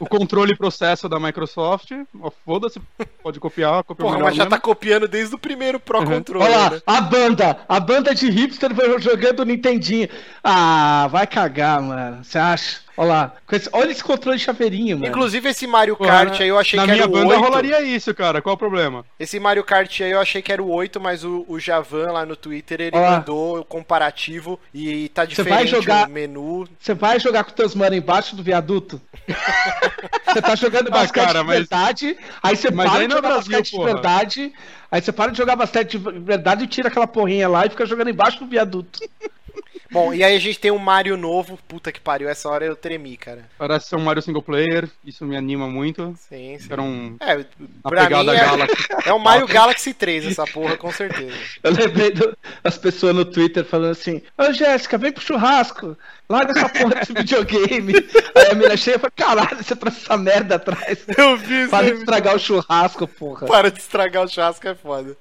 [0.04, 1.90] o controle e processo da Microsoft.
[2.46, 2.80] Foda-se,
[3.22, 4.50] pode copiar, copiar Porra, mas já mesmo.
[4.56, 6.06] tá copiando desde o primeiro Pro Uhum.
[6.06, 6.48] Controller.
[6.48, 6.80] Olha lá, né?
[6.86, 10.08] a banda, a banda de hipster jogando Nintendinho.
[10.42, 12.24] Ah, vai cagar, mano.
[12.24, 12.85] Você acha?
[12.98, 13.32] Olha lá,
[13.72, 15.08] olha esse controle de chaveirinho, mano.
[15.10, 17.40] Inclusive esse Mario Kart na- aí eu achei Na que minha era o banda 8.
[17.42, 18.40] rolaria isso, cara.
[18.40, 19.04] Qual o problema?
[19.20, 22.24] Esse Mario Kart aí eu achei que era o 8, mas o, o Javan lá
[22.24, 26.66] no Twitter ele mandou o comparativo e tá Você diferente vai jogar- o menu.
[26.80, 29.00] Você vai jogar com teus mano embaixo do viaduto?
[30.26, 33.12] Você tá jogando Ah, basquete cara, de mas- verdade, aí você Mas para aí de
[33.12, 33.86] é jogar Brasil, basquete porra.
[33.86, 34.52] de verdade,
[34.90, 37.86] aí você para de jogar basquete de verdade e tira aquela porrinha lá e fica
[37.86, 39.00] jogando embaixo do viaduto.
[39.90, 41.58] Bom, e aí a gente tem um Mario novo.
[41.68, 43.48] Puta que pariu, essa hora eu tremi, cara.
[43.58, 44.88] Parece ser um Mario single player.
[45.04, 46.14] Isso me anima muito.
[46.28, 46.68] Sim, sim.
[46.70, 47.16] Era um.
[47.20, 47.44] É,
[47.82, 48.86] pra mim é, Galaxy.
[49.06, 51.36] é o Mario Galaxy 3 essa porra, com certeza.
[51.62, 55.96] Eu lembrei do- das pessoas no Twitter falando assim: Ô Jéssica, vem pro churrasco,
[56.28, 57.94] larga essa porra desse videogame.
[58.34, 61.04] Aí a mina chega e fala: caralho, você trouxe essa merda atrás.
[61.16, 63.46] Eu vi isso Para de estragar o churrasco, porra.
[63.46, 65.16] Para de estragar o churrasco é foda.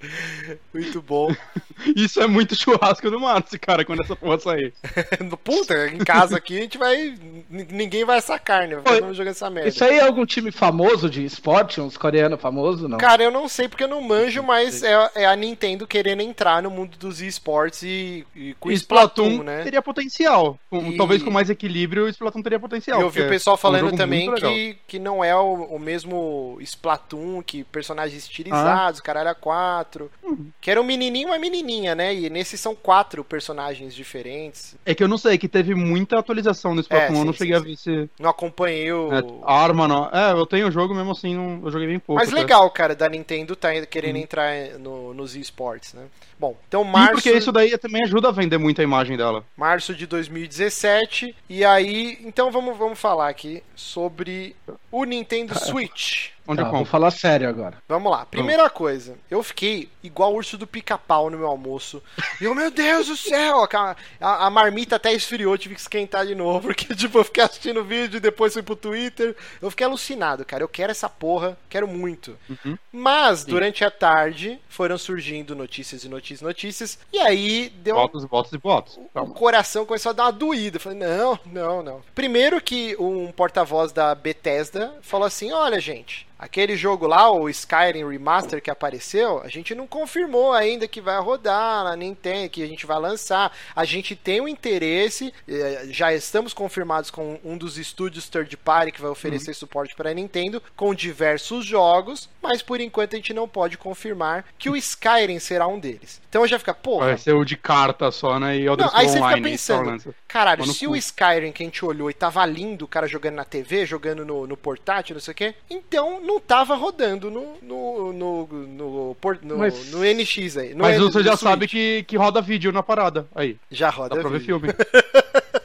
[0.73, 1.33] Muito bom.
[1.95, 4.73] Isso é muito churrasco do Márcio, cara, quando essa porra sair.
[5.43, 7.15] Puta, em casa aqui a gente vai.
[7.49, 8.77] Ninguém vai sacar, né?
[8.77, 9.69] Vai Oi, jogando essa merda.
[9.69, 12.97] Isso aí é algum time famoso de esporte, uns coreanos famosos, não?
[12.97, 16.63] Cara, eu não sei porque eu não manjo, mas é, é a Nintendo querendo entrar
[16.63, 19.63] no mundo dos esportes e, e com Splatoon, Splatoon, né?
[19.63, 20.57] teria potencial.
[20.69, 23.01] Com- E- Talvez com mais equilíbrio, o Splatoon teria potencial.
[23.01, 26.57] Eu vi o pessoal é um falando também que, que não é o, o mesmo
[26.61, 30.11] Splatoon, que personagens estilizados, caralho, a quatro.
[30.23, 30.47] Uhum.
[30.59, 32.13] Que era um menininho e uma menininha, né?
[32.13, 34.75] E nesses são quatro personagens diferentes.
[34.85, 37.39] É que eu não sei, que teve muita atualização no Splatoon, É, eu não sim,
[37.39, 38.09] cheguei sim, a ver se.
[38.19, 39.13] Não acompanhei o...
[39.13, 40.09] É, arma, não.
[40.11, 42.19] É, eu tenho o jogo mesmo assim, não, eu joguei bem pouco.
[42.19, 42.39] Mas até.
[42.39, 46.03] legal, cara, da Nintendo tá querendo entrar no, nos esportes, né?
[46.37, 47.13] Bom, então E março...
[47.13, 49.43] porque isso daí também ajuda a vender muito a imagem dela.
[49.55, 51.35] março de 2017.
[51.49, 54.55] E aí, então vamos, vamos falar aqui sobre
[54.91, 56.29] o Nintendo Switch.
[56.47, 57.77] Onde Tá, eu vou falar sério agora.
[57.87, 58.25] Vamos lá.
[58.25, 62.01] Primeira coisa, eu fiquei igual o urso do pica-pau no meu almoço.
[62.39, 66.25] E eu, meu Deus do céu, a, a- a marmita até esfriou, tive que esquentar
[66.25, 69.35] de novo, porque tipo, eu fiquei assistindo o vídeo, depois fui pro Twitter.
[69.61, 70.63] Eu fiquei alucinado, cara.
[70.63, 72.37] Eu quero essa porra, quero muito.
[72.49, 72.77] Uhum.
[72.91, 76.99] Mas, durante a tarde, foram surgindo notícias e notícias e notícias.
[77.11, 78.97] E aí deu Votos e votos e votos.
[78.97, 79.33] o Calma.
[79.33, 80.77] coração começou a dar uma doída.
[80.77, 82.01] Eu falei, não, não, não.
[82.13, 86.27] Primeiro que um porta-voz da Bethesda falou assim: olha, gente.
[86.37, 91.19] Aquele jogo lá, o Skyrim Remaster que apareceu, a gente não confirmou ainda que vai
[91.21, 93.51] rodar na Nintendo, que a gente vai lançar.
[93.75, 98.91] A gente tem um interesse, eh, já estamos confirmados com um dos estúdios third party
[98.91, 103.33] que vai oferecer suporte para a Nintendo, com diversos jogos, mas por enquanto a gente
[103.33, 106.21] não pode confirmar que o Skyrim será um deles.
[106.29, 108.57] Então já fica, porra, Vai ser o de carta só, né?
[108.57, 109.51] E Elder não, aí Scrolls você fica Online.
[109.51, 110.15] pensando.
[110.35, 110.91] Caralho, Mano, se cu.
[110.91, 114.25] o Skyrim que a gente olhou e tava lindo, o cara jogando na TV, jogando
[114.25, 119.17] no, no portátil, não sei o quê, então não tava rodando no no, no, no,
[119.43, 120.73] no, Mas- no NX aí.
[120.73, 121.41] no Mas N- você já Switch.
[121.49, 123.25] sabe que, que roda vídeo na parada.
[123.33, 124.59] Aí, Já roda dá pra ver vídeo.
[124.59, 124.73] filme.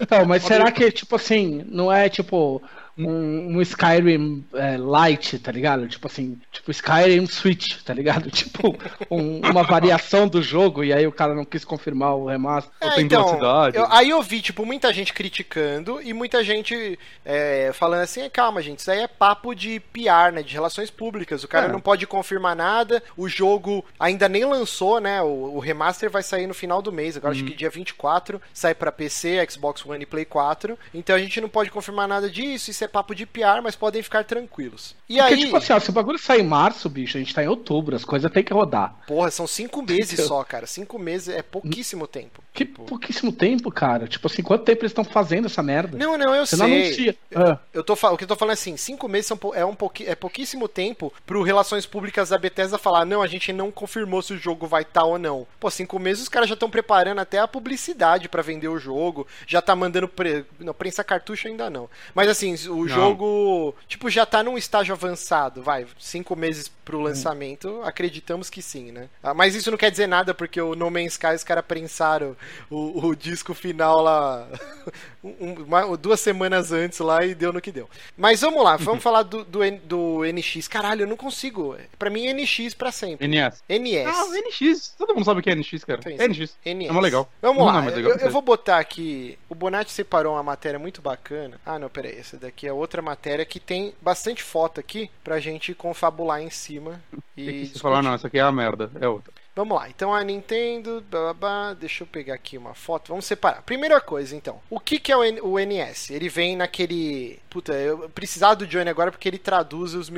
[0.00, 2.62] Então, mas será que, tipo assim, não é tipo
[3.06, 5.88] um, um Skyrim é, Light, tá ligado?
[5.88, 8.30] Tipo assim, tipo Skyrim Switch, tá ligado?
[8.40, 8.76] Tipo,
[9.10, 12.72] um- uma variação do jogo e aí o cara não quis confirmar o remaster.
[12.80, 13.76] Ou É, tem então, velocidade.
[13.76, 18.60] eu- aí eu vi, tipo, muita gente criticando e muita gente é, falando assim, calma,
[18.62, 21.72] gente, isso aí é papo de PR, né, de relações públicas, o cara É.
[21.72, 26.46] não pode confirmar nada, o jogo ainda nem lançou, né, o, o remaster vai sair
[26.46, 27.48] no final do mês, agora acho Uhum.
[27.50, 31.48] que dia 24, sai pra PC, Xbox One e Play 4, então a gente não
[31.48, 34.94] pode confirmar nada disso, isso é papo de PR, mas podem ficar tranquilos.
[35.08, 37.34] E Porque, aí, tipo assim, ó, se o bagulho sair em março, bicho, a gente
[37.34, 38.94] tá em outubro, as coisas tem que rodar.
[39.06, 42.42] porra, são cinco meses só, cara, cinco meses é pouquíssimo tempo.
[42.52, 44.06] Que pouquíssimo tempo, cara.
[44.06, 45.96] Tipo assim, quanto tempo eles estão fazendo essa merda?
[45.96, 46.66] Não, não, eu Você sei.
[46.66, 47.16] não anuncia.
[47.34, 49.74] Ah, Eu tô, o que eu tô falando é assim, cinco meses são é, um
[49.74, 54.20] pouqui, é pouquíssimo tempo pro Relações Públicas da Bethesda falar, não, a gente não confirmou
[54.22, 55.46] se o jogo vai estar ou não.
[55.58, 59.26] Pô, cinco meses os caras já estão preparando até a publicidade pra vender o jogo,
[59.46, 60.44] já tá mandando pre...
[60.58, 61.88] não, prensa cartucho ainda não.
[62.14, 67.80] Mas assim, o jogo, tipo, já tá num estágio avançado, vai, cinco meses pro lançamento,
[67.84, 69.08] acreditamos que sim, né?
[69.22, 72.36] Ah, Mas isso não quer dizer nada, porque o No Man's Sky os caras prensaram
[72.68, 74.46] o, o disco final lá
[75.22, 77.88] um- uma- duas semanas antes lá e deu no que deu.
[78.16, 80.66] Mas vamos lá, vamos falar do, do, do NX.
[80.68, 81.76] Caralho, eu não consigo.
[81.98, 83.26] Pra mim é NX pra sempre.
[83.28, 83.62] NS.
[83.68, 84.06] NS.
[84.08, 84.94] Ah, NX.
[84.98, 86.00] Todo mundo sabe o que é NX, cara.
[86.04, 86.28] É sim.
[86.28, 86.56] NX.
[86.64, 86.96] NS.
[86.96, 87.30] É legal.
[87.40, 89.38] Vamos Não, lá, não, mas legal eu, eu vou botar aqui.
[89.48, 91.60] O Bonatti separou uma matéria muito bacana.
[91.64, 92.16] Ah, não, peraí.
[92.18, 97.00] Essa daqui é outra matéria que tem bastante foto aqui pra gente confabular em cima.
[97.36, 98.90] E que falar, não, essa aqui é a merda.
[99.00, 99.32] É outra.
[99.56, 103.24] Vamos lá, então a Nintendo, blá, blá, blá, deixa eu pegar aqui uma foto, vamos
[103.26, 103.62] separar.
[103.62, 106.10] Primeira coisa, então, o que, que é o, N- o NS?
[106.10, 107.38] Ele vem naquele.
[107.50, 110.08] Puta, eu precisava do Johnny agora porque ele traduz os,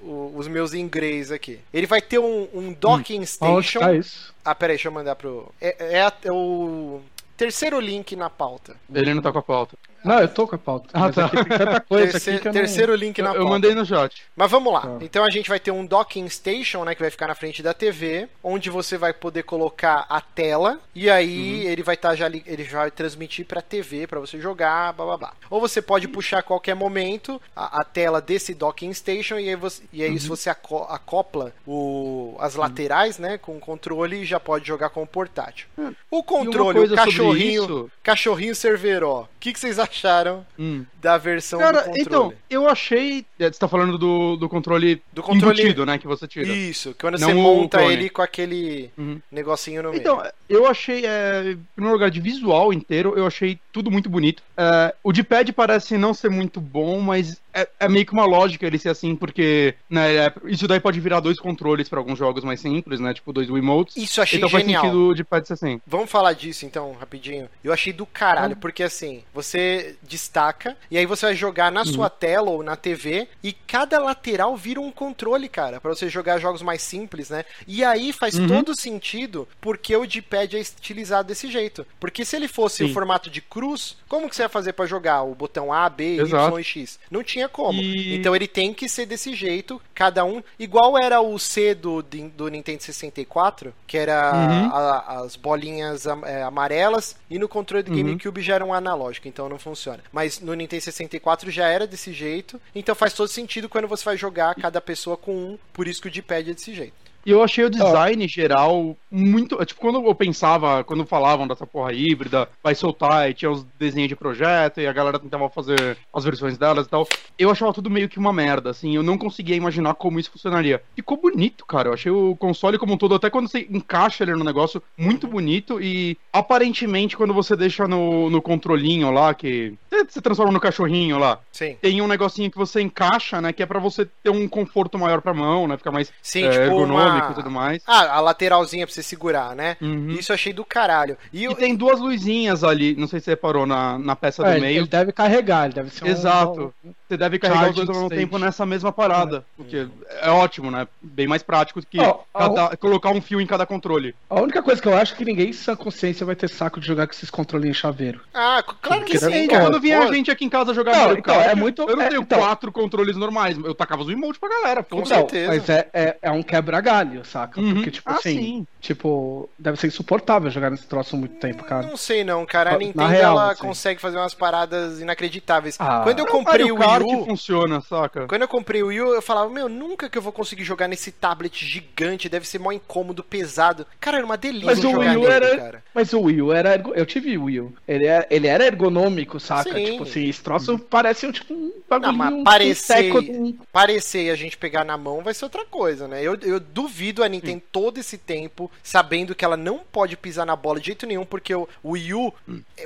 [0.00, 1.58] o- os meus inglês aqui.
[1.74, 3.80] Ele vai ter um, um docking Onde station.
[3.80, 4.32] tá isso?
[4.44, 5.52] Ah, peraí, deixa eu mandar pro.
[5.60, 7.00] É, é é o
[7.36, 8.76] terceiro link na pauta.
[8.94, 9.76] Ele não tá com a pauta.
[10.08, 10.88] Não, eu tô com a pauta.
[10.92, 11.26] Ah, mas tá.
[11.26, 13.44] aqui tem tanta coisa Terceiro, aqui que eu terceiro link na Eu, pauta.
[13.44, 14.22] eu mandei no chat.
[14.36, 14.80] Mas vamos lá.
[14.80, 14.98] Tá.
[15.02, 17.74] Então a gente vai ter um docking station, né, que vai ficar na frente da
[17.74, 21.70] TV, onde você vai poder colocar a tela e aí Uhum.
[21.70, 25.04] ele vai estar já li- ele já vai transmitir para TV para você jogar, blá
[25.04, 25.32] blá blá.
[25.50, 29.56] Ou você pode puxar a qualquer momento a, a tela desse docking station e aí
[29.56, 30.18] você e aí Uhum.
[30.18, 35.02] se você aco- acopla o, as laterais, né, com o controle já pode jogar com
[35.02, 35.66] o portátil.
[36.10, 39.22] O controle, o cachorrinho, isso- cachorrinho Cerveró.
[39.22, 40.84] O que, que vocês acharam Hum.
[41.00, 42.00] da versão do Cara, controle?
[42.02, 43.24] então, eu achei.
[43.38, 45.98] é, Você tá falando do, do controle, Do controle- embutido, né?
[45.98, 46.48] Que você tira.
[46.52, 47.92] Isso, quando Não você monta clone.
[47.94, 49.20] ele com aquele Uhum.
[49.30, 50.00] negocinho no meio.
[50.00, 54.42] Então, eu achei, é, em primeiro lugar, de visual inteiro, eu achei tudo muito bonito.
[54.56, 58.24] É, o de pad parece não ser muito bom, mas é, é meio que uma
[58.24, 62.18] lógica ele ser assim, porque né, é- isso daí pode virar dois controles para alguns
[62.18, 63.12] jogos mais simples, né?
[63.14, 63.96] Tipo dois Wiimotes.
[63.96, 64.82] Isso achei então genial.
[64.82, 65.80] faz sentido o de pad ser assim.
[65.86, 67.48] Vamos falar disso então, rapidinho.
[67.62, 72.08] Eu achei do caralho, porque assim, você destaca e aí você vai jogar na sua
[72.10, 76.62] tela ou na TV e cada lateral vira um controle, cara, pra você jogar jogos
[76.62, 77.44] mais simples, né?
[77.66, 81.86] E aí faz todo sentido porque o D-pad é estilizado desse jeito.
[82.00, 82.90] Porque se ele fosse Sim.
[82.90, 86.16] o formato de cruz, como que você ia fazer pra jogar o botão A, B,
[86.20, 86.58] Exato.
[86.58, 86.98] Y e X?
[87.10, 87.80] Não tinha como.
[87.80, 92.02] E- Então ele tem que ser desse jeito, cada um, igual era o C do,
[92.02, 94.70] do Nintendo 64, que era Uhum.
[94.72, 97.98] a- as bolinhas é, amarelas, e no controle do Uhum.
[97.98, 100.02] GameCube já era um analógico, então não funciona.
[100.12, 104.16] Mas no Nintendo 64 já era desse jeito, então faz todo sentido quando você vai
[104.16, 107.07] jogar cada pessoa com um, por isso que o D-pad é desse jeito.
[107.28, 109.62] E eu achei o design geral muito.
[109.66, 114.08] Tipo, quando eu pensava, quando falavam dessa porra híbrida, vai soltar e tinha os desenhos
[114.08, 117.06] de projeto e a galera tentava fazer as versões delas e tal,
[117.38, 118.96] eu achava tudo meio que uma merda, assim.
[118.96, 120.82] Eu não conseguia imaginar como isso funcionaria.
[120.96, 121.90] Ficou bonito, cara.
[121.90, 125.26] Eu achei o console como um todo, até quando você encaixa ele no negócio, muito
[125.26, 131.18] bonito e aparentemente quando você deixa no, no controlinho lá, que você transforma no cachorrinho
[131.18, 131.76] lá, Sim.
[131.80, 135.20] tem um negocinho que você encaixa, né, que é pra você ter um conforto maior
[135.20, 137.17] pra mão, né, ficar mais Sim, é, tipo ergonômico uma...
[137.18, 137.82] e tudo mais.
[137.86, 139.76] Ah, a lateralzinha pra você segurar, né?
[139.80, 140.10] Uhum.
[140.10, 141.16] Isso eu achei do caralho.
[141.32, 144.46] E, E eu- tem duas luzinhas ali, não sei se você reparou, na, na peça
[144.46, 144.80] É, do meio.
[144.80, 146.74] ele deve carregar, ele deve ser um- Exato.
[147.08, 149.42] Você deve carregar os dois ao mesmo tempo nessa mesma parada.
[149.56, 149.88] O que
[150.20, 150.86] é ótimo, né?
[151.00, 154.14] Bem mais prático do que Ó, cada- colocar um fio em cada controle.
[154.28, 156.78] A única coisa que eu acho é que ninguém em sã consciência vai ter saco
[156.78, 158.20] de jogar com esses controlinhos chaveiro.
[158.34, 159.64] Ah, claro que Porque sim, cara.
[159.64, 161.82] Quando vinha Pô, a gente aqui em casa jogar Não, Mario então, Kart, é muito-
[161.88, 162.38] eu não é, tenho então.
[162.40, 164.82] quatro controles normais, eu tacava os emotes pra galera.
[164.82, 165.48] Com certeza.
[165.48, 167.58] Mas é, é, é um quebra-galho, saca?
[167.58, 167.74] Uhum.
[167.76, 168.66] Porque, tipo Ah, assim, sim.
[168.82, 171.86] tipo, deve ser insuportável jogar nesse troço muito tempo, cara.
[171.86, 172.70] Não sei não, cara.
[172.70, 173.62] A Na Nintendo real, ela assim.
[173.62, 175.76] consegue fazer umas paradas inacreditáveis.
[175.78, 176.00] Ah.
[176.04, 176.70] Quando eu É o comprei
[177.00, 178.26] Mario o Kart Wii U, funciona, saca?
[178.26, 180.88] quando eu comprei o Wii U, eu falava, meu, nunca que eu vou conseguir jogar
[180.88, 183.86] nesse tablet gigante, deve ser mó incômodo, pesado.
[184.00, 185.56] Cara, era uma delícia Mas o Wii U nele, era.
[185.56, 185.84] cara.
[185.94, 186.74] Mas o Wii U era.
[186.74, 187.72] ergo- Eu tive o Wii U.
[187.86, 189.72] Ele era, ele era ergonômico, saca?
[189.72, 189.84] Sim.
[189.84, 192.12] Tipo assim, esse troço parece um, tipo um Não, bagulho.
[192.16, 196.06] mas um parecer, um- parecer e a gente pegar na mão vai ser outra coisa,
[196.08, 196.22] né?
[196.22, 200.56] Eu, eu duvido a Nintendo todo esse tempo sabendo que ela não pode pisar na
[200.56, 202.34] bola de jeito nenhum, porque o, Wii U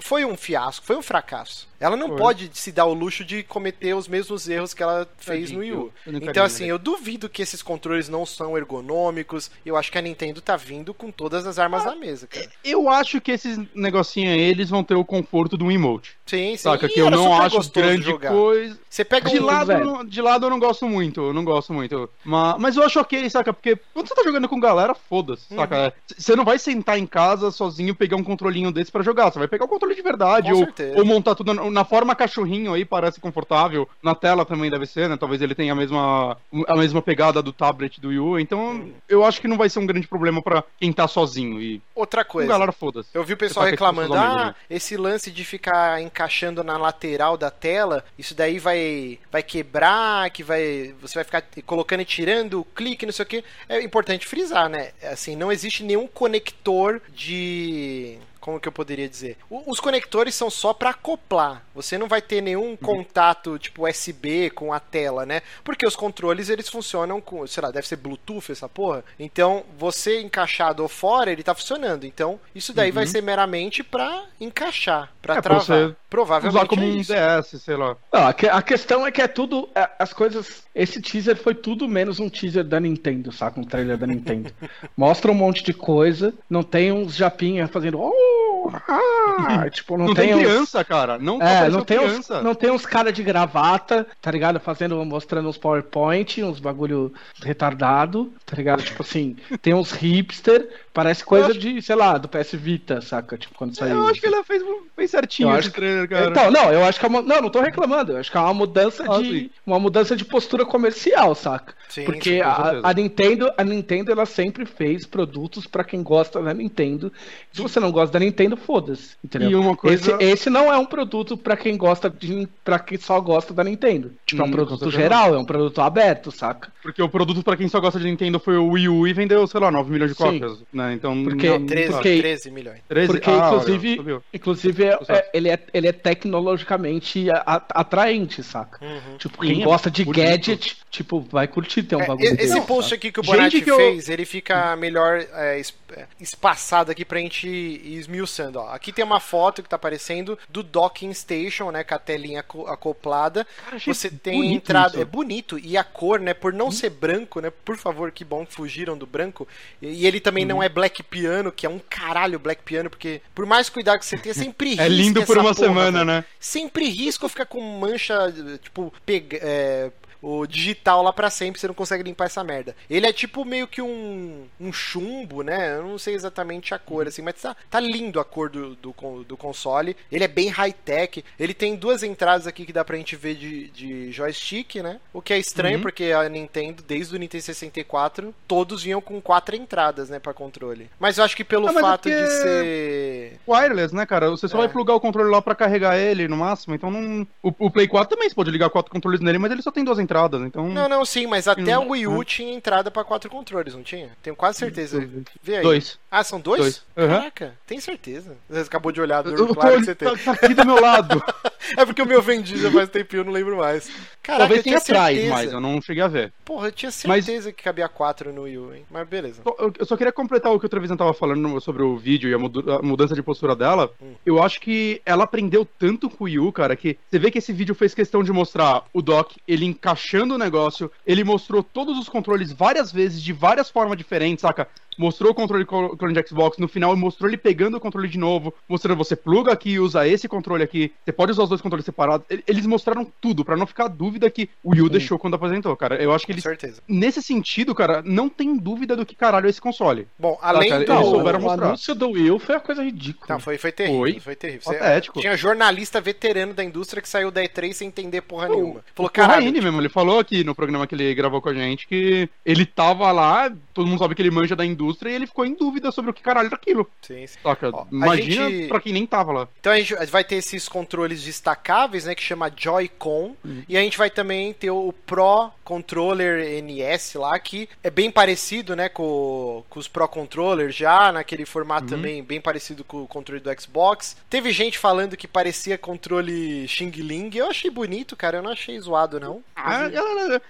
[0.03, 1.69] foi um fiasco, foi um fracasso.
[1.83, 5.51] Ela não pode se dar o luxo de cometer os mesmos erros que ela fez
[5.51, 5.75] no Wii U.
[6.07, 9.51] Eu- eu Então, assim, eu duvido que esses controles não são ergonômicos.
[9.67, 12.49] Eu acho que a Nintendo tá vindo com todas as armas na mesa, cara.
[12.65, 16.17] Eu acho que esses negocinhos aí, eles vão ter o conforto do emote.
[16.27, 16.57] Sim, sim.
[16.59, 16.89] Saca?
[16.89, 18.31] Que eu não acho grande jogar.
[18.31, 18.79] coisa.
[18.89, 21.73] Você pega De um lado, não- de lado eu não gosto muito, eu não gosto
[21.73, 22.09] muito.
[22.25, 23.53] Mas, mas eu acho ok, saca?
[23.53, 25.57] Porque quando você tá jogando com galera, foda-se, Uhum.
[25.59, 25.93] saca?
[26.17, 29.31] Você não vai sentar em casa sozinho e pegar um controlinho desse pra jogar.
[29.33, 30.51] Você vai pegar o controle de verdade.
[30.53, 33.89] Com Ou, ou montar tudo na, forma cachorrinho aí, parece confortável.
[34.03, 35.17] Na tela também deve ser, né?
[35.17, 36.37] Talvez ele tenha a mesma,
[36.67, 38.39] a mesma pegada do tablet do Wii U.
[38.39, 41.61] Então, eu acho que não vai ser um grande problema pra quem tá sozinho.
[41.61, 42.49] E Outra coisa.
[42.49, 43.09] galera, foda-se.
[43.15, 47.51] Eu vi o pessoal reclamando, ah, menos, esse lance de ficar encaixando na lateral da
[47.51, 53.07] tela, isso daí vai, vai quebrar, que vai, você vai ficar colocando e tirando, clique,
[53.07, 53.45] não sei o que.
[53.69, 54.91] É importante frisar, né?
[55.03, 59.39] Assim, não existe nenhum conector de como que eu poderia dizer?
[59.49, 61.63] O- Os conectores são só para acoplar.
[61.75, 65.41] Você não vai ter nenhum contato tipo USB com a tela, né?
[65.65, 69.03] Porque os controles eles funcionam com, sei lá, deve ser Bluetooth essa porra.
[69.19, 72.05] Então, você encaixado ou fora, ele tá funcionando.
[72.05, 75.65] Então, isso daí vai ser meramente pra encaixar, pra É, pra travar.
[75.89, 77.01] você Provavelmente Usar como é um.
[77.41, 77.97] DS, sei lá.
[78.13, 79.67] Não, a, que- a questão é que é tudo.
[79.75, 80.63] é, As coisas.
[80.75, 83.59] Esse teaser foi tudo menos um teaser da Nintendo, saca?
[83.59, 84.53] Um trailer da Nintendo.
[84.95, 87.99] Mostra um monte de coisa, não tem uns japinha fazendo.
[87.99, 88.52] Oh, you.
[88.71, 91.19] Ah", tipo, não, Não, tem, uns- criança, cara.
[91.19, 92.43] Não É, não tem, uns, criança.
[92.43, 94.61] não tem uns cara de gravata, tá ligado?
[94.61, 97.13] Fazendo, mostrando uns PowerPoint, uns bagulho
[97.43, 98.83] retardado, tá ligado?
[98.83, 103.37] Tipo assim, tem uns hipster, parece coisa acho- de, sei lá, do PS Vita, saca?
[103.39, 103.97] Tipo, quando saiu.
[103.97, 104.63] Eu acho que ela fez,
[104.97, 106.31] fez certinho Eu esse acho que- trailer, cara.
[106.31, 107.23] Então, não, eu acho que é uma.
[107.23, 108.13] Não, não tô reclamando.
[108.13, 109.29] Eu acho que é uma mudança Ah, de.
[109.29, 109.51] sim.
[109.67, 111.75] Uma mudança de postura comercial, saca?
[111.89, 116.41] Sim, Porque sim, a, a Nintendo, a Nintendo, ela sempre fez produtos pra quem gosta
[116.43, 117.13] da Nintendo.
[117.53, 119.17] Se você não gosta da Nintendo, foda-se.
[119.25, 119.51] Entendeu?
[119.51, 122.49] E uma coisa- esse, esse não é um produto pra quem gosta de.
[122.65, 124.13] para quem só gosta da Nintendo.
[124.27, 126.73] Tipo, é Hum, um com produto geral, é um produto aberto, saca?
[126.83, 129.47] Porque o produto pra quem só gosta de Nintendo foi o Wii U e vendeu,
[129.47, 130.25] sei lá, 9 milhões de Sim.
[130.25, 130.93] cópias, né?
[130.95, 132.03] Então, Porque- não- não 13, sabe.
[132.03, 132.79] porque- 13 milhões.
[132.89, 133.13] 13?
[133.13, 134.23] Porque, Ah, olha, inclusive, subiu.
[134.35, 137.27] inclusive é- é- ele, é, ele é tecnologicamente
[137.71, 138.85] atraente, saca?
[138.85, 139.17] Uhum.
[139.19, 140.23] Tipo, Sim, quem é gosta de bonito.
[140.25, 142.97] gadget, tipo, vai curtir ter um É, bagulho desse, esse post saca?
[142.97, 147.05] aqui que o Bonatti que eu- fez, ele fica melhor é, es- é, espaçado aqui
[147.05, 147.99] pra gente ir
[148.43, 148.59] esmiuçando.
[148.59, 148.69] Ó.
[148.69, 152.67] Aqui tem uma foto que tá aparecendo do docking station, né, com a telinha aco-
[152.67, 153.47] acoplada.
[153.71, 154.99] achei Você tem entrada, isso.
[154.99, 155.03] Hum?
[155.03, 158.45] é bonito e a cor, né, por não ser branco, né, por favor, que bom
[158.45, 159.47] que fugiram do branco.
[159.81, 160.49] E, ele também Hum.
[160.49, 164.07] não é black piano, que é um caralho black piano, porque por mais cuidado que
[164.07, 166.25] você tenha, sempre risca É lindo por uma porra, semana, né?
[166.39, 168.33] Sempre risco fica com mancha,
[168.63, 169.91] tipo, pega, é,
[170.23, 172.77] o digital lá pra sempre, você não consegue limpar essa merda.
[172.89, 175.77] Ele é tipo meio que um, um chumbo, né?
[175.77, 178.95] Eu não sei exatamente a cor, assim, mas tá, tá lindo a cor do, do,
[179.27, 179.97] do console.
[180.11, 181.25] Ele é bem high-tech.
[181.39, 185.01] Ele tem duas entradas aqui que dá pra gente ver de, de joystick, né?
[185.13, 185.83] O que é estranho, Uhum.
[185.83, 190.89] porque a Nintendo, desde o Nintendo 64, todos vinham com quatro entradas, né, pra controle.
[191.01, 193.41] Mas eu acho que pelo Ah, é fato de porque- ser...
[193.49, 194.31] Wireless, né, cara?
[194.31, 194.61] Você só É.
[194.61, 197.27] vai plugar o controle lá pra carregar ele no máximo, então não...
[197.43, 199.83] O, o Play 4 também você pode ligar quatro controles nele, mas ele só tem
[199.85, 200.12] duas entradas,
[200.47, 200.69] então...
[200.69, 202.25] Não, não, sim, mas até Hum, o Wii U hum.
[202.25, 204.11] tinha entrada pra quatro controles, não tinha?
[204.23, 205.09] Tenho quase certeza.
[205.43, 205.63] Vê aí.
[205.63, 205.99] Dois.
[206.11, 206.61] Ah, são dois?
[206.61, 206.83] Dois.
[206.97, 207.09] Uhum.
[207.09, 208.37] Caraca, tem certeza.
[208.49, 210.09] Você acabou de olhar, eu claro que você tem.
[210.17, 211.23] tá, tá aqui do meu lado.
[211.77, 213.91] É porque o meu vendi já faz tempinho, eu não lembro mais.
[214.23, 216.33] Caraca, Talvez tenha atrás, mas eu não cheguei a ver.
[216.45, 218.85] Porra, eu tinha Mas- certeza que cabia quatro no Wii U, hein?
[218.91, 219.43] Mas beleza.
[219.79, 222.83] Eu só queria completar o que o Trevisan tava falando sobre o vídeo e a,
[222.83, 223.91] mudança de postura dela.
[224.01, 224.15] Hum.
[224.25, 227.39] Eu acho que ela aprendeu tanto com o Wii U, cara, que você vê que
[227.39, 231.99] esse vídeo fez questão de mostrar o dock, ele encaixando o negócio, ele mostrou todos
[231.99, 234.69] os controles várias vezes, de várias formas diferentes, saca?
[234.99, 238.19] Mostrou o controle co- clone de Xbox, no final mostrou ele pegando o controle de
[238.19, 241.61] novo, mostrando você pluga aqui e usa esse controle aqui, você pode usar os dois
[241.61, 242.27] controles separados.
[242.47, 245.97] Eles mostraram tudo, pra não ficar dúvida que o Wii U deixou quando apresentou, cara.
[246.03, 246.83] Eu acho que Com eles certeza.
[246.87, 250.07] Nesse sentido, cara, não tem dúvida do que caralho é esse console.
[250.19, 250.93] Bom, além cara, do.
[250.93, 251.67] eles o mostrar.
[251.67, 253.27] anúncio do Will foi uma coisa ridícula.
[253.31, 253.99] Não, foi, foi terrível.
[254.01, 254.37] Foi, Foi.
[254.37, 254.63] terrível.
[254.73, 255.21] Patético.
[255.21, 258.85] tinha jornalista veterano da indústria que saiu da E3 sem entender porra Pô, nenhuma.
[258.95, 259.43] Falou, o caralho.
[259.45, 262.67] Raine mesmo, ele falou aqui no programa que ele gravou com a gente que ele
[262.67, 265.91] tava lá, todo mundo sabe que ele manja da indústria e ele ficou em dúvida
[265.93, 266.89] sobre o que caralho era aquilo.
[267.03, 267.39] Sim, sim.
[267.43, 267.71] Saca?
[267.73, 269.49] Ó, Imagina gente- pra quem nem tava lá.
[269.61, 273.63] Então a gente vai ter esses controles destacáveis, né, que chama Joy-Con, Uhum.
[273.69, 278.75] e a gente vai também ter o Pro Controller NS lá, que é bem parecido,
[278.77, 281.91] né, com, com os Pro Controllers já, naquele formato Uhum.
[281.91, 284.17] também bem parecido com o controle do Xbox.
[284.29, 288.79] Teve gente falando que parecia controle Xing Ling, eu achei bonito, cara, eu não achei
[288.81, 289.43] zoado não.
[289.57, 289.85] Ah,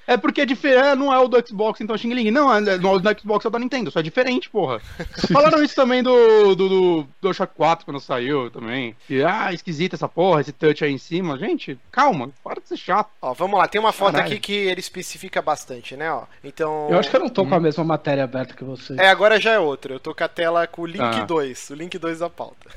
[0.07, 2.31] é, é porque é diferente, não é o do Xbox, então é Xing Ling.
[2.31, 4.22] Não, é, no do Xbox é o da Nintendo, só é diferente.
[4.23, 4.81] Diferente, porra.
[5.33, 8.95] Falaram isso também do, do, do DualShock 4 quando saiu também.
[9.07, 11.39] Que, ah, esquisita essa porra, esse touch aí em cima.
[11.39, 13.11] Gente, calma, para de ser chato.
[13.21, 14.33] Ó, vamos lá, tem uma foto Caralho.
[14.33, 16.25] aqui que ele especifica bastante, né, ó.
[16.43, 16.89] Então...
[16.91, 18.95] Eu acho que eu não tô com a mesma matéria aberta que você.
[18.99, 19.95] É, agora já é outra.
[19.95, 21.25] Eu tô com a tela com o link Ah.
[21.25, 22.69] 2, o link 2 da pauta.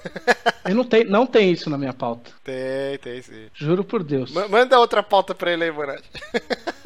[0.67, 2.31] Eu não tenho, não tem isso na minha pauta.
[2.43, 3.47] Tem, tem sim.
[3.53, 4.31] Juro por Deus.
[4.31, 6.09] Ma- Manda outra pauta pra ele aí, Bonatti.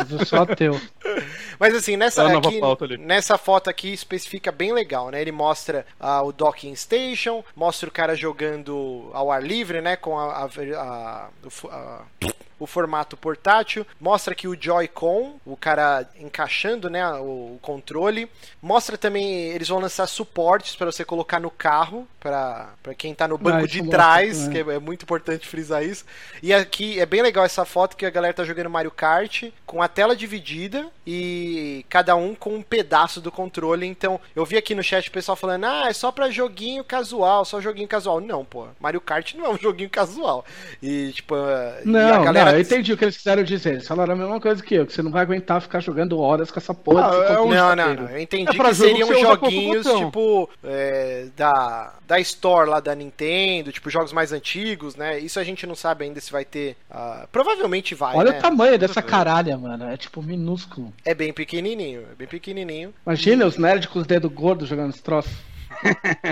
[0.10, 0.80] Eu sou ateu.
[1.60, 5.22] Mas assim, nessa, É aqui, nessa foto aqui especifica bem legal, né?
[5.22, 9.96] Ele mostra ah, o docking station, mostra o cara jogando ao ar livre, né?
[9.96, 11.30] Com a, a- a-
[11.72, 12.04] a-
[12.60, 13.86] o formato portátil.
[13.99, 17.06] Mostra aqui o Joy-Con, o cara encaixando, né?
[17.15, 18.30] O, controle.
[18.61, 23.38] Mostra também, eles vão lançar suportes para você colocar no carro, para quem tá no
[23.38, 26.06] banco Ah, de isso mostra trás, que é é muito importante frisar isso.
[26.41, 29.81] E aqui é bem legal essa foto que a galera tá jogando Mario Kart com
[29.81, 33.86] a tela dividida e cada um com um pedaço do controle.
[33.86, 37.45] Então, eu vi aqui no chat o pessoal falando: "Ah, é só pra joguinho casual,
[37.45, 38.19] só joguinho casual".
[38.22, 38.68] Não, pô.
[38.80, 40.45] Mario Kart não é um joguinho casual.
[40.81, 43.74] E tipo, e Não, a galera eu entendi o que eles quiseram dizer.
[43.74, 46.52] Eles falaram a mesma coisa que eu, que você não vai aguentar ficar jogando horas
[46.52, 47.10] com essa porra.
[47.10, 48.10] Ah, é um Não, não, não.
[48.10, 52.96] Eu entendi É pra que seriam que joguinhos tipo é, da, da Store lá da
[52.96, 55.20] Nintendo, tipo jogos mais antigos, né?
[55.20, 56.76] Isso a gente não sabe ainda se vai ter.
[56.90, 58.40] ah, provavelmente vai, Olha né?
[58.40, 59.86] o tamanho dessa caralha, mano.
[59.90, 60.94] É tipo minúsculo.
[61.06, 62.94] É bem pequenininho, é bem pequenininho.
[63.06, 65.30] Imagina os nerds com os dedos gordos jogando esse troço.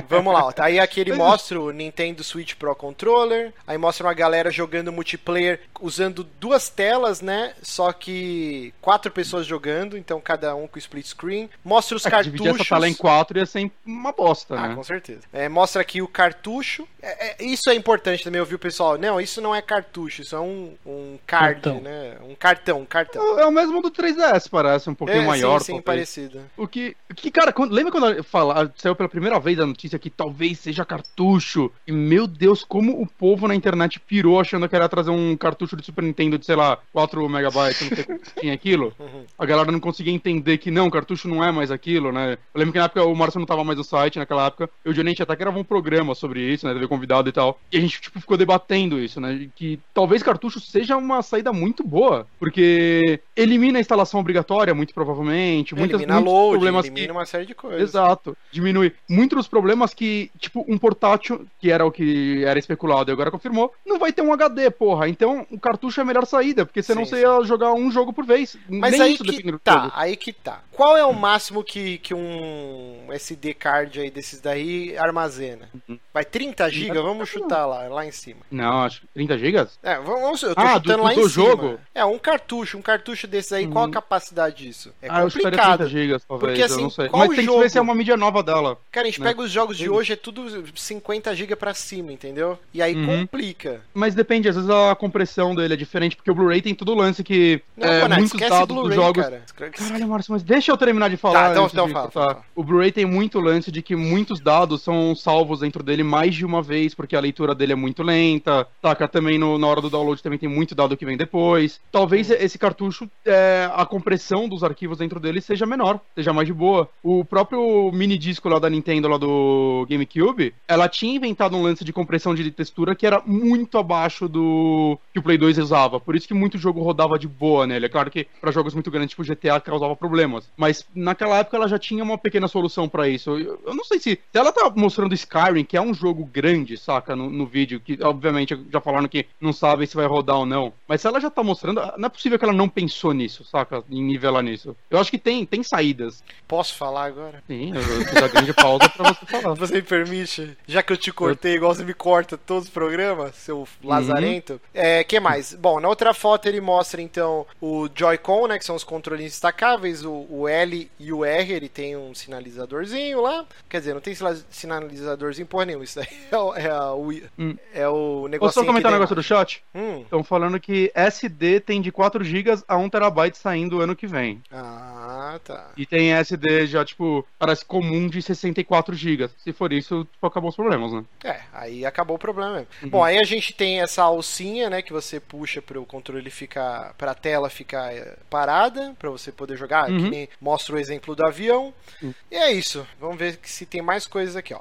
[0.08, 0.52] Vamos lá, ó.
[0.52, 3.54] Tá aí aqui ele mostra o Nintendo Switch Pro Controller.
[3.66, 7.54] Aí mostra uma galera jogando multiplayer usando duas telas, né?
[7.62, 11.50] Só que quatro pessoas jogando, então cada um com split screen.
[11.64, 12.70] Mostra os É, que dividir essa cartuchos.
[12.70, 14.76] tela em quatro ia ser uma bosta, Ah, né?
[14.76, 15.22] com certeza.
[15.32, 16.88] É, mostra aqui o cartucho.
[17.02, 18.98] É, é, isso é importante também, ouvir o pessoal.
[18.98, 21.82] Não, isso não é cartucho, isso é um, um card, Cartão.
[21.82, 22.18] né?
[22.28, 23.40] Um cartão, um cartão.
[23.40, 25.60] É o mesmo do 3DS, parece, um pouquinho é, maior.
[25.60, 25.86] sim, sim, talvez.
[25.86, 26.42] parecido.
[26.58, 30.10] O que, que cara, quando- lembra quando fala, saiu pela primeira vez a notícia que
[30.10, 31.72] talvez seja cartucho?
[31.86, 35.76] E meu Deus, como o povo na internet pirou achando que era trazer um cartucho
[35.76, 38.94] de Super Nintendo de, sei lá, 4 megabytes, não sei quanto tinha aquilo.
[39.38, 42.38] A galera não conseguia entender que não, cartucho não é mais aquilo, né?
[42.54, 44.94] Eu lembro que na época o Márcio não tava mais no site, naquela época, eu
[44.94, 46.74] e o até gravou um programa sobre isso, né?
[46.74, 47.60] Teve convidado e tal.
[47.72, 49.50] E a gente, tipo, ficou debatendo isso, né?
[49.56, 55.76] Que talvez cartucho seja uma saída muito boa, porque elimina a instalação obrigatória, muito provavelmente.
[55.76, 57.12] Muitas, elimina muitos load, problemas elimina que...
[57.12, 57.82] uma série de coisas.
[57.82, 58.94] Exato, diminui.
[59.28, 63.30] Muitos dos problemas que, tipo, um portátil, que era o que era especulado e agora
[63.30, 65.10] confirmou, não vai ter um HD, porra.
[65.10, 68.14] Então o cartucho é a melhor saída, porque senão Sim, você ia jogar um jogo
[68.14, 68.56] por vez.
[68.70, 69.92] Mas Nem aí isso que tá, jogo.
[69.96, 70.62] aí que tá.
[70.72, 75.70] Qual é o máximo que, que um SD card aí desses daí armazena?
[75.90, 76.00] Uhum.
[76.14, 76.94] Vai 30 GB?
[77.02, 78.40] Vamos chutar lá, lá em cima.
[78.50, 79.78] Não, acho que 30 gigas?
[79.84, 81.46] É, vamos, eu tô Ah, chutando do- lá do em cima.
[81.46, 81.80] jogo?
[81.94, 83.92] É, um cartucho, um cartucho desses aí, qual a Uhum.
[83.92, 84.94] capacidade disso?
[85.02, 85.78] É ah, eu complicado.
[85.80, 87.10] 30 gigas, talvez, Porque, assim, eu não sei.
[87.10, 87.60] qual Mas tem que jogo?
[87.60, 88.78] ver se é uma mídia nova dela.
[88.92, 89.30] Cara, a gente né?
[89.30, 92.58] pega os jogos de hoje, é tudo 50 GB pra cima, entendeu?
[92.74, 93.22] E aí Uhum.
[93.22, 93.82] complica.
[93.94, 96.96] Mas depende, às vezes a compressão dele é diferente, porque o Blu-ray tem todo o
[96.96, 99.42] lance que Não, é, muitos dados dos jogos cara.
[99.72, 101.46] Caralho, Márcio, mas deixa eu terminar de falar.
[101.48, 102.42] Tá, então- então fala, fala.
[102.56, 106.46] O Blu-ray tem muito lance de que muitos dados são salvos dentro dele mais de
[106.46, 108.68] uma vez, porque a leitura dele é muito lenta.
[108.82, 111.80] Taca também no- na hora do download também tem muito dado que vem depois.
[111.92, 116.54] Talvez esse cartucho, é, a compressão dos arquivos dentro dele seja menor, seja mais de
[116.54, 116.90] boa.
[117.04, 121.84] O próprio mini disco lá da Nintendo, lá do GameCube, ela tinha inventado um lance
[121.84, 126.00] de compressão de textura que era muito abaixo do que o Play 2 usava.
[126.00, 127.88] Por isso que muito jogo rodava de boa nele.
[127.88, 130.50] É claro que para jogos muito grandes, tipo GTA, causava problemas.
[130.56, 133.32] Mas naquela época ela já tinha uma pequena solução para isso.
[133.32, 134.08] Eu, eu não sei se.
[134.32, 137.98] Se ela tá mostrando Skyrim, que é um jogo grande, saca, no, no vídeo, que
[138.02, 140.72] obviamente já falaram que não sabem se vai rodar ou não.
[140.88, 143.84] Mas se ela já tá mostrando, não é possível que ela não pensou nisso, saca?
[143.90, 144.76] Em nivelar nisso.
[144.90, 146.24] Eu acho que tem, tem saídas.
[146.48, 147.44] Posso falar agora?
[147.48, 149.54] Sim, eu eu fiz a grande pausa pra você falar.
[149.56, 150.58] Você me permite?
[150.68, 154.60] Já que eu te cortei, igual você me corta todos os programas, seu lazarento.
[154.74, 155.54] É, que mais?
[155.54, 158.58] Bom, na outra foto ele mostra então o Joy-Con, né?
[158.58, 163.22] Que são os controles destacáveis, o, o L e o R, ele tem um sinalizadorzinho
[163.22, 163.46] lá.
[163.70, 164.16] Quer dizer, não tem
[164.50, 165.84] sinalizadorzinho porra nenhuma.
[165.86, 167.08] Isso daí é o, é o,
[167.40, 167.56] Hum.
[167.74, 169.64] é o Posso negócio só comentar um negócio do chat?
[169.74, 170.02] Hum.
[170.02, 174.42] Estão falando que SD tem de 4 GB a 1 TB saindo ano que vem.
[174.52, 175.72] Ah, tá.
[175.78, 179.30] E tem SD já, tipo, parece comum de 64 GB.
[179.38, 181.04] Se for isso, tipo, acabou os problemas, né?
[181.24, 182.68] É, aí acabou o problema mesmo.
[182.84, 182.90] Uhum.
[182.90, 186.94] Bom, aí a gente tem essa alcinha, né, que você puxa para o controle ficar,
[186.98, 189.98] para a tela ficar eh, parada, para você poder jogar, Uhum.
[190.04, 191.74] que nem mostra o exemplo do avião.
[192.02, 192.14] Uhum.
[192.32, 192.86] E é isso.
[193.00, 194.60] Vamos ver se tem mais coisas aqui, ó.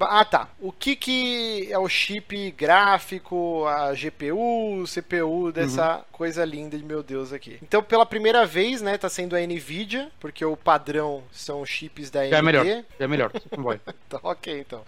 [0.00, 0.48] Ah, tá.
[0.60, 6.02] O que que é o chip gráfico, a GPU, CPU dessa uhum.
[6.12, 7.58] coisa linda de meu Deus aqui?
[7.62, 12.20] Então, pela primeira vez, né, tá sendo a Nvidia, porque o padrão são chips da
[12.20, 12.30] AMD.
[12.30, 13.32] Já é melhor, já é melhor.
[14.08, 14.82] tá, ok, então.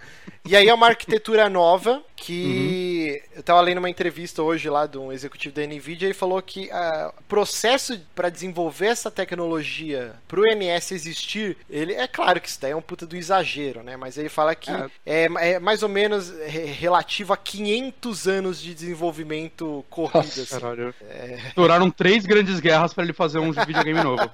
[0.45, 3.39] E aí é uma arquitetura nova que uhum.
[3.39, 6.71] eu tava lendo uma entrevista hoje lá de um executivo da Nvidia e falou que
[7.19, 12.71] o processo para desenvolver essa tecnologia pro NS existir, ele é claro que isso daí
[12.71, 13.97] é um puta do exagero, né?
[13.97, 18.73] Mas ele fala que é, é, é mais ou menos relativo a 500 anos de
[18.73, 20.15] desenvolvimento corrido.
[20.15, 20.61] Nossa, assim.
[20.61, 20.95] Caralho.
[21.11, 21.41] É...
[21.57, 24.31] Duraram três grandes guerras para ele fazer um videogame novo.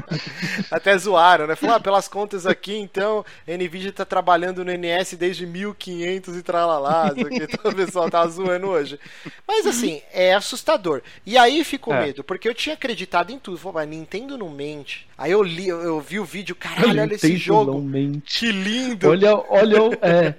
[0.70, 1.56] Até zoaram, né?
[1.56, 6.42] Falaram, ah, pelas contas aqui, então, a Nvidia tá trabalhando no NS desde 1500 e
[6.42, 8.98] tralalá, então o pessoal tá zoando hoje.
[9.46, 11.02] Mas assim, é assustador.
[11.24, 12.06] E aí ficou é.
[12.06, 13.58] medo, porque eu tinha acreditado em tudo.
[13.58, 15.07] Falei, Nintendo não mente.
[15.18, 17.84] Aí eu li, eu, eu vi o vídeo, caralho, olha esse jogo.
[18.24, 19.08] Que lindo.
[19.08, 20.34] Olha, olha, é,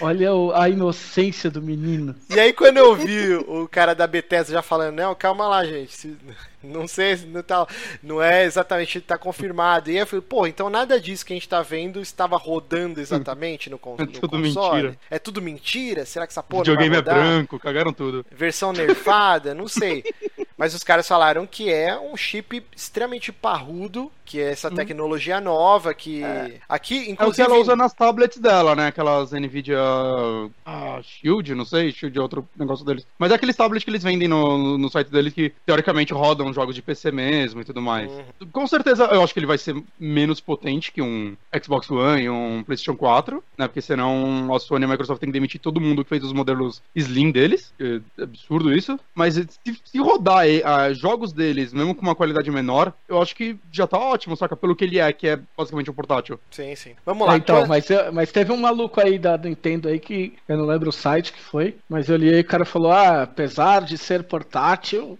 [0.00, 2.14] olha a inocência do menino.
[2.30, 6.16] E aí quando eu vi o cara da Bethesda já falando, não, calma lá, gente.
[6.62, 7.66] Não sei, não, tá,
[8.02, 9.90] não é exatamente tá confirmado.
[9.90, 13.00] E aí eu falei, pô, então nada disso que a gente tá vendo estava rodando
[13.00, 14.82] exatamente no, con é no tudo console.
[14.82, 14.98] Mentira.
[15.10, 16.04] É tudo mentira?
[16.04, 16.60] Será que essa porra.
[16.60, 18.26] O videogame é branco, cagaram tudo.
[18.30, 19.54] Versão nerfada?
[19.54, 20.04] não sei.
[20.56, 24.76] Mas os caras falaram que é um chip extremamente parrudo, que é essa hum.
[24.76, 26.60] tecnologia nova, que é.
[26.68, 27.18] aqui, inclusive...
[27.20, 28.86] É o que ela usa nas tablets dela, né?
[28.86, 29.80] Aquelas NVIDIA
[30.64, 33.04] ah, Shield, não sei, Shield é outro negócio deles.
[33.18, 36.76] Mas é aqueles tablets que eles vendem no, no site deles que, teoricamente, rodam jogos
[36.76, 38.08] de PC mesmo e tudo mais.
[38.08, 38.48] Uhum.
[38.52, 42.30] Com certeza, eu acho que ele vai ser menos potente que um Xbox One e
[42.30, 43.66] um PlayStation 4, né?
[43.66, 46.32] Porque senão a Sony e a Microsoft tem que demitir todo mundo que fez os
[46.32, 47.74] modelos Slim deles.
[47.80, 48.96] É absurdo isso.
[49.12, 53.58] Mas se, se rodar uh, jogos deles, mesmo com uma qualidade menor, eu acho que
[53.72, 54.56] já tá ótimo, saca?
[54.56, 56.38] Pelo que ele é, que é basicamente um portátil.
[56.50, 56.94] Sim, sim.
[57.04, 57.34] Vamos lá.
[57.34, 60.90] É, então, mas, mas teve um maluco aí da Nintendo aí que eu não lembro
[60.90, 64.24] o site que foi, mas eu li aí o cara falou: ah, apesar de ser
[64.24, 65.18] portátil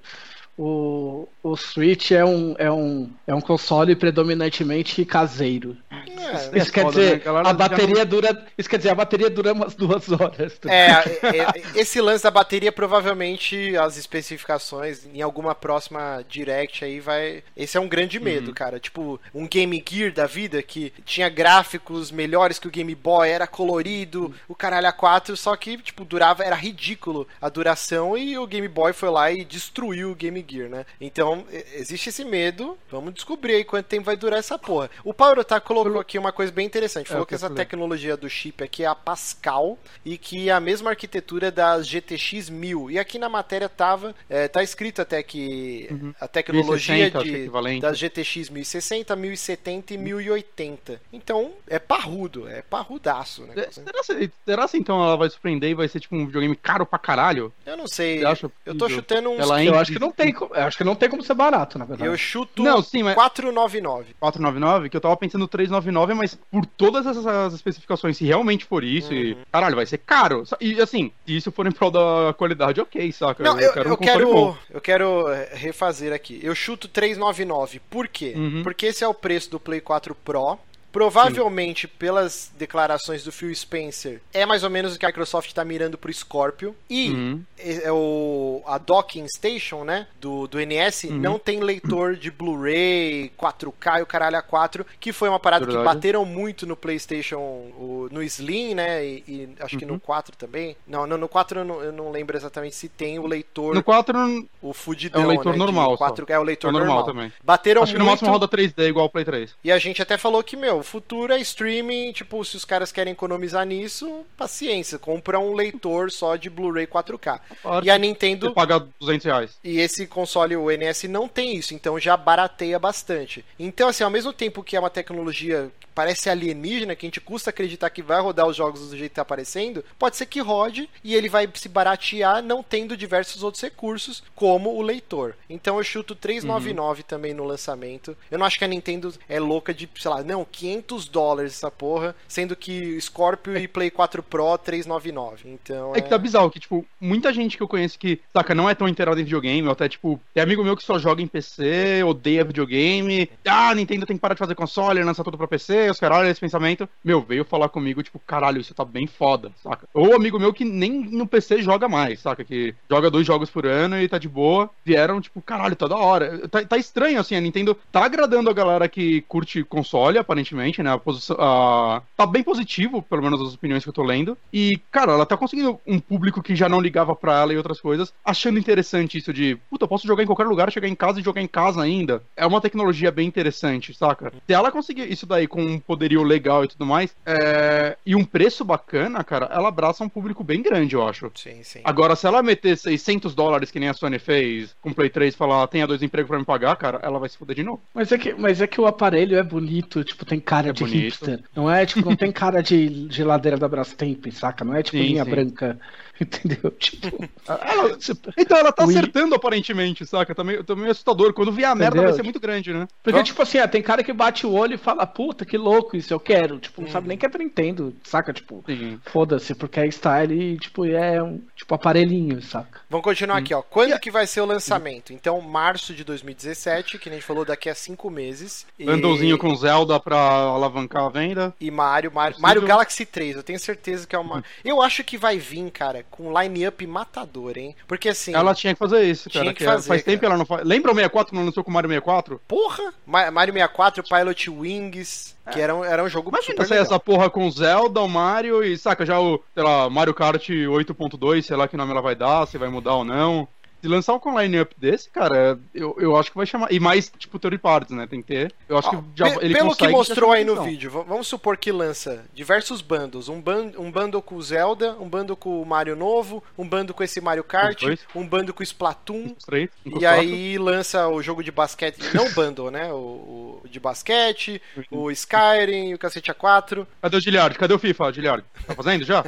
[0.57, 5.77] o, o Switch é um, é, um, é um console predominantemente caseiro.
[5.91, 7.43] É, isso quer dizer, né?
[7.45, 8.47] a bateria dura.
[8.57, 10.59] Isso quer dizer, a bateria dura umas duas horas.
[10.59, 10.73] Tá?
[10.73, 17.43] É, é, esse lance da bateria, provavelmente as especificações em alguma próxima direct aí vai.
[17.57, 18.25] Esse é um grande uhum.
[18.25, 18.55] medo, uhum.
[18.55, 18.79] cara.
[18.79, 23.47] Tipo, um Game Gear da vida que tinha gráficos melhores que o Game Boy, era
[23.47, 24.35] colorido, uhum.
[24.49, 28.69] o caralho a 4, só que, tipo, durava, era ridículo a duração e o Game
[28.69, 30.85] Boy foi lá e destruiu o Game Gear, né?
[31.01, 31.30] Então,
[31.75, 32.79] existe esse medo.
[32.91, 34.91] Vamos descobrir aí quanto tempo vai durar essa porra.
[35.05, 37.07] O Paulo tá colocou aqui uma coisa bem interessante.
[37.07, 40.53] É, Falou é, que essa tecnologia do chip aqui é a Pascal e que é
[40.53, 42.91] a mesma arquitetura das GTX 1000.
[42.91, 46.15] E aqui na matéria tava, é, tá escrito até que uhum.
[46.21, 51.01] a tecnologia 1060, de, das GTX 1060, 1070 e 1080.
[51.13, 53.45] Então, é parrudo, é parrudaço.
[53.45, 53.67] Né?
[53.71, 56.99] Será, será se então ela vai surpreender e vai ser tipo um videogame caro pra
[56.99, 57.53] caralho?
[57.65, 58.23] Eu não sei.
[58.65, 59.41] Eu tô chutando uns.
[59.41, 61.85] Ela eu acho que não tem eu acho que não tem como ser barato, na
[61.85, 62.11] verdade.
[62.11, 63.15] Eu chuto não, sim, mas...
[63.15, 64.15] 499.
[64.19, 69.13] 499, que eu tava pensando 399, mas por todas essas especificações, se realmente for isso,
[69.13, 69.19] uhum.
[69.19, 70.45] e, caralho, vai ser caro.
[70.61, 73.43] E assim, se isso for em prol da qualidade, ok, saca?
[73.43, 76.41] Não, eu, eu quero, eu, um quero eu quero eh, refazer aqui.
[76.43, 77.81] Eu chuto 399.
[77.91, 78.35] Por quê?
[78.37, 78.63] Uhum.
[78.63, 80.59] Porque esse é o preço do Play 4 Pro.
[80.93, 81.93] Provavelmente, Sim.
[81.99, 85.97] pelas declarações do Phil Spencer, é mais ou menos o que a Microsoft está mirando
[85.97, 86.75] pro Scorpio.
[86.89, 87.43] E uhum.
[87.59, 91.19] é, é o, a Docking Station, né, do, do NS, uhum.
[91.19, 95.87] não tem leitor de Blu-ray, 4K e o caralho A4, que foi uma parada Verdade.
[95.87, 99.79] que bateram muito no PlayStation, o, no Slim, né, e, e acho uhum.
[99.79, 100.39] que no 4 uhum.
[100.39, 100.77] também.
[100.87, 103.75] Não, no, no 4 eu não, eu não, lembro exatamente se tem o leitor.
[103.75, 105.97] No 4 o fudidão, é o leitor né, normal.
[105.97, 106.97] 4, é o leitor é normal.
[106.97, 107.15] normal.
[107.15, 107.33] também.
[107.43, 108.11] Bateram acho muito.
[108.11, 109.55] Acho que no máximo roda 3D igual o Play 3.
[109.63, 112.91] E a gente até falou que, meu, o futuro é streaming, tipo, se os caras
[112.91, 117.41] querem economizar nisso, paciência, compra um leitor só de Blu-ray 4K.
[117.83, 119.59] e a Nintendo você paga 200 reais.
[119.63, 123.45] E esse console, o NS, não tem isso, então já barateia bastante.
[123.59, 127.21] Então, assim, ao mesmo tempo que é uma tecnologia que parece alienígena, que a gente
[127.21, 130.41] custa acreditar que vai rodar os jogos do jeito que tá aparecendo, pode ser que
[130.41, 135.35] rode e ele vai se baratear não tendo diversos outros recursos, como o leitor.
[135.49, 137.07] Então eu chuto 399 uhum.
[137.07, 138.17] também no lançamento.
[138.31, 140.70] Eu não acho que a Nintendo é louca de, sei lá, não, 500
[141.11, 145.49] dólares essa porra, sendo que Scorpio e Play 4 Pro 399.
[145.51, 148.55] Então é, é que tá bizarro que tipo, muita gente que eu conheço que, saca,
[148.55, 151.23] não é tão inteirada em videogame, ou até tipo, tem amigo meu que só joga
[151.23, 153.31] em PC, odeia videogame.
[153.47, 156.31] Ah, Nintendo tem que parar de fazer console, lançar tudo pra PC, os caras olham
[156.31, 156.89] esse pensamento.
[157.05, 159.89] Meu, veio falar comigo, tipo, caralho, isso tá bem foda, saca?
[159.95, 162.45] Ou amigo meu que nem no PC joga mais, saca?
[162.45, 164.71] Que joga dois jogos por ano e tá de boa.
[164.85, 166.49] Vieram, tipo, caralho, tá da hora.
[166.49, 170.83] Tá, tá estranho, assim, a Nintendo tá agradando a galera que curte console, aparentemente aparentemente,
[170.83, 170.93] né?
[170.93, 174.37] A posição, a- tá bem positivo, pelo menos as opiniões que eu tô lendo.
[174.53, 177.81] E, cara, ela tá conseguindo um público que já não ligava pra ela e outras
[177.81, 181.21] coisas, achando interessante isso de, puta, eu posso jogar em qualquer lugar, chegar em casa
[181.21, 182.23] e jogar em casa ainda.
[182.37, 184.33] É uma tecnologia bem interessante, saca?
[184.47, 188.25] Se ela conseguir isso daí com um poderio legal e tudo mais, é, e um
[188.25, 191.31] preço bacana, cara, ela abraça um público bem grande, eu acho.
[191.35, 191.81] Sim, sim.
[191.85, 195.35] Agora, se ela meter 600 dólares, que nem a Sony fez, com o Play 3,
[195.35, 197.81] e falar, tenha dois empregos pra me pagar, cara, ela vai se fuder de novo.
[197.95, 200.85] Mas é, que, mas é que o aparelho é bonito, tipo, tem cara É de
[200.85, 201.27] bonito.
[201.27, 201.45] hipster.
[201.55, 204.65] Não é, tipo, não tem cara de geladeira da Brastemp, saca?
[204.65, 205.31] Não é tipo Sim, linha sim.
[205.31, 205.81] branca.
[206.23, 206.71] Entendeu?
[206.73, 207.25] Tipo.
[207.49, 207.99] Ela-
[208.37, 210.35] então, ela tá acertando aparentemente, saca?
[210.35, 211.33] Tá meio, tá meio assustador.
[211.33, 212.09] Quando vier a merda, Entendeu?
[212.11, 212.87] vai ser muito grande, né?
[213.03, 215.97] Porque, tipo assim, ah, tem cara que bate o olho e fala, puta, que louco
[215.97, 216.59] isso, eu quero.
[216.59, 218.33] Tipo, não sabe nem que é pra Nintendo, saca?
[218.33, 218.65] Tipo,
[219.07, 222.81] foda-se, porque é style e, tipo, é um, tipo, aparelhinho, saca?
[222.89, 223.63] Vamos continuar aqui, ó.
[223.63, 225.13] Quando que vai ser o lançamento?
[225.13, 228.67] Então, março de 2017, que nem a gente falou, daqui a cinco meses.
[228.79, 228.85] E...
[228.85, 231.55] Bundlezinho com Zelda pra alavancar a venda.
[231.61, 232.41] E Mario, Mario.
[232.41, 234.45] Mario Galaxy 3, eu tenho certeza que é uma.
[234.65, 237.75] Eu acho que vai vir, cara, com line-up matador, hein?
[237.87, 238.35] Porque assim.
[238.35, 239.45] Ela tinha que fazer isso, cara.
[239.45, 240.33] Tinha que é- fazer, faz tempo que cara.
[240.35, 240.65] ela não faz.
[240.67, 242.41] Lembra o 64 quando lançou com o Mario 64?
[242.47, 242.93] Porra!
[243.07, 246.87] Ma- Mario 64, Pilot Wings, que era um, era um jogo Imagina super sair legal.
[246.93, 251.43] essa porra com Zelda, o Mario e saca já o, sei lá, Mario Kart 8.2,
[251.43, 253.49] sei lá que nome ela vai dar, se vai mudar ou não.
[253.81, 256.71] Se lançar um com line-up desse, cara, eu, eu acho que vai chamar.
[256.71, 258.07] E mais, tipo, third parties, né?
[258.07, 258.53] Tem que ter.
[258.69, 261.73] Eu acho Ó, que já, ele pelo que mostrou aí no vídeo, vamos supor que
[261.73, 263.29] lança diversos bandos.
[263.29, 266.93] Um, ban um bando com o Zelda, um bando com o Mario novo, um bando
[266.93, 267.83] com esse Mario Kart,
[268.15, 269.35] um bando com o Splatoon.
[269.47, 272.93] Três, um E aí lança o jogo de basquete, não o bundle, né?
[272.93, 276.87] O, o de basquete, o Skyrim, o cacete A4.
[277.01, 277.59] Cadê o Giliard?
[277.59, 278.45] Cadê o FIFA, Giliard?
[278.67, 279.25] Tá fazendo já?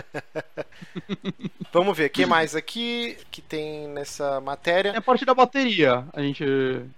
[1.72, 4.98] Vamos ver, o que mais aqui que tem nessa É matéria?
[4.98, 6.04] a parte da bateria.
[6.12, 6.44] A gente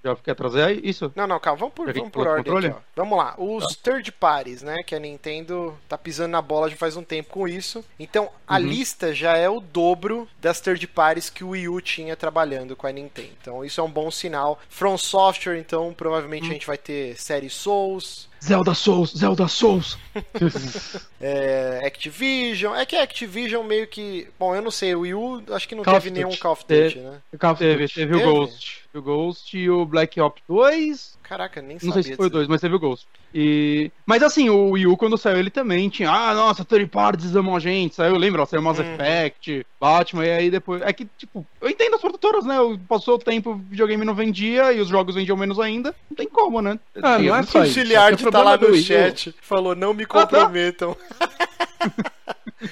[0.02, 1.12] já quer trazer isso?
[1.14, 2.80] Não, não, calma, vamos por, vamos por ordem aqui, ó.
[2.96, 6.96] Vamos lá, os third parties, né, que a Nintendo tá pisando na bola já faz
[6.96, 7.84] um tempo com isso.
[7.98, 8.60] Então, a Uhum.
[8.66, 12.86] lista já é o dobro das third parties que o Wii U tinha trabalhando com
[12.86, 13.30] a Nintendo.
[13.40, 14.58] Então, isso é um bom sinal.
[14.68, 19.98] From Software, então, provavelmente a gente vai ter série Souls, Zelda Souls, Zelda Souls.
[21.20, 22.74] é, Activision.
[22.74, 24.28] É que a Activision meio que.
[24.38, 26.40] Bom, eu não sei, o Wii U acho que não Call of teve nenhum Duty.
[26.40, 26.64] Call of.
[26.68, 27.22] Duty, né?
[27.58, 28.30] Teve, teve o Teve?
[28.30, 28.83] Ghost.
[28.96, 31.18] O Ghost e o Black Ops 2.
[31.22, 31.94] Caraca, nem Não sabia.
[31.94, 32.38] sei se foi o disso.
[32.38, 33.06] 2, mas teve o Ghost.
[33.34, 33.90] E...
[34.06, 36.10] Mas assim, o Wii U, quando saiu, ele também tinha.
[36.10, 37.94] Ah, nossa, third parties amam a gente.
[37.96, 38.46] Saiu, lembra?
[38.46, 38.84] Saiu Mass Uhum.
[38.94, 40.82] Effect, Batman, e aí depois.
[40.82, 42.54] É que, tipo, eu entendo as produtoras, né?
[42.88, 45.94] Passou o tempo, o videogame não vendia e os jogos vendiam menos ainda.
[46.08, 46.78] Não tem como, né?
[47.02, 47.80] Ah, não é O só isso.
[47.80, 50.96] É o tá lá no U- chat, falou, não me comprometam.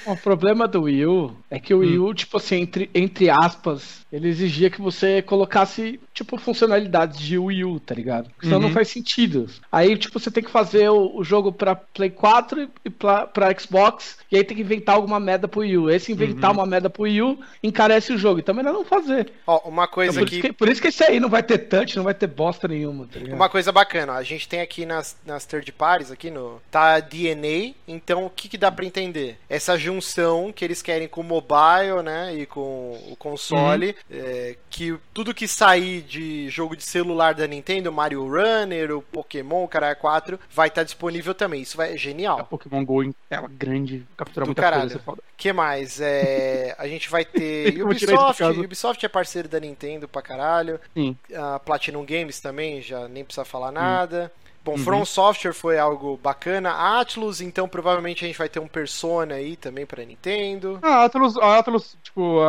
[0.06, 2.04] O problema do Wii U é que o Wii Hum.
[2.06, 7.64] U, tipo assim, entre, entre aspas, ele exigia que você colocasse, tipo, funcionalidades de Wii
[7.64, 8.28] U, tá ligado?
[8.30, 8.66] Porque Senão Uhum.
[8.66, 9.48] não faz sentido.
[9.70, 13.58] Aí, tipo, você tem que fazer o, o jogo pra Play 4 e pra, pra
[13.58, 15.90] Xbox, e aí tem que inventar alguma merda pro Wii U.
[15.90, 16.58] Esse inventar Uhum.
[16.58, 18.40] uma merda pro Wii U encarece o jogo.
[18.40, 19.32] E também não fazer.
[19.46, 20.48] Ó, uma coisa Por isso, que.
[20.48, 23.06] que, por isso que esse aí não vai ter touch, não vai ter bosta nenhuma,
[23.06, 23.36] tá ligado?
[23.36, 26.60] Uma coisa bacana, a gente tem aqui nas, nas third parties, aqui no.
[26.70, 29.38] Tá a DNA, então o que, que dá pra entender?
[29.48, 32.34] Essa junção que eles querem com o mobile, né?
[32.36, 33.88] E com o console.
[33.88, 33.94] Uhum.
[34.10, 39.64] É, que tudo que sair de jogo de celular da Nintendo, Mario Runner, o Pokémon,
[39.64, 41.62] o Caralho 4, vai estar disponível também.
[41.62, 42.44] Isso vai, é A genial.
[42.46, 44.82] Pokémon GO em tela grande, captura muita caralho.
[44.82, 44.96] coisa.
[44.96, 45.22] É foda.
[45.36, 46.00] que mais?
[46.00, 48.42] É, a gente vai ter Ubisoft.
[48.42, 50.80] Ubisoft é parceiro da Nintendo pra caralho.
[50.94, 51.16] Sim.
[51.34, 54.30] A Platinum Games também, já nem precisa falar nada.
[54.64, 54.78] Bom, Uhum.
[54.78, 56.70] From Software foi algo bacana.
[57.00, 60.78] Atlus, então provavelmente a gente vai ter um Persona aí também pra Nintendo.
[60.82, 62.40] A Atlus, a Atlus, tipo,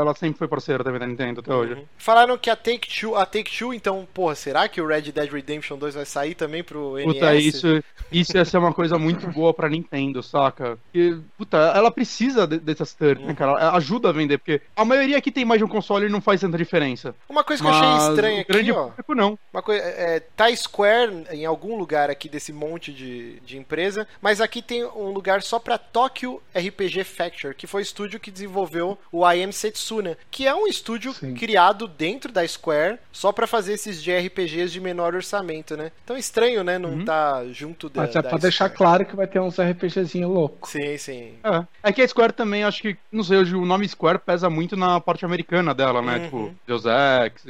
[0.00, 1.72] ela sempre foi parceira também da Nintendo até hoje.
[1.74, 1.84] Uhum.
[1.98, 5.94] Falaram que a Take-Two, a Take-Two, então, porra, será que o Red Dead Redemption 2
[5.96, 7.04] vai sair também pro NES?
[7.14, 7.82] Puta, isso,
[8.12, 10.78] isso ia ser uma coisa muito boa pra Nintendo, saca?
[10.84, 13.52] Porque, puta, ela precisa de- dessas third, né, cara?
[13.60, 16.20] Ela ajuda a vender, porque a maioria aqui tem mais de um console e não
[16.20, 17.14] faz tanta diferença.
[17.28, 18.84] Uma coisa que eu Mas achei estranha aqui, grande ó.
[18.88, 19.38] público não.
[19.52, 24.40] Uma coisa, é, tá Square em algum lugar aqui desse monte de, de empresa, mas
[24.40, 28.98] aqui tem um lugar só pra Tokyo RPG Factory, que foi o estúdio que desenvolveu
[29.12, 31.34] o I Am Setsuna, que é um estúdio Sim.
[31.34, 35.90] criado dentro da Square só pra fazer esses JRPGs de menor orçamento, né?
[36.04, 37.04] Então estranho, né, não Uhum.
[37.04, 40.68] tá junto da Mas é da pra deixar claro que vai ter uns RPGzinho louco.
[40.68, 41.34] Sim, sim.
[41.42, 41.88] É.
[41.88, 44.76] é que a Square também, acho que, não sei, hoje o nome Square pesa muito
[44.76, 46.16] na parte americana dela, né?
[46.16, 46.24] Uhum.
[46.24, 47.44] Tipo, Deus Ex,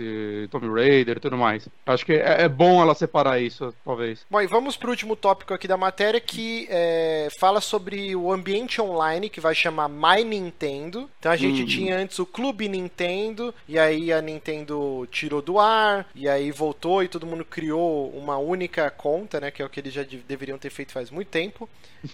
[0.50, 1.68] Tomb Raider e tudo mais.
[1.86, 3.95] Acho que é, é bom ela separar isso, talvez.
[3.96, 4.26] Talvez.
[4.30, 8.80] Bom, e vamos pro último tópico aqui da matéria que é, fala sobre o ambiente
[8.80, 11.10] online que vai chamar My Nintendo.
[11.18, 16.06] Então a gente tinha antes o Clube Nintendo, e aí a Nintendo tirou do ar,
[16.14, 19.50] e aí voltou e todo mundo criou uma única conta, né?
[19.50, 21.68] Que é o que eles já de- deveriam ter feito faz muito tempo.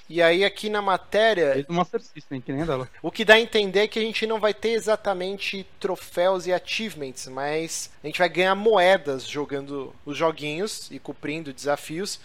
[0.09, 2.89] E aí aqui na matéria, É Master System, que nem dela.
[3.03, 6.53] o que dá a entender é que a gente não vai ter exatamente troféus e
[6.53, 11.72] achievements, mas a gente vai ganhar moedas jogando os joguinhos e cumprindo desafios.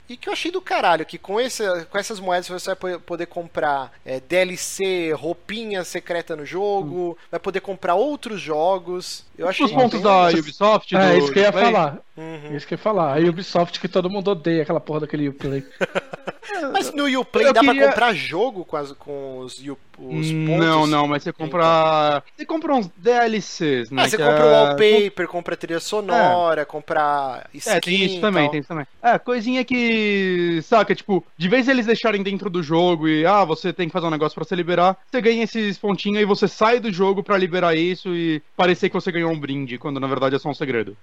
[0.09, 2.99] E que eu achei do caralho, que com, esse, com essas moedas você vai po-
[3.01, 9.25] poder comprar é, DLC, roupinha secreta no jogo, vai poder comprar outros jogos.
[9.37, 10.29] Eu achei Os pontos bem da.
[10.29, 11.63] Ubisoft, É, do isso que eu ia Play.
[11.65, 11.99] falar.
[12.17, 12.55] Uhum.
[12.55, 13.17] Isso que eu ia falar.
[13.17, 15.63] A Ubisoft que todo mundo odeia, aquela porra daquele Uplay.
[16.71, 20.31] Mas no Uplay Eu dá queria- pra comprar jogo com, as, com os, U- os
[20.31, 20.65] pontos?
[20.65, 22.23] Não, não, mas você compra.
[22.35, 24.03] Você compra uns DLCs, né?
[24.03, 28.21] Ah, você que compra é- o wallpaper, compra trilha sonora, comprar skin É, tem isso
[28.21, 28.51] também, tal.
[28.51, 28.85] tem isso também.
[29.01, 33.73] É, coisinha que, saca, tipo, de vez eles deixarem dentro do jogo e, ah, você
[33.73, 36.79] tem que fazer um negócio pra se liberar, você ganha esses pontinhos e você sai
[36.79, 40.35] do jogo pra liberar isso e parecer que você ganhou um brinde, quando na verdade
[40.35, 40.95] é só um segredo.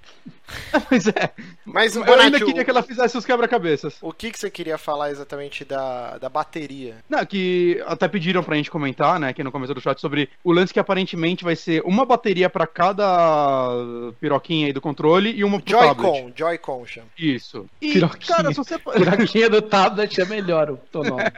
[0.90, 1.30] Mas é,
[1.64, 3.96] Mas, eu ainda Bonatti, queria o, que ela fizesse os quebra-cabeças.
[4.02, 6.96] o que, que você queria falar exatamente da, da bateria?
[7.08, 8.83] Não, que até pediram pra gente comentar,
[9.20, 12.50] né, aqui no começo do chat, sobre o lance que aparentemente vai ser uma bateria
[12.50, 15.96] pra cada piroquinha aí do controle e uma pro tablet.
[15.96, 17.06] Joy-Con, Joy-Con chama.
[17.18, 17.66] Isso.
[17.80, 18.36] E, Piroquinha.
[18.36, 18.78] cara, se você...
[18.84, 21.24] Buraquinha do tablet é melhor o teu nome.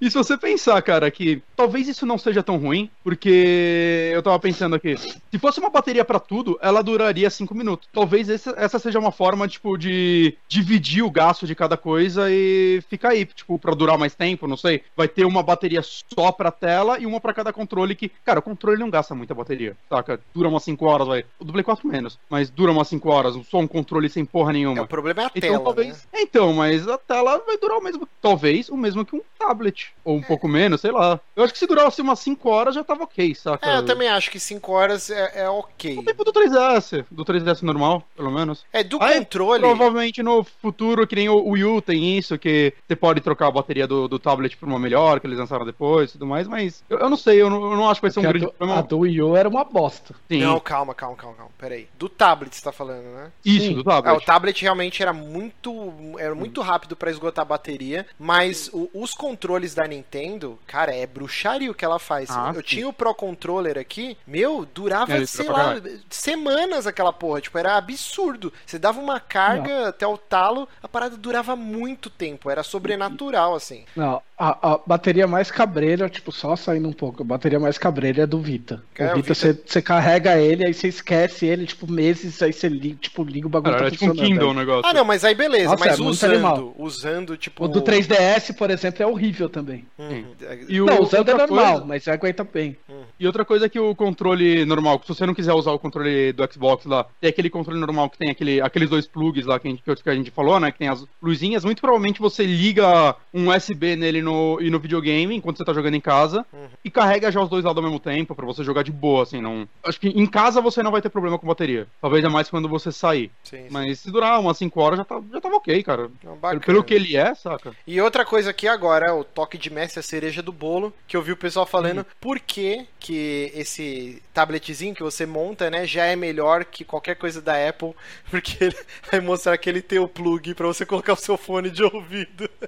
[0.00, 4.38] E se você pensar, cara, que talvez isso não seja tão ruim, porque eu tava
[4.38, 7.88] pensando aqui, se fosse uma bateria pra tudo, ela duraria 5 minutos.
[7.92, 12.82] Talvez essa, essa seja uma forma, tipo, de dividir o gasto de cada coisa e
[12.88, 14.82] ficar aí, tipo, pra durar mais tempo, não sei.
[14.96, 18.42] Vai ter uma bateria só pra tela e uma pra cada controle que, cara, o
[18.42, 20.20] controle não gasta muita bateria, saca?
[20.34, 21.24] Dura umas 5 horas, vai.
[21.38, 24.50] O do Play 4 menos, mas dura umas 5 horas, só um controle sem porra
[24.50, 24.82] É, nenhuma.
[24.82, 26.06] o problema é a Então tela, talvez.
[26.12, 26.20] né?
[26.20, 28.06] Então, mas a tela vai durar o mesmo.
[28.20, 29.92] Talvez o mesmo que um tablet.
[30.04, 31.18] Ou um pouco menos, sei lá.
[31.34, 33.68] Eu acho que se durasse umas 5 horas já tava ok, saca?
[33.68, 35.98] É, eu também acho que 5 horas é, é ok.
[35.98, 37.04] O tempo do 3DS.
[37.10, 38.64] Do 3DS normal, pelo menos.
[38.72, 39.60] É, do Aí, controle...
[39.60, 43.50] Provavelmente no futuro, que nem o Wii U tem isso, que você pode trocar a
[43.50, 46.84] bateria do, do tablet por uma melhor, que eles lançaram depois e tudo mais, mas
[46.88, 48.32] eu, eu não sei, eu não, eu não acho que vai ser um Porque a,
[48.32, 48.78] grande do, problema.
[48.78, 50.14] a do Wii U era uma bosta.
[50.30, 50.40] Sim.
[50.40, 51.52] Não, calma, calma, calma, calma.
[51.58, 51.88] Peraí.
[51.98, 53.32] Do tablet você tá falando, né?
[53.44, 53.74] isso, sim.
[53.74, 54.16] do É, tablet.
[54.16, 59.12] o tablet realmente era muito, era muito rápido pra esgotar a bateria, mas o- os
[59.14, 62.30] controles da Nintendo, cara, é bruxaria o que ela faz.
[62.30, 62.62] Ah, eu sim.
[62.62, 65.74] tinha o Pro Controller aqui, meu, durava, É, sei lá,
[66.10, 68.52] semanas aquela porra, tipo, era absurdo.
[68.64, 73.84] Você dava uma carga até o talo, a parada durava muito tempo, era sobrenatural, assim.
[73.94, 78.22] Não, a, a bateria mais cabreira, tipo, só saindo um pouco, a bateria mais cabreira
[78.22, 78.82] é do Vita.
[78.98, 82.96] É, o Vita, você carrega ele, aí você esquece ele, tipo, meses, aí você liga,
[83.00, 84.14] tipo, liga o bagulho Cara, tá era tipo um.
[84.14, 84.90] Kindle o negócio.
[84.90, 86.74] Ah, não, mas aí beleza, Nossa, mas é usando, animal.
[86.78, 87.64] usando, tipo...
[87.64, 89.84] O do 3DS, por exemplo, é horrível também.
[89.98, 90.24] Uhum.
[90.68, 92.76] E o- Não, usando é normal, coisa- mas aguenta bem.
[93.18, 96.32] E outra coisa é que o controle normal, se você não quiser usar o controle
[96.32, 99.68] do Xbox lá, tem aquele controle normal que tem aquele, aqueles dois plugs lá que
[99.68, 100.70] a, gente, que a gente falou, né?
[100.70, 101.64] Que tem as luzinhas.
[101.64, 105.94] Muito provavelmente você liga um USB nele no, e no videogame enquanto você tá jogando
[105.94, 106.68] em casa Uhum.
[106.84, 109.40] e carrega já os dois lados ao mesmo tempo pra você jogar de boa, assim.
[109.40, 109.68] Não...
[109.84, 111.86] Acho que em casa você não vai ter problema com bateria.
[112.00, 113.30] Talvez é mais quando você sair.
[113.42, 113.68] Sim, sim.
[113.70, 116.08] Mas se durar umas 5 horas já, tá, já tava ok, cara.
[116.22, 117.72] Não, Pelo, pelo que ele é, saca?
[117.86, 121.22] E outra coisa aqui agora, o toque de mestre, a cereja do bolo, que eu
[121.22, 122.04] vi o pessoal falando, Hum.
[122.20, 127.40] por que que esse tabletzinho que você monta, né, já é melhor que qualquer coisa
[127.40, 127.94] da Apple,
[128.30, 128.76] porque ele
[129.10, 132.48] vai mostrar que ele tem o plug pra você colocar o seu fone de ouvido.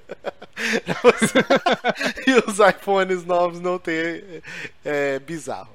[1.03, 1.39] Você-
[2.27, 4.41] e os iPhones novos não tem,
[4.83, 5.69] é bizarro.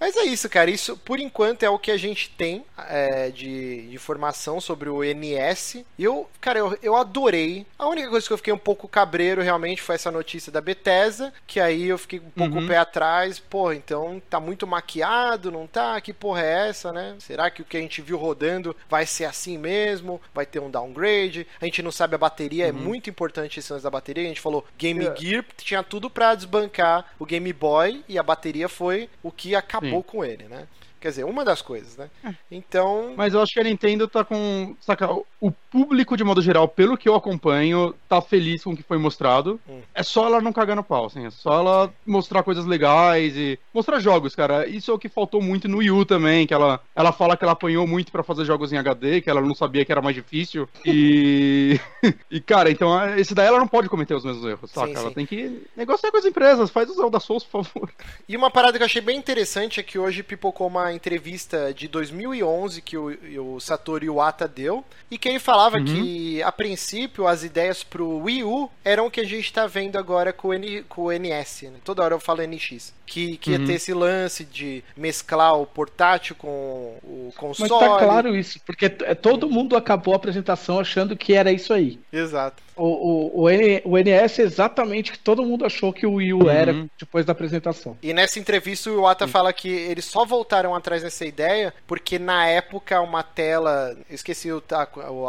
[0.00, 3.88] Mas é isso, cara, isso por enquanto é o que a gente tem é, de,
[3.92, 5.84] informação sobre o NS.
[5.98, 7.66] Eu, cara, eu, eu adorei.
[7.78, 11.32] A única coisa que eu fiquei um pouco cabreiro realmente foi essa notícia da Bethesda,
[11.46, 12.64] que aí eu fiquei um pouco Uhum.
[12.64, 13.38] o pé atrás.
[13.38, 16.00] Pô, então tá muito maquiado, não tá?
[16.00, 17.16] Que porra é essa, né?
[17.18, 20.20] Será que o que a gente viu rodando vai ser assim mesmo?
[20.34, 21.46] Vai ter um downgrade?
[21.60, 24.24] A gente não sabe a bateria, é muito importante esse lance da bateria.
[24.24, 25.14] A gente falou Game É.
[25.16, 26.75] Gear tinha tudo pra desbancar
[27.18, 30.02] o Game Boy e a bateria foi o que acabou Sim.
[30.02, 30.66] com ele, né?
[31.00, 32.10] Quer dizer, uma das coisas, né?
[32.50, 34.74] Então, Mas eu acho que a Nintendo tá com.
[34.80, 38.76] Saca, o- o público, de modo geral, pelo que eu acompanho, tá feliz com o
[38.76, 39.60] que foi mostrado.
[39.68, 39.80] Hum.
[39.94, 41.26] É só ela não cagar no pau, assim.
[41.26, 43.58] É só ela mostrar coisas legais e.
[43.74, 44.66] Mostrar jogos, cara.
[44.66, 47.44] Isso é o que faltou muito no Wii U também, que ela, ela fala que
[47.44, 50.16] ela apanhou muito pra fazer jogos em HD, que ela não sabia que era mais
[50.16, 50.66] difícil.
[50.82, 51.78] E.
[52.30, 54.88] e, cara, então, esse daí ela não pode cometer os mesmos erros, saca?
[54.88, 55.14] Sim, ela sim.
[55.14, 56.70] tem que negociar com as empresas.
[56.70, 57.90] Faz o Zelda Souls, por favor.
[58.26, 61.86] E uma parada que eu achei bem interessante é que hoje pipocou uma entrevista de
[61.86, 67.26] 2011 que o, o Satoru Iwata deu e que ele falava falava que, a princípio,
[67.26, 70.54] as ideias pro Wii U eram o que a gente tá vendo agora com o,
[70.54, 71.62] N, com o NS.
[71.62, 71.78] Né?
[71.84, 72.94] Toda hora eu falo NX.
[73.06, 77.70] Que, que ia ter esse lance de mesclar o portátil com o console.
[77.70, 81.72] Mas tá claro isso, porque t- todo mundo acabou a apresentação achando que era isso
[81.72, 82.00] aí.
[82.12, 82.62] Exato.
[82.76, 86.14] O, o, o, N- o NS é exatamente o que todo mundo achou que o
[86.14, 86.88] Wii U era Uhum.
[86.98, 87.96] depois da apresentação.
[88.02, 92.46] E nessa entrevista o Iwata fala que eles só voltaram atrás dessa ideia porque na
[92.46, 94.62] época uma tela, esqueci o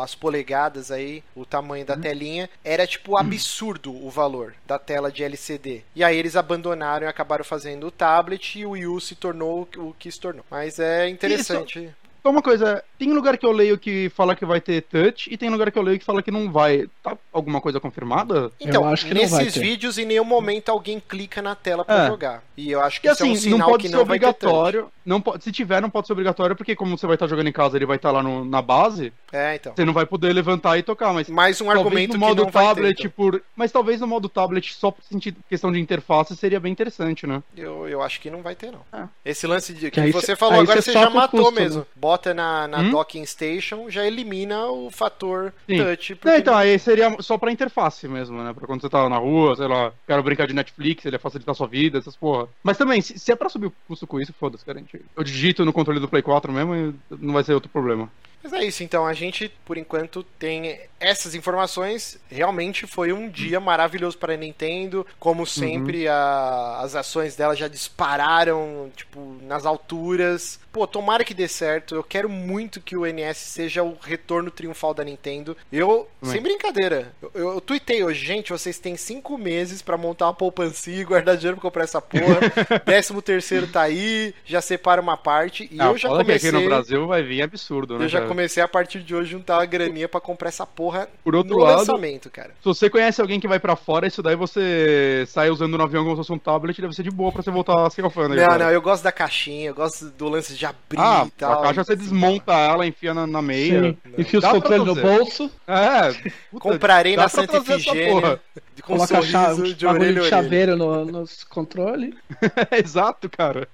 [0.02, 5.24] as polegadas aí, o tamanho da telinha, era tipo absurdo o valor da tela de
[5.24, 5.84] LCD.
[5.96, 9.62] E aí eles abandonaram e acabaram fazendo o tablet e o Wii U se tornou
[9.62, 10.44] o que- o que se tornou.
[10.52, 11.90] Mas é interessante.
[12.28, 15.38] Só uma coisa, tem lugar que eu leio que fala que vai ter touch e
[15.38, 16.86] tem lugar que eu leio que fala que não vai.
[17.02, 18.52] Tá alguma coisa confirmada?
[18.60, 19.62] Então, Eu acho que não vai nesses ter.
[19.62, 22.08] vídeos em nenhum momento alguém clica na tela pra É.
[22.08, 22.44] jogar.
[22.58, 24.04] E eu acho que E isso é assim, um não sinal pode que ser não
[24.06, 24.88] vai obrigatório.
[25.06, 27.52] Não pode, se tiver, não pode ser obrigatório, porque como você vai estar jogando em
[27.54, 29.74] casa, ele vai estar lá no- na base, É, então.
[29.76, 31.30] você não vai poder levantar e tocar, mas.
[31.30, 32.70] Mais um argumento no modo não vai ter.
[32.70, 33.12] tablet então.
[33.12, 33.42] por.
[33.56, 37.44] Mas talvez no modo tablet, só por sentir questão de interface, seria bem interessante, né?
[37.56, 38.82] Eu, eu acho que não vai ter, não.
[38.92, 39.08] Ah.
[39.24, 41.80] Esse lance de que, Que você cê- falou agora, cê você já matou custo, mesmo.
[41.82, 41.86] né?
[41.96, 42.90] Bota na, na Hum?
[42.90, 45.78] docking station, já elimina o fator Sim.
[45.78, 46.16] touch.
[46.16, 48.52] porque Não, então, aí seria só pra interface mesmo, né?
[48.52, 51.54] Pra quando você tá na rua, sei lá, quero brincar de Netflix, ele ia facilitar
[51.56, 52.47] sua vida, essas porra.
[52.64, 54.84] Mas também, se, se é pra subir o custo com isso, foda-se, cara.
[55.16, 58.12] Eu digito no controle do Play 4 mesmo e não vai ser outro problema.
[58.44, 62.18] Mas é isso, então a gente, por enquanto, tem essas informações.
[62.30, 65.06] Realmente foi um dia maravilhoso para a Nintendo.
[65.20, 70.60] Como sempre, a- as ações dela já dispararam, tipo, nas alturas.
[70.72, 71.96] Pô, tomara que dê certo.
[71.96, 75.58] Eu quero muito que o NS seja o retorno triunfal da Nintendo.
[75.72, 80.26] Eu, sem brincadeira, eu, eu, eu tuitei hoje, gente, vocês têm cinco meses para montar
[80.28, 82.40] uma poupancinha e guardar dinheiro pra comprar essa porra.
[82.86, 85.68] Décimo terceiro tá aí, já separa uma parte.
[85.72, 86.50] E Ah, eu já comecei...
[86.50, 88.06] aqui no Brasil vai vir absurdo, né?
[88.06, 88.27] Eu já?
[88.28, 91.64] Comecei a partir de hoje juntar uma graninha pra comprar essa porra Por outro no
[91.64, 92.50] lado- lançamento, cara.
[92.60, 96.04] Se você conhece alguém que vai pra fora, isso daí você sai usando no avião
[96.04, 98.42] como se fosse um tablet, deve ser de boa pra você voltar a ser alfândega.
[98.42, 98.66] Não, cara.
[98.66, 101.60] não, eu gosto da caixinha, eu gosto do lance de abrir Ah, e tal.
[101.60, 103.96] a caixa você desmonta ela, enfia na, na meia.
[104.18, 106.12] Enfia os controles no bolso, É.
[106.52, 108.40] puta, Comprarei na Santa Efigênia
[108.78, 112.14] um coloca sorriso de orelha a de chaveiro no- nos controles.
[112.72, 113.68] Exato, cara.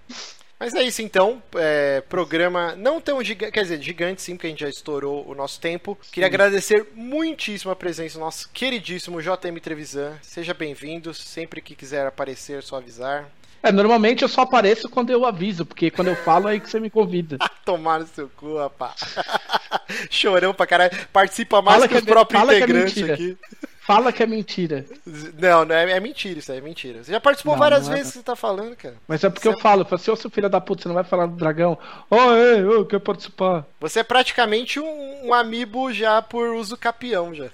[0.64, 4.50] Mas é isso então, é, programa não tão gigante, quer dizer, gigante sim, porque a
[4.50, 5.98] gente já estourou o nosso tempo.
[6.10, 10.14] Queria agradecer muitíssimo a presença do nosso queridíssimo JM Trevisan.
[10.22, 13.30] Seja bem-vindo, sempre que quiser aparecer, é só avisar.
[13.62, 16.70] É, normalmente eu só apareço quando eu aviso, porque quando eu falo é aí que
[16.70, 17.38] você me convida.
[17.66, 18.96] Tomar no seu cu, rapaz.
[20.10, 20.92] Chorão pra caralho.
[21.12, 23.14] Participa mais Fala que, que os é- próprios é integrantes mentira.
[23.16, 23.38] aqui.
[23.86, 24.86] Fala que é mentira.
[25.38, 27.04] Não, não é, é mentira isso aí, é mentira.
[27.04, 28.96] Você já participou Não, várias não é, vezes que você tá falando, cara.
[29.08, 30.96] Mas é porque eu falo, eu falo assim, ô seu filho da puta, você não
[30.96, 31.78] vai falar do dragão?
[32.10, 33.66] Ô, ei, eu quero participar.
[33.82, 37.46] Você é praticamente um, um amiibo já por uso capião já.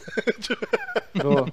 [1.26, 1.46] Ô,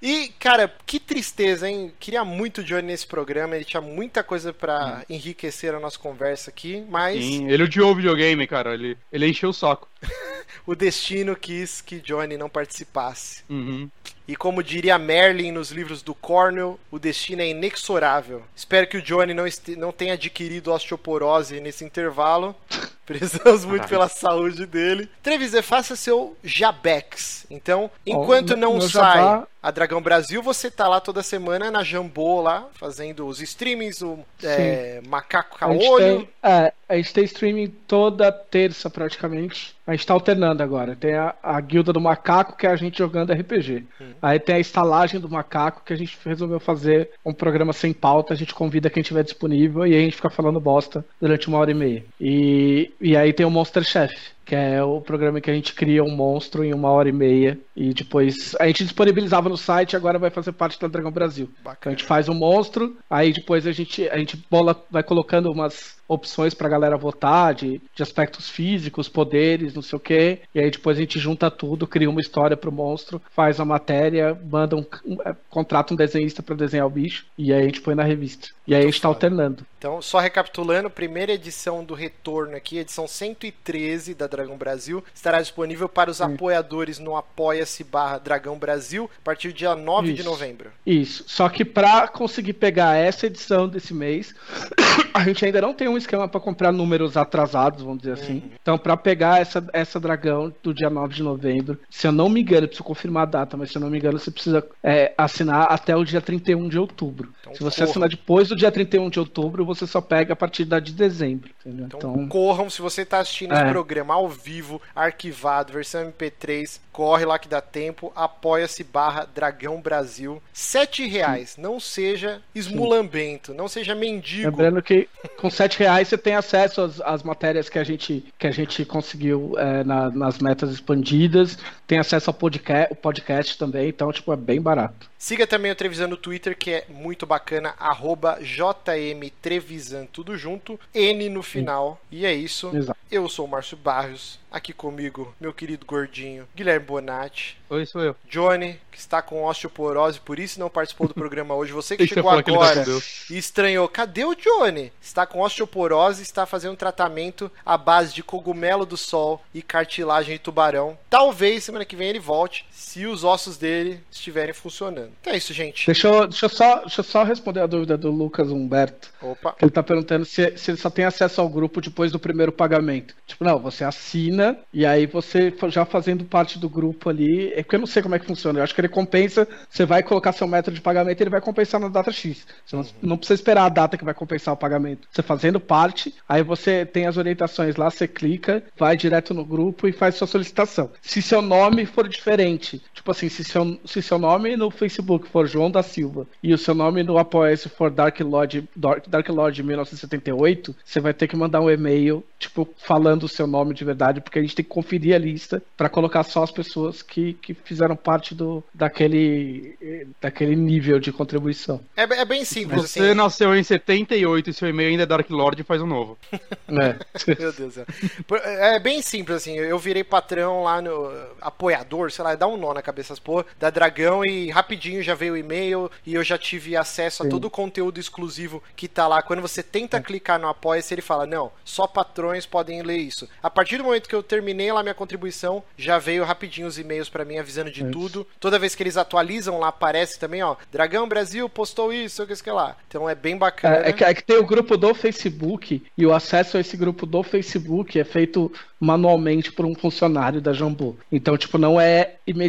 [0.00, 1.92] E, cara, que tristeza, hein?
[2.00, 6.50] Queria muito o Johnny nesse programa, ele tinha muita coisa pra enriquecer a nossa conversa
[6.50, 8.72] aqui, mas Sim, ele odiou o videogame, cara.
[8.72, 9.86] Ele, ele encheu o saco.
[10.66, 13.44] o destino quis que Johnny não participasse.
[13.48, 13.90] Uhum.
[14.28, 18.42] E como diria Merlin nos livros do Cornell, o destino é inexorável.
[18.54, 22.54] Espero que o Johnny não, este- não tenha adquirido osteoporose nesse intervalo.
[23.08, 25.08] Prezamos muito pela saúde dele.
[25.22, 27.46] Trevisan, faça seu Jabex.
[27.50, 31.70] Então, enquanto meu- não meu sai jabá- a Dragão Brasil, você tá lá toda semana
[31.70, 36.28] na Jambô lá, fazendo os streamings, o é, Macaco Caolho.
[36.42, 39.74] é, a gente tem streaming toda terça praticamente.
[39.86, 40.94] A gente tá alternando agora.
[40.94, 43.86] Tem a, a guilda do macaco, que é a gente jogando RPG.
[44.20, 48.34] Aí tem a estalagem do macaco, que a gente resolveu fazer um programa sem pauta.
[48.34, 51.70] A gente convida quem tiver disponível e a gente fica falando bosta durante uma hora
[51.70, 52.04] e meia.
[52.20, 54.14] E, e aí tem o Monster Chef,
[54.48, 57.58] que é o programa que a gente cria um monstro em uma hora e meia.
[57.76, 61.50] E depois a gente disponibilizava no site, agora vai fazer parte da Dragão Brasil.
[61.60, 61.94] Então a Bacana.
[61.96, 66.54] gente faz um monstro, aí depois a gente, a gente bola, vai colocando umas opções
[66.54, 70.38] pra galera votar de, de aspectos físicos, poderes, não sei o que.
[70.54, 74.34] E aí depois a gente junta tudo, cria uma história pro monstro, faz a matéria,
[74.50, 77.82] manda um, um- é, contrata um desenhista pra desenhar o bicho, e aí a gente
[77.82, 78.48] põe na revista.
[78.66, 79.66] E aí a gente tá alternando.
[79.76, 85.88] Então, só recapitulando, primeira edição do Retorno aqui, edição 113 da Dragão Brasil, estará disponível
[85.88, 90.30] para os apoiadores no apoia-se barra Dragão Brasil a partir do dia 9 de Isso.
[90.30, 90.70] novembro.
[90.86, 91.24] Isso.
[91.26, 94.34] Só que pra conseguir pegar essa edição desse mês,
[95.12, 98.34] a gente ainda não tem um esquema para comprar números atrasados, vamos dizer assim.
[98.34, 98.50] Uhum.
[98.62, 102.40] Então, para pegar essa, essa dragão do dia 9 de novembro, se eu não me
[102.40, 105.12] engano, eu preciso confirmar a data, mas se eu não me engano, você precisa é,
[105.18, 107.32] assinar até o dia 31 de outubro.
[107.40, 110.64] Então, se você assinar depois do dia 31 de outubro, você só pega a partir
[110.64, 111.50] da de dezembro.
[111.60, 111.86] Entendeu?
[111.86, 113.62] Então, Então, corram, se você tá assistindo É.
[113.62, 119.80] esse programa ao vivo, arquivado, versão MP3, corre lá que dá tempo, apoia-se barra Dragão
[119.80, 120.42] Brasil.
[120.52, 124.50] Sete reais, não seja esmulambento, não seja mendigo.
[124.50, 128.46] Lembrando que com 7 reais você tem acesso às, às matérias que a gente, que
[128.46, 131.56] a gente conseguiu é, na- nas metas expandidas,
[131.86, 135.08] tem acesso ao podcast, o podcast também, então tipo, é bem barato.
[135.18, 141.28] Siga também o Trevisan no Twitter, que é muito bacana, arroba JMTrevisan, tudo junto, N
[141.28, 142.00] no final.
[142.10, 142.70] E é isso.
[142.74, 142.98] Exato.
[143.10, 143.76] Eu sou o Márcio
[144.18, 148.16] Barrios, aqui comigo, meu querido gordinho, Guilherme Bonatti, Oi, sou eu.
[148.28, 151.72] Johnny, que está com osteoporose, por isso não participou do programa hoje.
[151.72, 153.30] Você que Deixa chegou que tá agora com Deus.
[153.30, 154.90] e estranhou, cadê o Johnny?
[155.00, 160.32] Está com osteoporose, está fazendo um tratamento à base de cogumelo do sol e cartilagem
[160.34, 160.98] de tubarão.
[161.08, 165.10] Talvez semana que vem ele volte, se os ossos dele estiverem funcionando.
[165.20, 165.84] Então é isso, gente.
[165.84, 169.10] Deixa eu, deixa eu só, deixa eu só responder a dúvida do Lucas Humberto.
[169.20, 169.56] Opa.
[169.60, 173.16] Ele tá perguntando se, se ele só tem acesso ao grupo depois do primeiro pagamento.
[173.26, 177.52] Tipo, não, você assina e aí você já fazendo parte do grupo ali.
[177.52, 178.60] É porque eu não sei como é que funciona.
[178.60, 179.46] Eu acho que ele compensa.
[179.68, 182.46] Você vai colocar seu método de pagamento e ele vai compensar na data X.
[182.64, 185.08] Você não, não precisa esperar a data que vai compensar o pagamento.
[185.10, 189.88] Você fazendo parte, aí você tem as orientações lá, você clica, vai direto no grupo
[189.88, 190.90] e faz sua solicitação.
[191.02, 195.46] Se seu nome for diferente, tipo assim, se seu, se seu nome no Facebook for
[195.46, 199.62] João da Silva e o seu nome no Apoia-se for Dark Lord, Dark, Dark Lord
[199.62, 204.20] 1978, você vai ter que mandar um e-mail, tipo, falando o seu nome de verdade,
[204.20, 207.54] porque a gente tem que conferir a lista pra colocar só as pessoas que, que
[207.54, 209.76] fizeram parte do, daquele,
[210.20, 211.80] daquele nível de contribuição.
[211.96, 213.14] É, é bem simples, Você assim.
[213.14, 216.18] nasceu em 78 e seu e-mail ainda é Dark Lord, faz um novo.
[216.68, 216.98] né?
[217.26, 217.86] Meu Deus do céu.
[218.26, 219.56] Por- É bem simples, assim.
[219.56, 221.10] Eu virei patrão lá no.
[221.40, 225.34] apoiador, sei lá, dá um nó na cabeça porra, da Dragão e rapidinho já veio
[225.34, 227.30] o e-mail e eu já tive acesso a Sim.
[227.30, 229.22] todo o conteúdo exclusivo que tá lá.
[229.22, 233.28] Quando você tenta clicar no Apoia-se, ele fala: não, só patrões podem ler isso.
[233.42, 237.08] A partir do momento que eu terminei lá minha contribuição, já veio rapidinho os e-mails
[237.08, 237.92] pra mim avisando de Isso.
[237.92, 238.26] tudo.
[238.40, 242.34] Toda vez que eles atualizam lá, aparece também, ó, Dragão Brasil postou isso, o que
[242.34, 242.76] que lá.
[242.86, 243.76] Então é bem bacana.
[243.76, 246.76] É, é que, é que tem o grupo do Facebook e o acesso a esse
[246.76, 250.96] grupo do Facebook é feito manualmente por um funcionário da Jambu.
[251.10, 252.47] Então, tipo, não é imediato,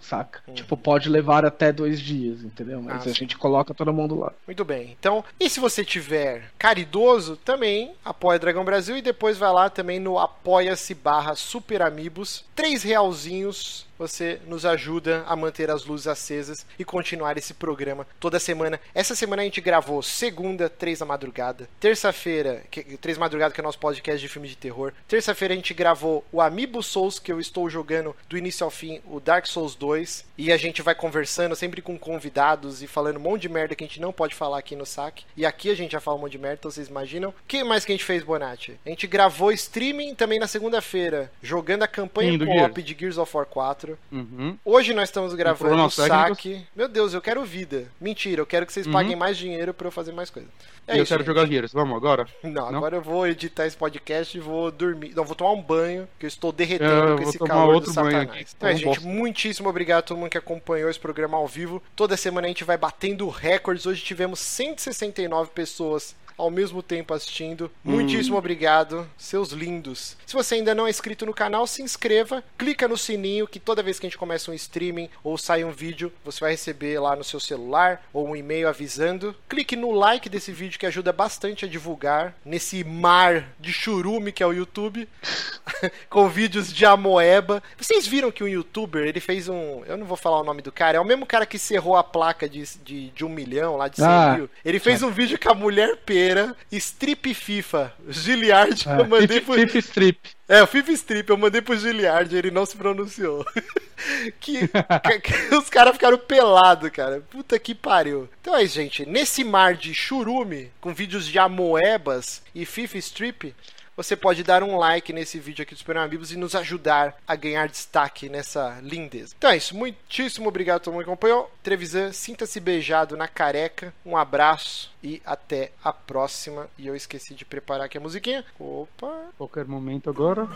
[0.00, 0.40] saca?
[0.54, 2.82] Tipo, pode levar até dois dias, entendeu?
[2.82, 3.14] Mas Ah, a sim.
[3.14, 4.32] gente coloca todo mundo lá.
[4.46, 4.96] Muito bem.
[4.98, 9.98] Então, e se você tiver caridoso, também apoia Dragão Brasil e depois vai lá também
[9.98, 12.44] no apoia-se barra Super Amigos.
[12.54, 13.87] Três realzinhos.
[13.98, 18.80] Você nos ajuda a manter as luzes acesas e continuar esse programa toda semana.
[18.94, 21.68] Essa semana a gente gravou segunda, três da madrugada.
[21.80, 22.62] Terça-feira,
[23.00, 24.92] três da madrugada, que é o nosso podcast de filme de terror.
[25.08, 29.00] Terça-feira a gente gravou o Amiibo Souls, que eu estou jogando do início ao fim,
[29.04, 30.24] o Dark Souls 2.
[30.38, 33.82] E a gente vai conversando sempre com convidados e falando um monte de merda que
[33.82, 35.24] a gente não pode falar aqui no saque.
[35.36, 37.30] E aqui a gente já fala um monte de merda, então vocês imaginam.
[37.30, 38.78] O que mais que a gente fez, Bonatti?
[38.86, 43.46] A gente gravou streaming também na segunda-feira, jogando a campanha co-op de Gears of War
[43.46, 43.87] 4.
[44.10, 44.56] Uhum.
[44.64, 46.36] Hoje nós estamos gravando o problemas técnicos.
[46.36, 46.66] saque.
[46.74, 47.90] Meu Deus, eu quero vida.
[48.00, 50.48] Mentira, eu quero que vocês paguem mais dinheiro pra eu fazer mais coisa.
[50.86, 51.26] É eu isso, quero gente.
[51.26, 51.72] jogar Gears.
[51.72, 52.26] Vamos agora?
[52.42, 52.78] Não, Não?
[52.78, 55.12] agora eu vou editar esse podcast e vou dormir.
[55.14, 57.90] Não, vou tomar um banho, que eu estou É, derretendo eu com esse calor outro
[57.90, 58.30] do satanás.
[58.30, 58.46] aqui.
[58.56, 59.06] Então é, gente, bosta.
[59.06, 61.82] muitíssimo obrigado a todo mundo que acompanhou esse programa ao vivo.
[61.94, 63.84] Toda semana a gente vai batendo recordes.
[63.86, 67.70] Hoje tivemos 169 pessoas ao mesmo tempo assistindo.
[67.84, 68.38] Muitíssimo Hum.
[68.38, 70.16] obrigado, seus lindos.
[70.24, 73.82] Se você ainda não é inscrito no canal, se inscreva, clica no sininho que toda
[73.82, 77.16] vez que a gente começa um streaming ou sai um vídeo, você vai receber lá
[77.16, 79.34] no seu celular ou um e-mail avisando.
[79.48, 84.42] Clique no like desse vídeo que ajuda bastante a divulgar nesse mar de churume que
[84.42, 85.08] é o YouTube,
[86.08, 87.62] com vídeos de amoeba.
[87.76, 90.70] Vocês viram que um youtuber, ele fez um, eu não vou falar o nome do
[90.72, 93.88] cara, é o mesmo cara que cerrou a placa de, de, de um milhão lá
[93.88, 94.34] de 100 Ah.
[94.36, 94.50] mil.
[94.64, 95.96] Ele fez um vídeo com a mulher
[96.28, 99.54] pera, strip FIFA, Giliard, eu mandei pro...
[99.54, 100.18] Fif Strip.
[100.48, 103.44] É, o FIFA Strip, eu mandei pro Giliard, ele não se pronunciou.
[104.40, 107.22] que, que- os caras ficaram pelados, cara.
[107.30, 108.28] Puta que pariu.
[108.40, 109.04] Então é isso, gente.
[109.06, 113.54] Nesse mar de churume, com vídeos de amoebas e FIFA Strip,
[113.98, 117.34] você pode dar um like nesse vídeo aqui do Super Amigos e nos ajudar a
[117.34, 119.34] ganhar destaque nessa lindeza.
[119.36, 119.76] Então é isso.
[119.76, 121.50] Muitíssimo obrigado a todo mundo que acompanhou.
[121.64, 123.92] Trevisan, sinta-se beijado na careca.
[124.06, 126.68] Um abraço e até a próxima.
[126.78, 128.44] E eu esqueci de preparar aqui a musiquinha.
[128.58, 129.12] Opa.
[129.36, 130.46] Qualquer momento agora.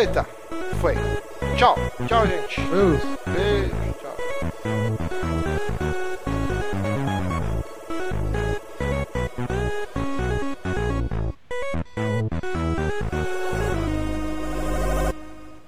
[0.00, 0.24] Eita,
[0.80, 0.94] foi.
[1.58, 1.76] Tchau,
[2.08, 2.60] tchau, gente.
[2.62, 5.45] Eu- Beijo, tchau.